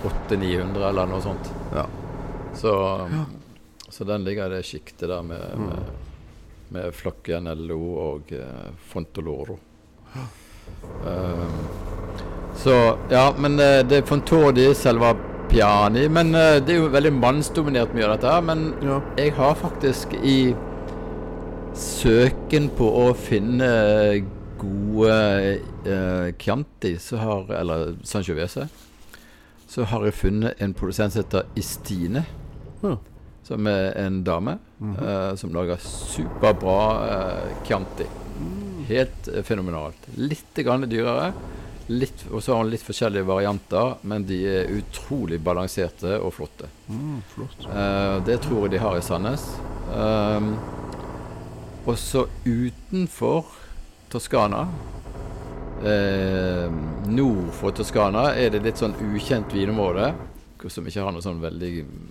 800-900 0.05 0.89
eller 0.91 1.07
noe 1.07 1.21
sånt. 1.21 1.51
Ja. 1.75 1.87
Så, 2.55 2.73
så 3.89 4.05
den 4.07 4.25
ligger 4.25 4.47
i 4.47 4.57
det 4.57 4.65
sjiktet 4.65 5.09
der 5.09 5.23
med, 5.23 5.41
Mm. 5.57 5.67
med, 5.67 5.79
med 6.71 6.95
Flocchianello 6.95 7.79
og 7.99 8.33
eh, 8.33 8.71
Fontoloro. 8.93 9.59
Um, 11.05 11.69
så 12.57 12.97
ja, 13.11 13.33
men 13.39 13.59
eh, 13.61 13.83
det 13.83 14.03
er 14.03 14.07
Fontodi, 14.07 14.69
Selva 14.75 15.15
Piani. 15.49 16.09
Men 16.09 16.35
eh, 16.35 16.59
det 16.61 16.75
er 16.77 16.83
jo 16.83 16.89
veldig 16.93 17.13
mannsdominert 17.17 17.95
mye 17.97 18.07
av 18.09 18.17
dette. 18.19 18.35
Men 18.47 18.75
ja. 18.85 19.01
jeg 19.17 19.33
har 19.39 19.55
faktisk 19.59 20.15
i 20.23 20.55
søken 21.77 22.71
på 22.77 22.87
å 23.03 23.11
finne 23.19 23.71
gode 24.61 25.15
eh, 25.87 26.31
Chianti, 26.39 26.97
så 27.01 27.21
har, 27.21 27.53
eller 27.61 27.95
Sangiovese, 28.05 28.67
så 29.71 29.87
har 29.89 30.05
jeg 30.09 30.19
funnet 30.19 30.61
en 30.61 30.75
produsent 30.75 31.15
som 31.15 31.23
heter 31.23 31.47
Istine. 31.59 32.25
Ja. 32.83 32.97
Som 33.47 33.67
er 33.67 33.95
en 33.99 34.21
dame 34.27 34.59
eh, 34.79 35.33
som 35.39 35.55
lager 35.55 35.81
superbra 35.83 36.83
eh, 37.07 37.55
Chianti. 37.67 38.07
Helt 38.91 39.31
eh, 39.31 39.43
fenomenalt. 39.47 40.11
Litt 40.19 40.61
grann 40.65 40.87
dyrere. 40.91 41.33
Og 41.91 42.39
så 42.39 42.55
har 42.55 42.61
hun 42.61 42.71
litt 42.71 42.85
forskjellige 42.87 43.27
varianter, 43.27 43.97
men 44.07 44.23
de 44.23 44.37
er 44.47 44.71
utrolig 44.77 45.41
balanserte 45.43 46.21
og 46.23 46.37
flotte. 46.37 46.69
Mm, 46.87 47.17
flott. 47.33 47.65
Eh, 47.67 48.19
det 48.29 48.39
tror 48.45 48.67
jeg 48.67 48.77
de 48.77 48.83
har 48.85 48.99
i 48.99 49.03
Sandnes. 49.03 49.49
Um, 49.91 50.53
og 51.87 51.97
så 51.99 52.27
utenfor 52.45 53.47
Toskana, 54.11 54.65
eh, 55.85 56.67
nord 57.07 57.53
for 57.57 57.73
Toskana, 57.73 58.35
er 58.35 58.51
det 58.51 58.65
litt 58.65 58.83
sånn 58.83 58.97
ukjent 59.13 59.55
vinområde. 59.55 60.13
Som 60.69 60.85
ikke 60.85 61.01
har 61.07 61.15
noen 61.15 61.25
sånn 61.25 61.41
veldig 61.41 61.71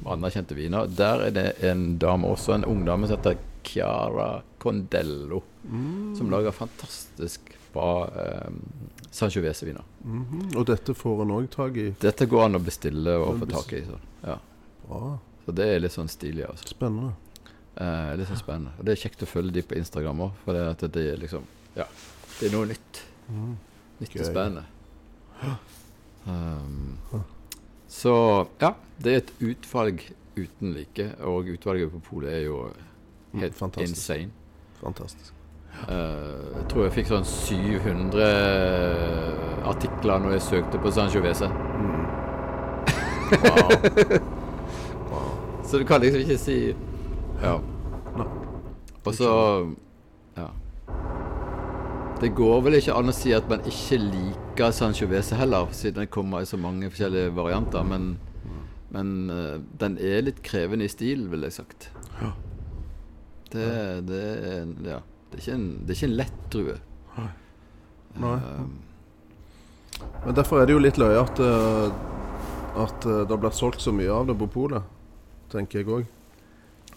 anerkjente 0.10 0.56
viner. 0.58 0.88
Der 0.90 1.28
er 1.28 1.34
det 1.36 1.48
en 1.70 2.00
dame 2.02 2.32
også, 2.32 2.56
en 2.56 2.66
ung 2.66 2.82
dame 2.88 3.06
som 3.06 3.20
heter 3.20 3.38
Chiara 3.64 4.42
Condello. 4.58 5.44
Som 6.18 6.32
lager 6.32 6.56
fantastisk 6.56 7.52
bra 7.74 8.08
eh, 8.08 8.50
Sangiovese-viner. 9.12 9.84
Mhm. 10.02 10.56
Og 10.58 10.66
dette 10.66 10.94
får 10.98 11.22
en 11.22 11.36
òg 11.38 11.50
tak 11.54 11.78
i. 11.78 11.90
Dette 12.02 12.26
går 12.26 12.46
an 12.48 12.58
å 12.58 12.64
bestille 12.64 13.18
og 13.22 13.44
få 13.44 13.50
tak 13.52 13.74
i. 13.78 13.84
Så, 13.86 14.00
ja. 14.26 14.40
Bra. 14.88 15.20
så 15.46 15.54
det 15.54 15.68
er 15.70 15.84
litt 15.84 15.94
sånn 15.94 16.10
stilig, 16.10 16.48
altså. 16.50 16.72
Spennende. 16.74 17.14
Eh, 17.80 18.12
litt 18.20 18.28
sånn 18.28 18.42
spennende. 18.42 18.74
Og 18.76 18.84
det 18.88 18.92
er 18.92 19.00
kjekt 19.06 19.24
å 19.24 19.30
følge 19.30 19.56
de 19.56 19.62
på 19.64 19.78
Instagram 19.80 20.26
òg, 20.26 20.32
for 20.44 20.58
det, 20.58 20.90
det 20.92 21.04
er 21.14 21.18
liksom 21.22 21.46
Ja, 21.78 21.86
det 22.40 22.50
er 22.50 22.56
noe 22.58 22.68
nytt. 22.74 23.02
Nytt 24.02 24.16
og 24.20 24.26
spennende. 24.28 24.66
Um, 26.28 26.98
så 27.88 28.14
ja, 28.60 28.74
det 29.00 29.14
er 29.14 29.18
et 29.22 29.32
utvalg 29.40 30.04
uten 30.36 30.74
like, 30.76 31.06
og 31.24 31.48
utvalget 31.54 31.92
på 31.94 32.00
polet 32.10 32.32
er 32.34 32.44
jo 32.50 32.58
helt 33.40 33.56
Fantastisk. 33.56 33.96
insane. 33.96 34.32
Fantastisk. 34.82 35.34
Uh, 35.88 36.58
jeg 36.58 36.66
tror 36.74 36.84
jeg 36.84 36.94
fikk 36.98 37.08
sånn 37.14 37.28
700 37.30 38.28
artikler 39.70 40.18
når 40.20 40.36
jeg 40.36 40.44
søkte 40.50 40.78
på 40.84 40.92
Sangiovese. 40.92 41.48
Så 45.70 45.78
du 45.78 45.86
kan 45.86 46.02
liksom 46.02 46.22
ikke 46.26 46.40
si 46.42 46.58
Ja. 47.42 47.60
Nei. 48.18 48.28
Og 49.06 49.14
så 49.16 49.30
Ja. 50.38 50.50
Det 52.20 52.34
går 52.36 52.62
vel 52.66 52.76
ikke 52.80 52.96
an 53.00 53.12
å 53.12 53.16
si 53.16 53.32
at 53.32 53.48
man 53.50 53.64
ikke 53.68 53.98
liker 54.02 54.74
sanchovese 54.76 55.38
heller, 55.40 55.70
siden 55.72 56.02
den 56.02 56.12
kommer 56.12 56.44
i 56.44 56.50
så 56.50 56.58
mange 56.60 56.90
forskjellige 56.92 57.32
varianter. 57.36 57.86
Men, 57.88 58.18
men 58.92 59.30
uh, 59.32 59.56
den 59.80 59.96
er 60.04 60.26
litt 60.28 60.44
krevende 60.44 60.86
i 60.86 60.92
stil, 60.92 61.30
ville 61.32 61.48
jeg 61.48 61.62
sagt. 61.62 61.90
Ja. 62.20 62.34
Det, 63.54 63.70
det, 64.10 64.20
er, 64.20 64.68
ja. 64.84 65.00
det, 65.32 65.40
er 65.40 65.42
ikke 65.46 65.56
en, 65.56 65.70
det 65.80 65.94
er 65.94 65.98
ikke 65.98 66.10
en 66.12 66.20
lett 66.20 66.44
drue. 66.52 66.76
Nei. 68.20 68.36
Um, 68.36 68.78
Men 70.26 70.36
derfor 70.36 70.60
er 70.60 70.68
det 70.68 70.76
jo 70.76 70.84
litt 70.84 71.00
løye 71.00 71.20
at, 71.20 71.40
eh, 71.44 71.92
at 72.84 73.06
eh, 73.08 73.26
det 73.28 73.38
blir 73.40 73.56
solgt 73.56 73.84
så 73.84 73.92
mye 73.96 74.12
av 74.12 74.30
det 74.30 74.36
på 74.40 74.48
polet. 74.52 74.84
Tenker 75.52 75.82
jeg 75.82 75.92
òg. 75.92 76.08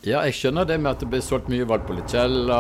Ja, 0.02 0.22
jeg 0.26 0.34
skjønner 0.34 0.66
det 0.66 0.78
med 0.82 0.90
at 0.96 1.02
det 1.02 1.08
blir 1.12 1.22
solgt 1.22 1.48
mye 1.52 1.66
Valpolicella. 1.68 2.58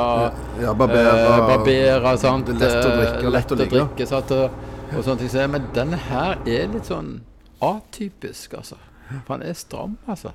Ja, 0.62 0.74
Barbera, 0.78 1.14
eh, 1.18 1.42
Barbera 1.50 2.14
sant? 2.20 2.48
Lett 2.48 2.78
å 2.78 2.92
drikke, 2.94 3.18
Eh, 3.18 3.30
lett 3.30 3.50
lett 3.50 3.52
å 3.52 3.58
drikke 3.58 4.06
sant? 4.06 4.30
Og, 4.30 5.02
sånne 5.02 5.18
ting. 5.18 5.50
Men 5.50 5.66
denne 5.74 5.96
her 5.96 6.38
er 6.46 6.70
litt 6.70 6.86
sånn 6.86 7.20
atypisk, 7.60 8.54
altså. 8.54 8.78
For 9.10 9.34
han 9.34 9.42
er 9.42 9.58
stram, 9.58 9.98
altså. 10.06 10.32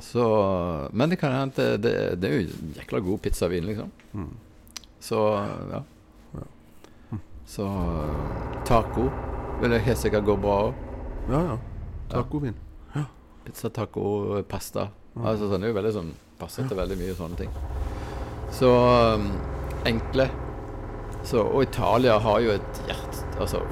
Så 0.00 0.88
Men 0.92 1.10
det 1.10 1.18
kan 1.20 1.32
hende 1.32 1.78
det, 1.78 2.20
det, 2.20 2.30
er 2.30 2.40
jo 2.40 2.48
jækla 2.80 3.00
god 3.00 3.22
pizzavin, 3.22 3.66
liksom. 3.66 3.92
Mm. 4.14 4.32
Så 5.00 5.20
ja. 5.72 5.82
Så 7.46 7.64
taco 8.66 9.10
vil 9.60 9.70
jeg 9.76 9.84
helt 9.86 9.98
sikkert 9.98 10.24
gå 10.26 10.34
bra 10.40 10.56
òg. 10.66 10.86
Ja, 11.30 11.40
ja. 11.52 11.58
Tacovin. 12.10 12.56
Pizza, 13.46 13.68
taco, 13.70 14.42
pasta. 14.48 14.88
Altså 15.22 15.48
sånn, 15.48 15.62
det 15.62 15.68
er 15.68 15.72
jo 15.72 15.78
veldig 15.78 15.92
sånn 15.96 16.14
Passer 16.36 16.66
til 16.68 16.76
veldig 16.76 16.98
mye 17.00 17.14
sånne 17.16 17.38
ting. 17.38 17.52
Så 18.52 18.68
um, 19.16 19.30
enkle. 19.88 20.26
Så, 21.24 21.40
og 21.40 21.62
Italia 21.64 22.18
har 22.20 22.42
jo 22.44 22.52
et 22.58 22.80
hjerte 22.86 23.24
Altså, 23.40 23.62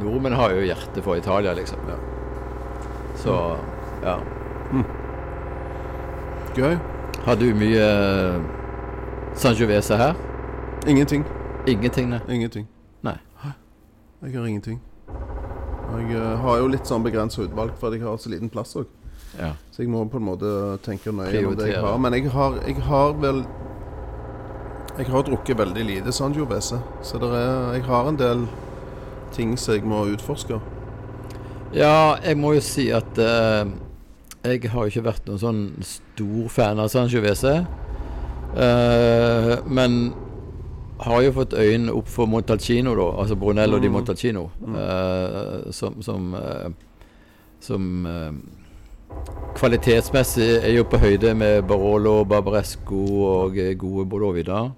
nordmenn 0.00 0.36
har 0.36 0.52
jo 0.52 0.66
hjerte 0.66 1.04
for 1.04 1.16
Italia, 1.16 1.54
liksom. 1.56 1.80
Ja. 1.88 1.96
Så 3.22 3.38
ja. 4.04 4.18
Gøy. 6.56 6.76
Har 7.24 7.36
du 7.40 7.48
mye 7.56 7.88
San 9.34 9.54
Sangiovese 9.54 9.96
her? 9.96 10.14
Ingenting. 10.86 11.24
Ingenting, 11.66 12.08
nei. 12.10 12.20
Ingenting. 12.28 12.68
Nei. 13.02 13.16
Jeg 14.22 14.38
har 14.38 14.46
ingenting. 14.46 14.80
Jeg 15.92 16.16
eh, 16.16 16.40
har 16.40 16.58
jo 16.58 16.66
litt 16.70 16.88
sånn 16.88 17.04
begrensa 17.04 17.42
utvalg, 17.44 17.72
for 17.80 17.94
jeg 17.94 18.04
har 18.04 18.18
så 18.20 18.30
liten 18.32 18.50
plass 18.52 18.76
òg. 18.78 18.88
Ja. 19.38 19.52
Så 19.72 19.82
jeg 19.82 19.90
må 19.92 20.04
på 20.10 20.20
en 20.20 20.26
måte 20.26 20.48
tenke 20.84 21.12
nøye 21.14 21.30
gjennom 21.32 21.56
det 21.58 21.70
jeg 21.70 21.82
har. 21.84 22.00
Men 22.02 22.16
jeg 22.18 22.32
har, 22.34 22.58
jeg 22.66 22.82
har 22.88 23.14
vel 23.22 23.44
Jeg 24.92 25.08
har 25.08 25.22
drukket 25.24 25.56
veldig 25.56 25.84
lite 25.88 26.12
Sangiovese, 26.12 26.76
så 27.00 27.18
det 27.18 27.28
er, 27.32 27.70
jeg 27.78 27.84
har 27.86 28.08
en 28.10 28.18
del 28.20 28.42
ting 29.32 29.54
som 29.56 29.72
jeg 29.72 29.86
må 29.88 30.02
utforske. 30.12 30.58
Ja, 31.72 32.18
jeg 32.20 32.36
må 32.36 32.50
jo 32.52 32.60
si 32.60 32.90
at 32.92 33.16
uh, 33.16 33.64
jeg 34.44 34.68
har 34.68 34.84
jo 34.84 34.92
ikke 34.92 35.06
vært 35.06 35.30
noen 35.30 35.40
sånn 35.40 35.62
stor 35.80 36.52
fan 36.52 36.82
av 36.82 36.92
Sangiovese. 36.92 37.54
Uh, 38.52 39.64
men 39.64 40.12
har 41.02 41.22
jo 41.24 41.34
fått 41.34 41.54
øynene 41.58 41.94
opp 41.96 42.08
for 42.10 42.30
Montalcino, 42.30 42.94
da. 42.98 43.06
Altså 43.22 43.36
Brunello 43.38 43.80
di 43.82 43.90
Montalcino. 43.90 44.48
Uh, 44.62 45.70
som 45.74 46.02
som, 46.02 46.34
eh, 46.34 46.70
som 47.60 48.06
eh, 48.06 48.32
kvalitetsmessig 49.62 50.48
er 50.58 50.72
jo 50.74 50.82
på 50.90 50.98
høyde 50.98 51.36
med 51.38 51.60
Barolo, 51.70 52.24
Barbaresco 52.26 53.02
og 53.28 53.58
eh, 53.62 53.76
gode 53.78 54.08
Bordeaux-viner. 54.10 54.72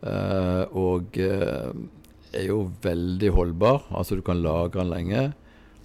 Eh, 0.00 0.76
og 0.80 1.18
eh, 1.20 1.74
er 2.32 2.46
jo 2.48 2.70
veldig 2.82 3.30
holdbar. 3.36 3.88
Altså 3.92 4.16
du 4.16 4.22
kan 4.24 4.40
lagre 4.40 4.80
den 4.80 4.92
lenge. 4.92 5.24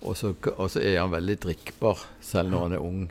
Og 0.07 0.15
så 0.15 0.31
er 0.79 1.01
han 1.01 1.11
veldig 1.11 1.35
drikkbar 1.43 2.05
selv 2.23 2.53
når 2.53 2.63
han 2.63 2.75
er 2.77 2.85
ung. 2.85 3.01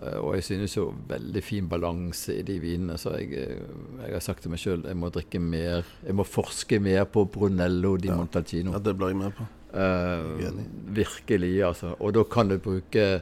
Uh, 0.00 0.16
og 0.22 0.30
jeg 0.38 0.44
synes 0.46 0.72
jo 0.78 0.86
veldig 1.10 1.42
fin 1.44 1.66
balanse 1.68 2.38
i 2.40 2.44
de 2.46 2.54
vinene. 2.62 2.96
Så 2.96 3.12
jeg, 3.20 3.34
jeg 3.36 4.14
har 4.14 4.22
sagt 4.24 4.40
til 4.40 4.54
meg 4.54 4.62
sjøl 4.62 4.86
jeg 4.88 4.96
må 4.96 5.10
drikke 5.12 5.42
mer 5.44 5.84
Jeg 6.06 6.16
må 6.16 6.24
forske 6.24 6.78
mer 6.80 7.04
på 7.04 7.26
Brunello 7.28 7.98
di 8.00 8.08
Ja. 8.08 8.16
Montalcino. 8.16 8.72
Ja, 8.72 8.80
Det 8.80 8.96
blir 8.96 9.12
jeg 9.12 9.20
med 9.20 9.36
på. 9.36 9.44
Eh, 9.70 10.62
virkelig, 10.96 11.52
altså. 11.68 11.92
Og 12.00 12.14
da 12.16 12.24
kan 12.24 12.48
du 12.48 12.56
bruke 12.58 13.20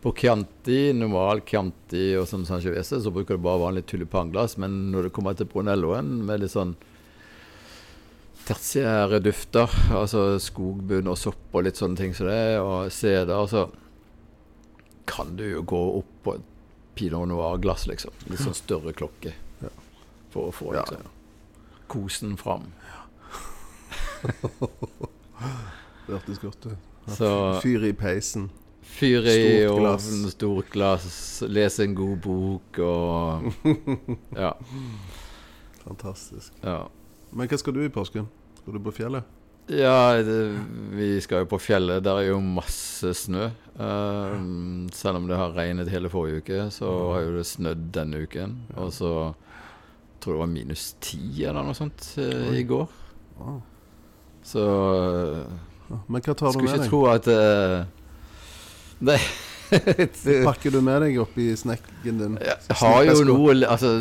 på 0.00 0.12
Chianti, 0.16 0.92
normal 0.96 1.42
Chianti 1.44 2.14
og 2.16 2.28
sånn 2.28 2.46
Sangiovese, 2.48 3.02
så 3.04 3.12
bruker 3.12 3.36
du 3.36 3.44
bare 3.44 3.60
vanlig 3.60 3.84
tulipanglass. 3.90 4.56
Men 4.60 4.90
når 4.94 5.08
du 5.08 5.10
kommer 5.14 5.36
til 5.36 5.48
Brunelloen 5.50 6.22
med 6.24 6.40
litt 6.40 6.54
sånn 6.54 6.72
tertiære 8.48 9.20
dufter, 9.22 9.68
altså 9.94 10.38
skogbunn 10.42 11.10
og 11.10 11.18
sopp 11.20 11.52
og 11.52 11.66
litt 11.66 11.78
sånne 11.78 12.00
ting 12.00 12.16
som 12.16 12.30
det, 12.30 12.58
og 12.64 12.88
seder, 12.94 13.44
så 13.50 13.66
kan 15.10 15.36
du 15.36 15.44
jo 15.50 15.62
gå 15.68 15.82
opp 16.00 16.14
på 16.24 16.36
et 16.38 16.46
pinot 16.96 17.28
noir-glass, 17.28 17.86
liksom. 17.90 18.14
Litt 18.30 18.42
sånn 18.42 18.56
større 18.56 18.94
klokke. 18.96 19.34
Ja. 19.60 19.72
For 20.32 20.48
å 20.48 20.54
få 20.54 20.72
Ja, 20.78 20.84
liksom, 20.88 21.12
kosen 21.90 22.36
fram. 22.40 22.70
Det 25.40 26.16
hørtes 26.16 26.40
godt 26.42 26.66
ut. 26.66 26.88
Fyr 27.62 27.84
i 27.86 27.92
peisen. 27.96 28.50
Fyr 28.82 29.26
i 29.28 29.66
ovnen, 29.68 30.30
stort 30.32 30.70
glass, 30.72 31.42
lese 31.48 31.84
en 31.84 31.94
god 31.94 32.16
bok 32.24 32.80
og 32.84 33.50
Ja. 34.44 34.54
Fantastisk. 35.84 36.52
ja. 36.62 36.86
Men 37.30 37.48
hva 37.48 37.58
skal 37.60 37.76
du 37.76 37.84
i 37.84 37.92
påsken? 37.92 38.26
Skal 38.60 38.76
du 38.76 38.82
på 38.84 38.92
fjellet? 38.94 39.36
Ja, 39.70 40.18
det, 40.22 40.58
vi 40.98 41.20
skal 41.22 41.44
jo 41.44 41.50
på 41.52 41.60
fjellet. 41.62 42.02
Der 42.02 42.18
er 42.18 42.26
jo 42.32 42.40
masse 42.42 43.12
snø. 43.14 43.50
Um, 43.78 44.88
selv 44.92 45.20
om 45.20 45.28
det 45.30 45.38
har 45.38 45.54
regnet 45.54 45.92
hele 45.92 46.10
forrige 46.10 46.42
uke, 46.42 46.64
så 46.74 46.90
har 47.12 47.22
jo 47.28 47.36
det 47.36 47.46
snødd 47.46 47.86
denne 47.94 48.24
uken. 48.26 48.56
Og 48.74 48.90
så 48.96 49.12
tror 50.20 50.34
jeg 50.34 50.36
det 50.36 50.42
var 50.42 50.50
minus 50.52 50.88
ti 51.00 51.22
eller 51.46 51.64
noe 51.64 51.78
sånt 51.78 52.08
uh, 52.18 52.50
i 52.56 52.64
går. 52.66 52.90
Så 54.50 54.66
uh, 54.66 56.02
Men 56.10 56.26
hva 56.26 56.34
tar 56.34 56.50
du 56.50 56.60
med 56.60 56.66
deg? 56.66 56.74
skulle 56.74 56.76
ikke 56.76 56.90
tro 56.90 57.00
at 57.10 57.30
eh, 57.30 57.78
Nei. 59.00 59.20
Pakker 60.48 60.74
du 60.74 60.80
med 60.82 61.04
deg 61.04 61.20
oppi 61.22 61.50
snekken 61.56 62.18
din? 62.20 62.38
Jeg 62.42 62.76
har 62.80 63.04
jo 63.06 63.20
noe 63.28 63.54
Altså 63.62 63.92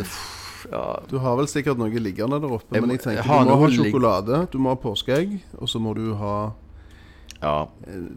ja, 0.66 0.82
Du 1.08 1.20
har 1.22 1.38
vel 1.38 1.50
sikkert 1.52 1.80
noe 1.80 2.02
liggende 2.02 2.40
der 2.42 2.56
oppe, 2.58 2.74
Jeg 2.74 2.84
men 2.84 2.96
jeg 2.96 3.04
tenker 3.04 3.22
jeg 3.22 3.46
du 3.46 3.52
må 3.52 3.60
ha 3.62 3.70
sjokolade, 3.76 4.40
du 4.52 4.58
må 4.60 4.74
ha 4.74 4.80
påskeegg, 4.82 5.38
og 5.60 5.70
så 5.72 5.80
må 5.82 5.94
du 5.98 6.10
ha 6.20 6.34
ja. 7.40 7.54
eh, 7.88 8.10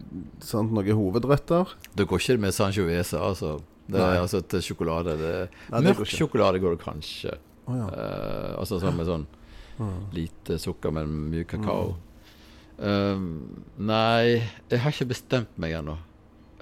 sant, 0.42 0.72
noen 0.74 0.98
hovedretter. 0.98 1.76
Det 1.94 2.08
går 2.10 2.24
ikke 2.24 2.40
med 2.42 2.56
Sangiovese, 2.56 3.20
altså. 3.20 3.60
Det 3.92 4.00
er 4.00 4.18
altså 4.22 4.40
til 4.46 4.64
sjokolade. 4.64 5.14
Det, 5.20 5.32
Nei, 5.70 5.82
det 5.84 5.94
mørk 5.98 6.10
sjokolade 6.10 6.62
går 6.62 6.76
det 6.76 6.82
kanskje. 6.82 7.36
Oh, 7.68 7.76
ja. 7.78 7.86
uh, 7.86 8.48
altså 8.58 8.80
sånn 8.82 8.96
med 8.98 9.06
sånn 9.06 9.28
lite 10.14 10.58
sukker, 10.62 10.94
men 10.94 11.12
mye 11.30 11.46
kakao. 11.48 11.94
Um, 12.82 13.26
nei, 13.78 14.42
jeg 14.70 14.82
har 14.82 14.94
ikke 14.94 15.12
bestemt 15.12 15.60
meg 15.60 15.76
ennå. 15.78 15.96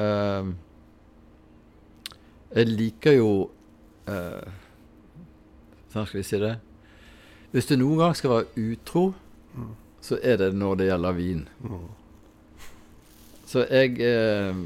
Um, 0.00 0.54
jeg 2.54 2.66
liker 2.66 3.14
jo 3.18 3.30
uh, 4.08 4.48
Hvordan 5.90 6.06
skal 6.06 6.18
vi 6.18 6.26
si 6.26 6.40
det? 6.40 6.54
Hvis 7.50 7.66
du 7.66 7.74
noen 7.76 7.98
gang 7.98 8.16
skal 8.16 8.30
være 8.30 8.70
utro, 8.70 9.08
så 10.00 10.18
er 10.22 10.36
det 10.38 10.52
når 10.54 10.76
det 10.78 10.86
gjelder 10.86 11.16
vin. 11.16 11.40
Så 13.50 13.64
jeg 13.66 13.98
eh, 14.06 14.60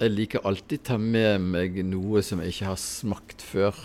Jeg 0.00 0.10
liker 0.10 0.42
alltid 0.42 0.82
ta 0.82 0.96
med 0.98 1.44
meg 1.46 1.78
noe 1.86 2.24
som 2.26 2.40
jeg 2.42 2.56
ikke 2.56 2.72
har 2.72 2.80
smakt 2.80 3.44
før. 3.46 3.76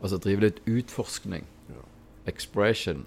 Altså 0.00 0.16
drive 0.16 0.46
litt 0.46 0.62
utforskning. 0.64 1.44
Expression. 2.26 3.04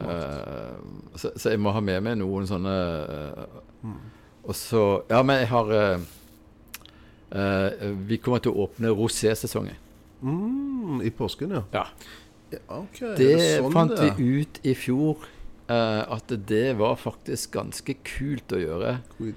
Eh, 0.00 0.74
så, 1.14 1.30
så 1.36 1.52
jeg 1.52 1.60
må 1.62 1.70
ha 1.76 1.82
med 1.84 2.00
meg 2.02 2.18
noen 2.18 2.48
sånne 2.48 2.74
eh, 3.14 3.94
Og 4.42 4.56
så 4.58 4.82
Ja, 5.10 5.22
men 5.22 5.42
jeg 5.42 5.50
har 5.52 5.70
uh, 5.70 6.02
uh, 7.34 7.98
Vi 8.08 8.18
kommer 8.22 8.42
til 8.42 8.54
å 8.54 8.66
åpne 8.66 8.92
rosé-sesongen. 8.96 9.78
Mm, 10.22 11.00
I 11.02 11.10
påsken, 11.10 11.56
ja. 11.56 11.64
Ja. 11.74 11.86
Okay, 12.52 13.14
det, 13.16 13.28
Det 13.32 13.50
sånn 13.62 13.74
fant 13.74 13.94
det 13.96 14.12
vi 14.18 14.42
ut 14.42 14.60
i 14.66 14.74
fjor. 14.78 15.26
uh, 15.70 16.02
at 16.14 16.32
det 16.48 16.76
var 16.78 16.98
faktisk 17.00 17.54
ganske 17.56 17.96
kult 18.04 18.52
å 18.52 18.60
gjøre. 18.60 18.96
Oi. 19.22 19.32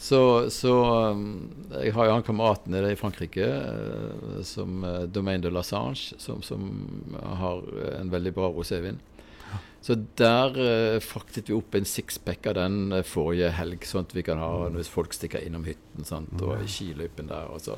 Så, 0.00 0.50
så 0.50 0.72
um, 1.12 1.50
Jeg 1.76 1.92
har 1.94 2.08
jo 2.08 2.14
han 2.16 2.24
kameraten 2.26 2.74
nede 2.74 2.90
i 2.92 2.98
Frankrike, 2.98 3.46
som 4.42 4.82
Domaine 5.06 5.44
de 5.44 5.52
la 5.54 5.62
Sange, 5.62 6.16
som, 6.18 6.42
som 6.42 6.66
har 7.38 7.62
en 8.00 8.10
veldig 8.10 8.32
bra 8.34 8.50
rosévin. 8.52 8.98
Så 9.84 9.98
der 10.16 10.54
uh, 10.56 10.98
fraktet 11.04 11.50
vi 11.50 11.56
opp 11.56 11.76
en 11.76 11.84
sixpack 11.84 12.46
av 12.48 12.54
den 12.56 12.94
eh, 12.96 13.02
forrige 13.04 13.50
helg, 13.52 13.82
sånn 13.84 14.06
at 14.06 14.14
vi 14.16 14.22
kan 14.24 14.40
ha 14.40 14.70
hvis 14.72 14.88
folk 14.88 15.12
stikker 15.12 15.44
innom 15.44 15.66
hytten 15.68 16.08
sant, 16.08 16.32
og 16.40 16.62
i 16.64 16.68
skiløypen 16.72 17.28
der. 17.28 17.50
Og 17.52 17.60
så, 17.66 17.76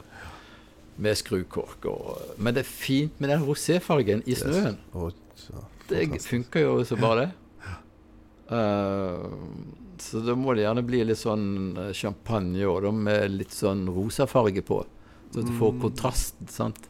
med 1.03 1.19
skrukork. 1.19 1.89
Og, 1.91 2.37
men 2.39 2.55
det 2.55 2.63
er 2.63 2.71
fint 2.71 3.19
med 3.21 3.35
den 3.35 3.43
roséfargen 3.43 4.23
i 4.23 4.37
snøen. 4.39 4.79
Å, 4.95 5.11
så 5.37 5.65
Det 5.91 6.07
funker 6.23 6.63
jo 6.63 6.79
så 6.87 6.99
bare 7.01 7.27
det. 7.27 7.33
Uh, 8.47 9.27
så 9.99 10.21
da 10.23 10.37
må 10.39 10.55
det 10.55 10.67
gjerne 10.67 10.85
bli 10.87 11.01
litt 11.09 11.21
sånn 11.21 11.49
eh, 11.81 11.93
champagne 11.97 12.67
og 12.69 12.83
da 12.85 12.93
med 12.93 13.33
litt 13.33 13.55
sånn 13.55 13.87
rosafarge 13.91 14.63
på. 14.67 14.83
Så 15.33 15.43
at 15.43 15.49
du 15.49 15.55
får 15.59 15.73
kontrast, 15.83 16.39
sant. 16.53 16.87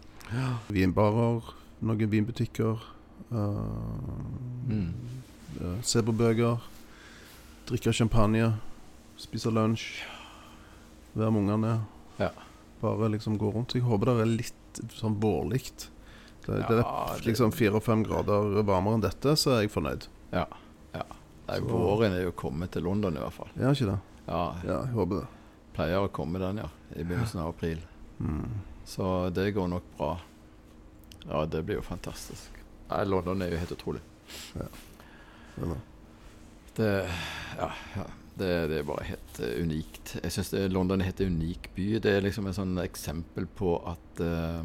Vinbarer, 0.74 1.46
noen 1.86 2.10
vinbutikker. 2.12 2.82
Eh, 3.32 4.68
Mm. 4.68 4.92
eh, 5.60 5.82
se 5.82 6.02
på 6.02 6.12
bøker. 6.12 6.58
Drikke 7.66 7.92
champagne. 7.92 8.52
Spise 9.18 9.50
lunsj. 9.50 10.02
Være 11.14 11.30
med 11.32 11.42
ungene. 11.48 11.80
Ja. 12.18 12.30
Bare 12.82 13.08
liksom 13.10 13.38
gå 13.38 13.52
rundt. 13.54 13.72
Jeg 13.74 13.82
håper 13.82 14.06
det 14.06 14.20
er 14.20 14.26
litt 14.36 14.80
sånn 14.98 15.16
vårlikt. 15.20 15.88
Det, 16.46 16.60
det 16.68 16.78
er 16.84 17.22
liksom 17.26 17.50
fire 17.52 17.74
og 17.80 17.82
fem 17.82 18.04
grader 18.06 18.62
varmere 18.62 18.94
enn 18.94 19.02
dette, 19.02 19.32
så 19.36 19.56
er 19.56 19.62
jeg 19.64 19.72
fornøyd. 19.72 20.04
Ja. 20.32 20.44
ja. 20.94 21.02
Nei, 21.48 21.56
våren 21.60 22.12
er 22.14 22.22
jo 22.26 22.32
kommet 22.32 22.70
til 22.76 22.84
London 22.86 23.16
i 23.16 23.22
hvert 23.22 23.32
fall. 23.34 23.48
Ja, 23.58 23.72
ikke 23.72 23.88
det? 23.90 23.98
Ja, 24.28 24.42
Ja, 24.66 24.76
jeg 24.84 24.92
håper 24.94 25.20
det. 25.22 25.26
pleier 25.74 26.04
å 26.06 26.10
komme 26.12 26.38
den, 26.38 26.58
ja. 26.58 26.68
I 26.94 27.02
begynnelsen 27.02 27.40
av 27.42 27.48
april. 27.54 27.80
Mm. 28.20 28.46
Så 28.86 29.30
det 29.34 29.48
går 29.54 29.68
nok 29.68 29.82
bra. 29.98 30.12
Ja, 31.26 31.44
det 31.46 31.64
blir 31.66 31.80
jo 31.80 31.82
fantastisk. 31.82 32.50
London 33.06 33.42
er 33.42 33.52
jo 33.52 33.62
helt 33.62 33.74
utrolig. 33.76 34.02
Er 34.56 34.70
det. 35.56 35.80
Det, 36.76 36.90
ja, 37.56 37.70
ja. 37.96 38.06
Det, 38.36 38.48
det 38.68 38.78
er 38.78 38.84
bare 38.84 39.06
helt 39.08 39.38
uh, 39.40 39.52
unikt. 39.64 40.18
Jeg 40.20 40.32
syns 40.34 40.52
London 40.68 41.00
er 41.00 41.06
en 41.06 41.08
helt 41.08 41.22
unik 41.24 41.70
by. 41.76 41.86
Det 42.04 42.12
er 42.12 42.26
liksom 42.26 42.50
et 42.50 42.58
sånn 42.58 42.76
eksempel 42.84 43.48
på 43.58 43.78
at 43.88 44.20
uh, 44.20 44.60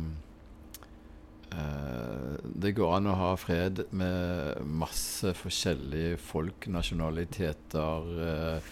Uh, 1.51 2.38
det 2.63 2.72
går 2.78 2.93
an 2.95 3.09
å 3.11 3.13
ha 3.19 3.32
fred 3.36 3.82
med 3.91 4.61
masse 4.63 5.34
forskjellige 5.36 6.15
folk, 6.24 6.69
nasjonaliteter, 6.72 8.05
uh, 8.24 8.69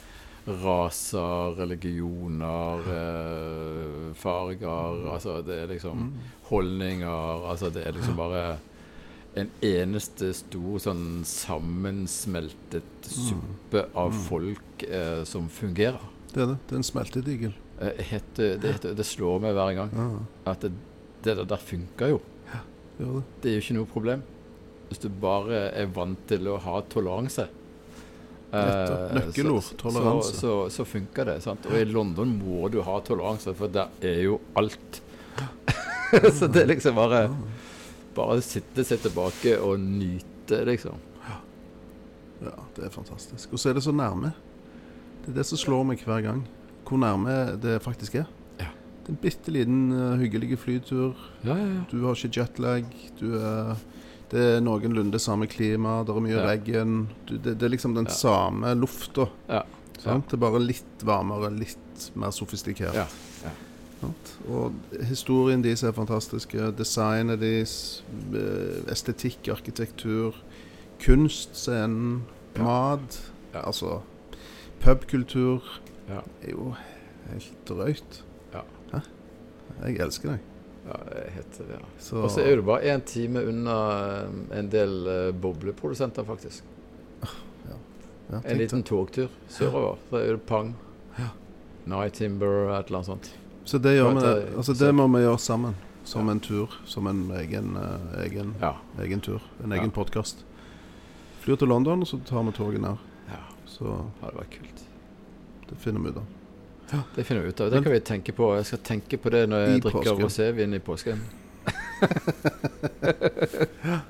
raser, 0.48 1.58
religioner, 1.60 2.88
farger 4.18 5.04
Altså 5.12 5.42
det 5.46 5.58
er 5.60 5.74
liksom 5.74 6.08
holdninger. 6.48 7.44
Altså 7.52 7.70
det 7.70 7.84
er 7.84 7.98
liksom 8.00 8.16
bare 8.18 8.56
en 9.38 9.50
eneste 9.66 10.32
stor 10.34 10.80
sånn 10.82 11.04
sammensmeltet 11.28 13.06
suppe 13.06 13.86
av 13.98 14.16
folk 14.26 14.86
eh, 14.88 15.22
som 15.30 15.50
fungerer. 15.54 16.02
Det 16.34 16.44
er 16.44 16.52
det. 16.54 16.58
Det 16.66 16.76
er 16.76 16.82
en 16.82 16.88
smeltedigel. 16.88 17.54
Eh, 17.80 18.02
heter, 18.12 18.58
det, 18.62 18.74
heter, 18.76 18.98
det 18.98 19.06
slår 19.08 19.40
meg 19.44 19.56
hver 19.56 19.76
gang 19.78 19.94
Ja, 19.96 20.08
at 20.52 20.66
det, 20.66 20.74
det 21.24 21.38
der, 21.40 21.62
funker 21.62 22.16
jo. 22.16 22.20
Ja, 22.50 22.64
det. 22.98 23.14
Det 23.44 23.52
er 23.52 23.58
jo 23.58 23.64
ikke 23.66 23.78
noe 23.78 23.94
problem. 23.94 24.26
hvis 24.90 25.02
du 25.04 25.10
bare 25.22 25.70
er 25.78 25.90
vant 25.94 26.22
til 26.28 26.50
å 26.50 26.58
ha 26.58 26.80
toleranse 26.90 27.46
eh, 28.52 29.14
Nøkkelord, 29.14 29.70
toleranse. 29.78 30.34
Så, 30.34 30.40
så, 30.42 30.54
så 30.80 30.86
funker 30.86 31.30
det. 31.30 31.38
Sant? 31.46 31.68
Og 31.70 31.78
i 31.78 31.86
London 31.86 32.34
må 32.42 32.68
du 32.74 32.82
ha 32.86 33.00
toleranse, 33.06 33.54
for 33.58 33.72
der 33.72 33.94
er 34.02 34.24
jo 34.26 34.40
alt. 34.60 35.02
så 36.38 36.50
det 36.50 36.64
er 36.66 36.72
liksom 36.74 36.98
bare 36.98 37.28
Bare 38.20 38.42
sitte 38.44 38.84
seg 38.84 39.00
tilbake 39.06 39.56
og 39.64 39.80
nyte, 39.80 40.64
liksom. 40.68 40.98
Ja, 42.40 42.54
det 42.76 42.86
er 42.88 42.92
fantastisk. 42.94 43.52
Og 43.56 43.60
så 43.60 43.72
er 43.72 43.78
det 43.80 43.84
så 43.84 43.92
nærme. 43.96 44.32
Det 45.26 45.34
er 45.34 45.40
det 45.42 45.46
som 45.50 45.60
slår 45.60 45.86
meg 45.90 46.04
hver 46.08 46.22
gang. 46.24 46.44
Hvor 46.88 47.00
nærme 47.02 47.34
det 47.62 47.78
faktisk 47.84 48.16
er. 48.22 48.30
Ja. 48.62 48.70
Det 49.04 49.12
er 49.12 49.16
en 49.16 49.20
bitte 49.24 49.52
liten 49.54 49.82
uh, 49.92 50.14
hyggelig 50.22 50.58
flytur. 50.62 51.20
Ja, 51.44 51.56
ja, 51.60 51.66
ja. 51.76 51.82
Du 51.92 51.98
har 52.06 52.16
ikke 52.16 52.32
jetlag. 52.40 52.88
Du 53.20 53.28
er, 53.38 53.76
det 54.32 54.46
er 54.56 54.64
noenlunde 54.64 55.20
samme 55.22 55.48
klima. 55.52 56.00
Det 56.08 56.16
er 56.16 56.24
mye 56.26 56.38
Ja. 56.40 56.48
regn. 56.48 56.96
Det, 57.28 57.42
det 57.60 57.64
er 57.68 57.76
liksom 57.76 57.96
den 58.00 58.08
Ja. 58.08 58.16
samme 58.16 58.72
lufta. 58.80 59.28
Ja. 59.50 59.64
Det 60.00 60.08
er 60.34 60.40
bare 60.40 60.60
litt 60.64 61.04
varmere, 61.04 61.52
litt 61.52 62.10
mer 62.16 62.32
sofistikert. 62.32 62.96
Og 64.50 64.74
historien 65.04 65.62
deres 65.64 65.84
er 65.84 65.92
fantastiske. 65.92 66.72
Designet 66.78 67.40
deres, 67.42 68.04
eh, 68.34 68.92
estetikk, 68.92 69.48
arkitektur, 69.52 70.36
kunst, 71.06 71.56
scenen, 71.56 72.24
Ja. 72.58 72.64
mat. 72.64 73.32
Ja. 73.54 73.66
Altså 73.68 74.00
pubkultur 74.82 75.62
Ja. 76.10 76.22
er 76.42 76.52
jo 76.52 76.74
helt 77.32 77.54
drøyt. 77.68 78.24
Ja. 78.54 78.62
Hæ? 78.94 79.00
Jeg 79.86 80.00
elsker 80.00 80.30
deg. 80.30 80.40
ja 80.86 81.20
jeg 81.22 81.32
heter 81.34 81.64
det. 81.68 81.76
Ja. 81.80 81.86
Så 82.00 82.16
Og 82.24 82.32
så 82.32 82.42
er 82.42 82.56
du 82.56 82.62
bare 82.62 82.96
én 82.96 83.02
time 83.06 83.46
unna 83.48 83.76
eh, 84.24 84.60
en 84.60 84.70
del 84.72 85.08
uh, 85.08 85.42
bobleprodusenter, 85.42 86.24
faktisk. 86.24 86.64
ja, 88.32 88.40
En 88.46 88.58
liten 88.58 88.84
togtur 88.84 89.28
sørover. 89.50 89.98
Så 90.10 90.18
er 90.18 90.32
det 90.32 90.42
Pang. 90.42 90.76
Ja. 91.20 91.30
Night 91.86 92.14
Timber, 92.14 92.80
et 92.80 92.86
eller 92.86 92.98
annet 93.00 93.06
sånt. 93.06 93.32
Så 93.70 93.78
det, 93.78 93.92
gjør 94.00 94.16
vi, 94.18 94.22
altså 94.58 94.74
det 94.80 94.88
må 94.98 95.06
vi 95.14 95.20
gjøre 95.22 95.38
sammen. 95.44 95.76
Som 96.10 96.30
en 96.32 96.40
tur. 96.42 96.74
Som 96.90 97.06
en 97.12 97.20
egen, 97.38 97.76
eh, 97.78 98.24
egen, 98.24 98.56
Ja. 98.62 98.72
egen 99.04 99.22
tur. 99.22 99.42
En 99.64 99.70
Ja. 99.72 99.78
egen 99.78 99.92
podkast. 99.92 100.42
Flyr 101.44 101.56
til 101.62 101.68
London, 101.68 102.02
og 102.02 102.08
så 102.08 102.18
tar 102.26 102.42
vi 102.44 102.52
toget 102.52 102.82
ned. 102.82 102.98
ja. 103.30 103.36
Så 103.68 103.84
Det 104.22 104.34
var 104.36 104.44
kult. 104.50 104.82
det 105.70 105.78
finner 105.78 106.00
vi 106.02 106.10
ut 106.10 106.18
av. 106.18 106.26
Det 107.16 107.26
finner 107.26 107.42
vi 107.44 107.50
ut 107.50 107.62
av. 107.62 107.70
Det 107.72 107.84
kan 107.84 107.92
vi 107.94 108.00
tenke 108.00 108.32
på. 108.34 108.56
Jeg 108.56 108.66
skal 108.66 108.80
tenke 108.80 109.18
på 109.18 109.30
det 109.30 109.48
når 109.50 109.58
jeg 109.68 109.78
I 109.78 109.80
drikker 109.80 110.18
rosévin 110.18 110.74
i 110.76 110.80
påsken. 110.80 111.20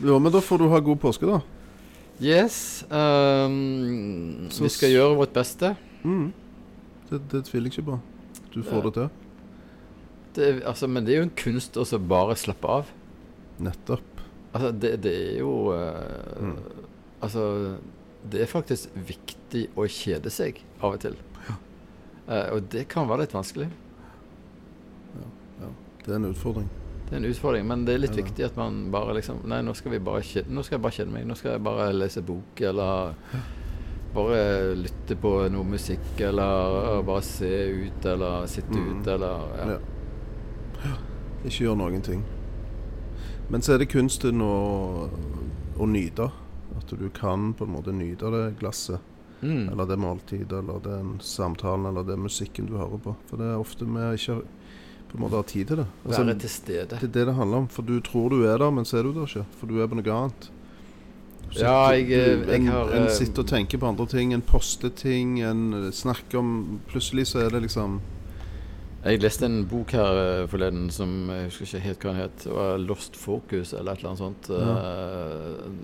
Ja, 0.00 0.18
men 0.18 0.32
da 0.32 0.40
får 0.40 0.58
du 0.58 0.68
ha 0.68 0.78
god 0.80 1.00
påske, 1.00 1.26
da. 1.26 1.40
Yes. 2.20 2.84
Um, 2.90 4.48
vi 4.60 4.68
skal 4.70 4.90
gjøre 4.92 5.16
vårt 5.18 5.32
beste. 5.34 5.72
Mm. 6.04 6.28
Det, 7.10 7.18
det 7.32 7.40
tviler 7.48 7.66
jeg 7.66 7.72
ikke 7.78 7.86
på. 7.90 7.98
Du 8.54 8.62
får 8.62 8.78
Ja. 8.78 8.82
det 8.88 8.92
til. 8.94 9.08
Det, 10.34 10.62
altså, 10.66 10.86
men 10.88 11.04
det 11.04 11.14
er 11.14 11.18
jo 11.22 11.28
en 11.28 11.36
kunst 11.36 11.76
å 11.76 11.84
bare 12.08 12.36
slappe 12.36 12.68
av. 12.68 12.90
Nettopp. 13.58 14.20
Altså, 14.54 14.70
det, 14.72 15.00
det 15.02 15.14
er 15.34 15.38
jo 15.40 15.72
uh, 15.72 16.40
Mm. 16.40 16.56
Altså, 17.20 17.78
det 18.30 18.40
er 18.42 18.46
faktisk 18.46 18.88
viktig 18.94 19.68
å 19.76 19.86
kjede 19.90 20.30
seg 20.30 20.60
av 20.80 20.92
og 20.94 21.00
til. 21.02 21.16
Eh, 22.28 22.52
og 22.54 22.68
det 22.70 22.84
kan 22.88 23.08
være 23.08 23.24
litt 23.24 23.32
vanskelig. 23.34 23.66
Det 26.04 26.12
er 26.14 26.16
en 26.20 26.28
utfordring. 26.30 26.68
Det 27.08 27.12
er 27.16 27.20
en 27.22 27.26
utfordring, 27.30 27.66
men 27.66 27.84
det 27.84 27.94
er 27.94 27.98
litt 28.04 28.16
Ja. 28.16 28.22
viktig 28.22 28.44
at 28.44 28.56
man 28.56 28.90
bare 28.92 29.14
liksom 29.16 29.40
Nei, 29.48 29.60
nå 29.62 29.74
skal 29.74 29.92
vi 29.92 29.98
bare 29.98 30.20
kjede, 30.22 30.48
nå 30.52 30.62
skal 30.64 30.76
jeg 30.78 30.82
bare 30.82 30.92
kjede 30.92 31.12
meg. 31.12 31.26
Nå 31.26 31.34
skal 31.36 31.52
jeg 31.52 31.62
bare 31.64 31.92
lese 31.92 32.22
bok, 32.22 32.60
eller 32.60 33.14
bare 34.14 34.74
lytte 34.74 35.16
på 35.20 35.32
noe 35.52 35.64
musikk, 35.64 36.20
eller 36.20 37.02
bare 37.06 37.22
se 37.22 37.50
ut, 37.68 38.04
eller 38.06 38.46
sitte 38.46 38.74
Mm. 38.78 39.00
ute, 39.00 39.14
eller 39.14 39.56
ja. 39.58 39.78
Ja. 40.84 40.96
Ikke 41.44 41.64
gjør 41.64 41.76
noen 41.76 42.02
ting. 42.02 42.24
Men 43.50 43.60
så 43.62 43.74
er 43.74 43.78
det 43.78 43.88
kunsten 43.92 44.40
å, 44.42 45.08
å 45.78 45.86
nyte. 45.86 46.30
At 46.78 46.86
du 46.98 47.08
kan 47.10 47.52
på 47.54 47.64
en 47.66 47.72
måte 47.74 47.92
nyte 47.92 48.30
det 48.30 48.58
glasset, 48.60 49.00
Mm. 49.42 49.68
eller 49.70 49.86
det 49.86 49.98
måltidet, 49.98 50.52
eller 50.52 50.80
den 50.82 51.18
samtalen, 51.20 51.86
eller 51.86 52.02
den 52.04 52.20
musikken 52.24 52.66
du 52.66 52.76
hører 52.76 52.98
på. 52.98 53.14
For 53.28 53.36
det 53.36 53.46
er 53.46 53.58
ofte 53.58 53.84
vi 53.86 54.14
ikke 54.16 54.42
på 55.08 55.14
en 55.16 55.20
måte 55.22 55.36
har 55.36 55.42
tid 55.44 55.66
til 55.68 55.76
det. 55.76 55.86
Altså, 56.04 56.24
Være 56.24 56.38
til 56.40 56.50
stede. 56.50 56.88
det 56.88 57.02
er 57.02 57.06
det 57.12 57.26
det 57.26 57.34
handler 57.34 57.56
om. 57.58 57.68
For 57.68 57.82
du 57.82 58.00
tror 58.00 58.28
du 58.30 58.42
er 58.44 58.58
der, 58.58 58.70
men 58.70 58.84
så 58.84 58.98
er 58.98 59.02
du 59.04 59.12
der 59.12 59.26
ikke. 59.26 59.46
For 59.58 59.66
du 59.66 59.80
er 59.80 59.86
på 59.86 59.94
noe 59.94 60.12
annet. 60.12 60.50
Så 61.50 61.60
Ja, 61.64 61.90
jeg- 61.92 62.08
du, 62.08 62.50
jeg 62.50 62.60
en, 62.60 62.66
har, 62.68 62.90
en 62.92 63.06
eh, 63.06 63.08
sitter 63.14 63.42
og 63.42 63.46
tenker 63.48 63.78
på 63.78 63.86
andre 63.88 64.06
ting. 64.06 64.32
En 64.32 64.42
poster 64.42 64.88
ting. 64.90 65.40
En 65.40 65.92
snakker 65.92 66.38
om 66.38 66.80
Plutselig 66.88 67.26
så 67.26 67.46
er 67.46 67.50
det 67.50 67.62
liksom 67.62 68.00
Jeg 69.04 69.20
leste 69.22 69.46
en 69.46 69.64
bok 69.64 69.92
her 69.92 70.42
eh, 70.42 70.46
forleden 70.46 70.90
som 70.90 71.28
jeg 71.30 71.44
husker 71.44 71.64
ikke 71.64 71.80
helt 71.86 71.98
hva 72.04 72.12
den 72.12 72.20
het. 72.20 72.38
Det 72.44 72.52
var 72.52 72.78
'Lost 72.78 73.16
Focus' 73.16 73.72
eller 73.78 73.92
et 73.92 73.98
eller 73.98 74.10
annet 74.10 74.18
sånt. 74.18 74.48
Ja. 74.50 74.74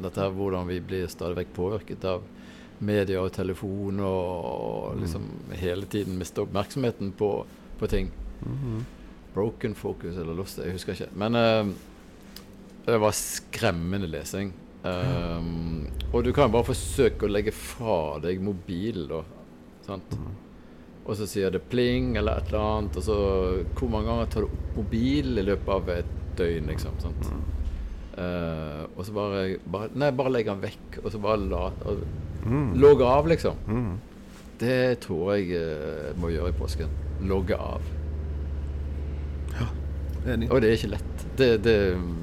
dette 0.02 0.20
er 0.20 0.30
hvordan 0.30 0.66
vi 0.66 0.80
blir 0.80 1.06
stadig 1.06 1.36
vekk 1.36 1.54
påvirket 1.54 2.04
av 2.04 2.22
media 2.80 3.20
og 3.22 3.32
telefon 3.32 4.00
og, 4.00 4.44
og 4.44 5.00
liksom 5.00 5.22
hele 5.52 5.86
tiden 5.86 6.18
mister 6.18 6.42
oppmerksomheten 6.42 7.12
på, 7.12 7.46
på 7.78 7.86
ting. 7.86 8.10
Broken 9.34 9.74
Focus 9.74 10.16
eller 10.16 10.34
Lost, 10.34 10.58
jeg 10.58 10.72
husker 10.72 10.92
ikke. 10.92 11.08
Men 11.14 11.34
uh, 11.34 11.74
det 12.86 13.00
var 13.00 13.10
skremmende 13.16 14.06
lesing. 14.10 14.52
Um, 14.84 15.86
og 16.12 16.26
du 16.26 16.32
kan 16.36 16.52
bare 16.52 16.68
forsøke 16.68 17.24
å 17.24 17.32
legge 17.32 17.54
fra 17.56 18.18
deg 18.22 18.42
mobilen, 18.44 19.08
da. 19.08 19.22
Sant? 19.86 20.16
Og 21.04 21.16
så 21.18 21.26
sier 21.28 21.52
det 21.52 21.62
pling 21.68 22.14
eller 22.20 22.40
et 22.40 22.52
eller 22.52 22.64
annet, 22.64 22.96
og 22.96 23.04
så 23.04 23.16
Hvor 23.76 23.90
mange 23.92 24.08
ganger 24.08 24.30
tar 24.32 24.44
du 24.44 24.48
opp 24.48 24.78
mobilen 24.78 25.40
i 25.40 25.44
løpet 25.44 25.72
av 25.74 25.90
et 25.92 26.14
døgn, 26.38 26.70
liksom? 26.72 26.96
Sant? 27.02 27.28
Uh, 28.14 28.84
og 28.94 29.02
så 29.04 29.12
bare, 29.16 29.42
bare 29.66 29.90
Nei, 29.98 30.12
bare 30.14 30.32
legg 30.36 30.48
den 30.48 30.62
vekk, 30.62 31.00
og 31.02 31.10
så 31.12 31.20
bare 31.20 31.40
la 31.42 31.64
og, 31.90 32.04
Logge 32.76 33.08
av, 33.08 33.28
liksom. 33.28 33.60
mm. 33.66 33.92
Det 34.60 35.00
tror 35.02 35.34
jeg 35.34 35.56
uh, 35.56 36.12
må 36.20 36.28
gjøre 36.30 36.52
i 36.52 36.56
påsken. 36.56 36.92
Logge 37.24 37.56
av. 37.56 37.93
Enig. 40.26 40.50
Og 40.50 40.60
det 40.62 40.70
er 40.70 40.76
ikke 40.78 40.90
lett. 40.94 41.24
Det, 41.36 41.48
det, 41.64 41.76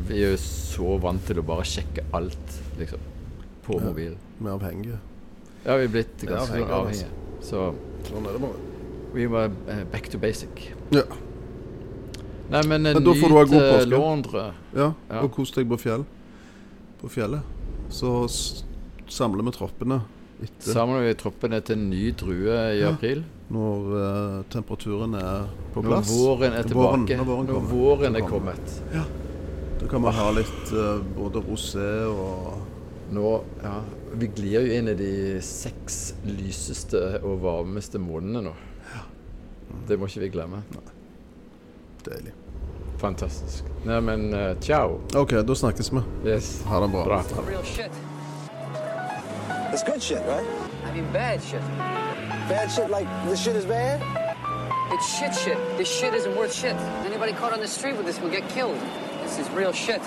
vi 0.10 0.22
er 0.24 0.32
jo 0.34 0.38
så 0.42 0.96
vant 1.04 1.22
til 1.28 1.40
å 1.42 1.44
bare 1.46 1.66
sjekke 1.68 2.04
alt, 2.18 2.56
liksom. 2.80 3.00
På 3.66 3.78
Ja. 3.78 3.86
mobilen. 3.90 4.18
Vi 4.40 4.48
er 4.48 4.54
avhengige. 4.56 5.00
Ja, 5.66 5.76
vi 5.78 5.84
er 5.86 5.92
blitt 5.94 6.18
ganske 6.26 6.56
avhengige 6.58 6.74
avhengige. 6.80 7.12
Så 7.42 7.74
Sånn 8.08 8.26
er 8.26 8.34
det 8.34 8.42
bare. 8.42 8.60
vi 9.14 9.28
må 9.28 9.44
eh, 9.70 9.84
back 9.92 10.10
to 10.10 10.18
basic. 10.18 10.72
Ja. 10.92 11.04
Nei, 12.52 12.64
men, 12.68 12.86
eh, 12.86 12.94
Men 12.98 13.04
da 13.04 13.14
får 13.14 13.30
du 13.30 13.36
ha 13.38 13.44
god 13.46 13.62
eh, 13.62 13.76
påske. 13.78 13.90
Londre. 13.94 14.54
ja. 14.76 14.94
Ja. 15.10 15.22
Og 15.22 15.32
kos 15.32 15.52
deg 15.52 15.70
på 15.70 15.78
fjell. 15.80 16.06
På 17.02 17.10
fjellet. 17.10 17.42
Så 17.90 18.28
samler 19.12 19.44
vi 19.44 19.52
troppene 19.52 20.02
etter 20.44 20.74
Samler 20.74 21.06
vi 21.08 21.14
troppene 21.20 21.60
til 21.64 21.78
en 21.78 21.90
ny 21.90 22.12
drue 22.18 22.56
i 22.76 22.80
Ja. 22.82 22.90
april. 22.94 23.24
når 23.52 23.88
uh, 23.92 24.44
temperaturen 24.50 25.14
er 25.20 25.48
på 25.74 25.82
Når 25.84 25.90
plass. 25.90 26.12
våren 26.16 26.54
er 26.54 26.64
tilbake. 26.64 26.98
våren- 26.98 27.18
når 27.18 27.26
våren 27.26 27.48
Når 27.48 27.66
våren 27.72 28.16
er 28.16 28.28
kommet. 28.28 28.76
Ja. 28.94 29.04
Da 29.80 29.88
kan 29.88 30.02
vi 30.04 30.12
ha 30.12 30.32
litt 30.32 30.72
uh, 30.74 31.00
både 31.18 31.42
rosé 31.44 32.06
og 32.08 32.62
Nå, 33.12 33.42
ja, 33.62 33.82
Vi 34.16 34.28
glir 34.28 34.62
jo 34.64 34.72
inn 34.78 34.88
i 34.88 34.94
de 34.96 35.42
seks 35.42 36.14
lyseste 36.24 37.20
og 37.24 37.42
varmeste 37.44 38.00
månedene 38.00 38.42
nå. 38.46 38.54
Det 39.88 39.98
må 40.00 40.08
ikke 40.08 40.22
vi 40.22 40.30
glemme. 40.30 40.64
deilig. 42.06 42.32
Fantastisk. 43.02 43.66
Nei, 43.86 44.00
men 44.00 44.34
eh, 44.34 44.56
ciao. 44.62 45.02
OK, 45.16 45.32
da 45.44 45.54
snakkes 45.56 45.92
vi. 45.92 46.04
Yes. 46.26 46.62
Ha 46.68 46.80
det 46.80 46.92
bra. 46.94 47.04
Bra. 47.04 48.11
It's 49.72 49.84
good 49.84 50.04
shit, 50.04 50.26
right? 50.26 50.46
I 50.84 50.92
mean, 50.92 51.10
bad 51.14 51.42
shit. 51.42 51.62
Bad 52.50 52.70
shit 52.70 52.90
like 52.90 53.08
this 53.26 53.42
shit 53.42 53.56
is 53.56 53.66
bad? 53.66 54.02
It's 54.92 55.18
shit 55.18 55.34
shit. 55.34 55.78
This 55.78 55.90
shit 55.90 56.14
isn't 56.14 56.36
worth 56.36 56.54
shit. 56.54 56.76
Anybody 57.06 57.32
caught 57.32 57.54
on 57.54 57.62
the 57.62 57.68
street 57.68 57.96
with 57.96 58.06
this 58.06 58.20
will 58.20 58.30
get 58.30 58.48
killed. 58.50 58.78
This 59.24 59.40
is 59.40 59.50
real 59.52 59.72
shit. 59.72 60.02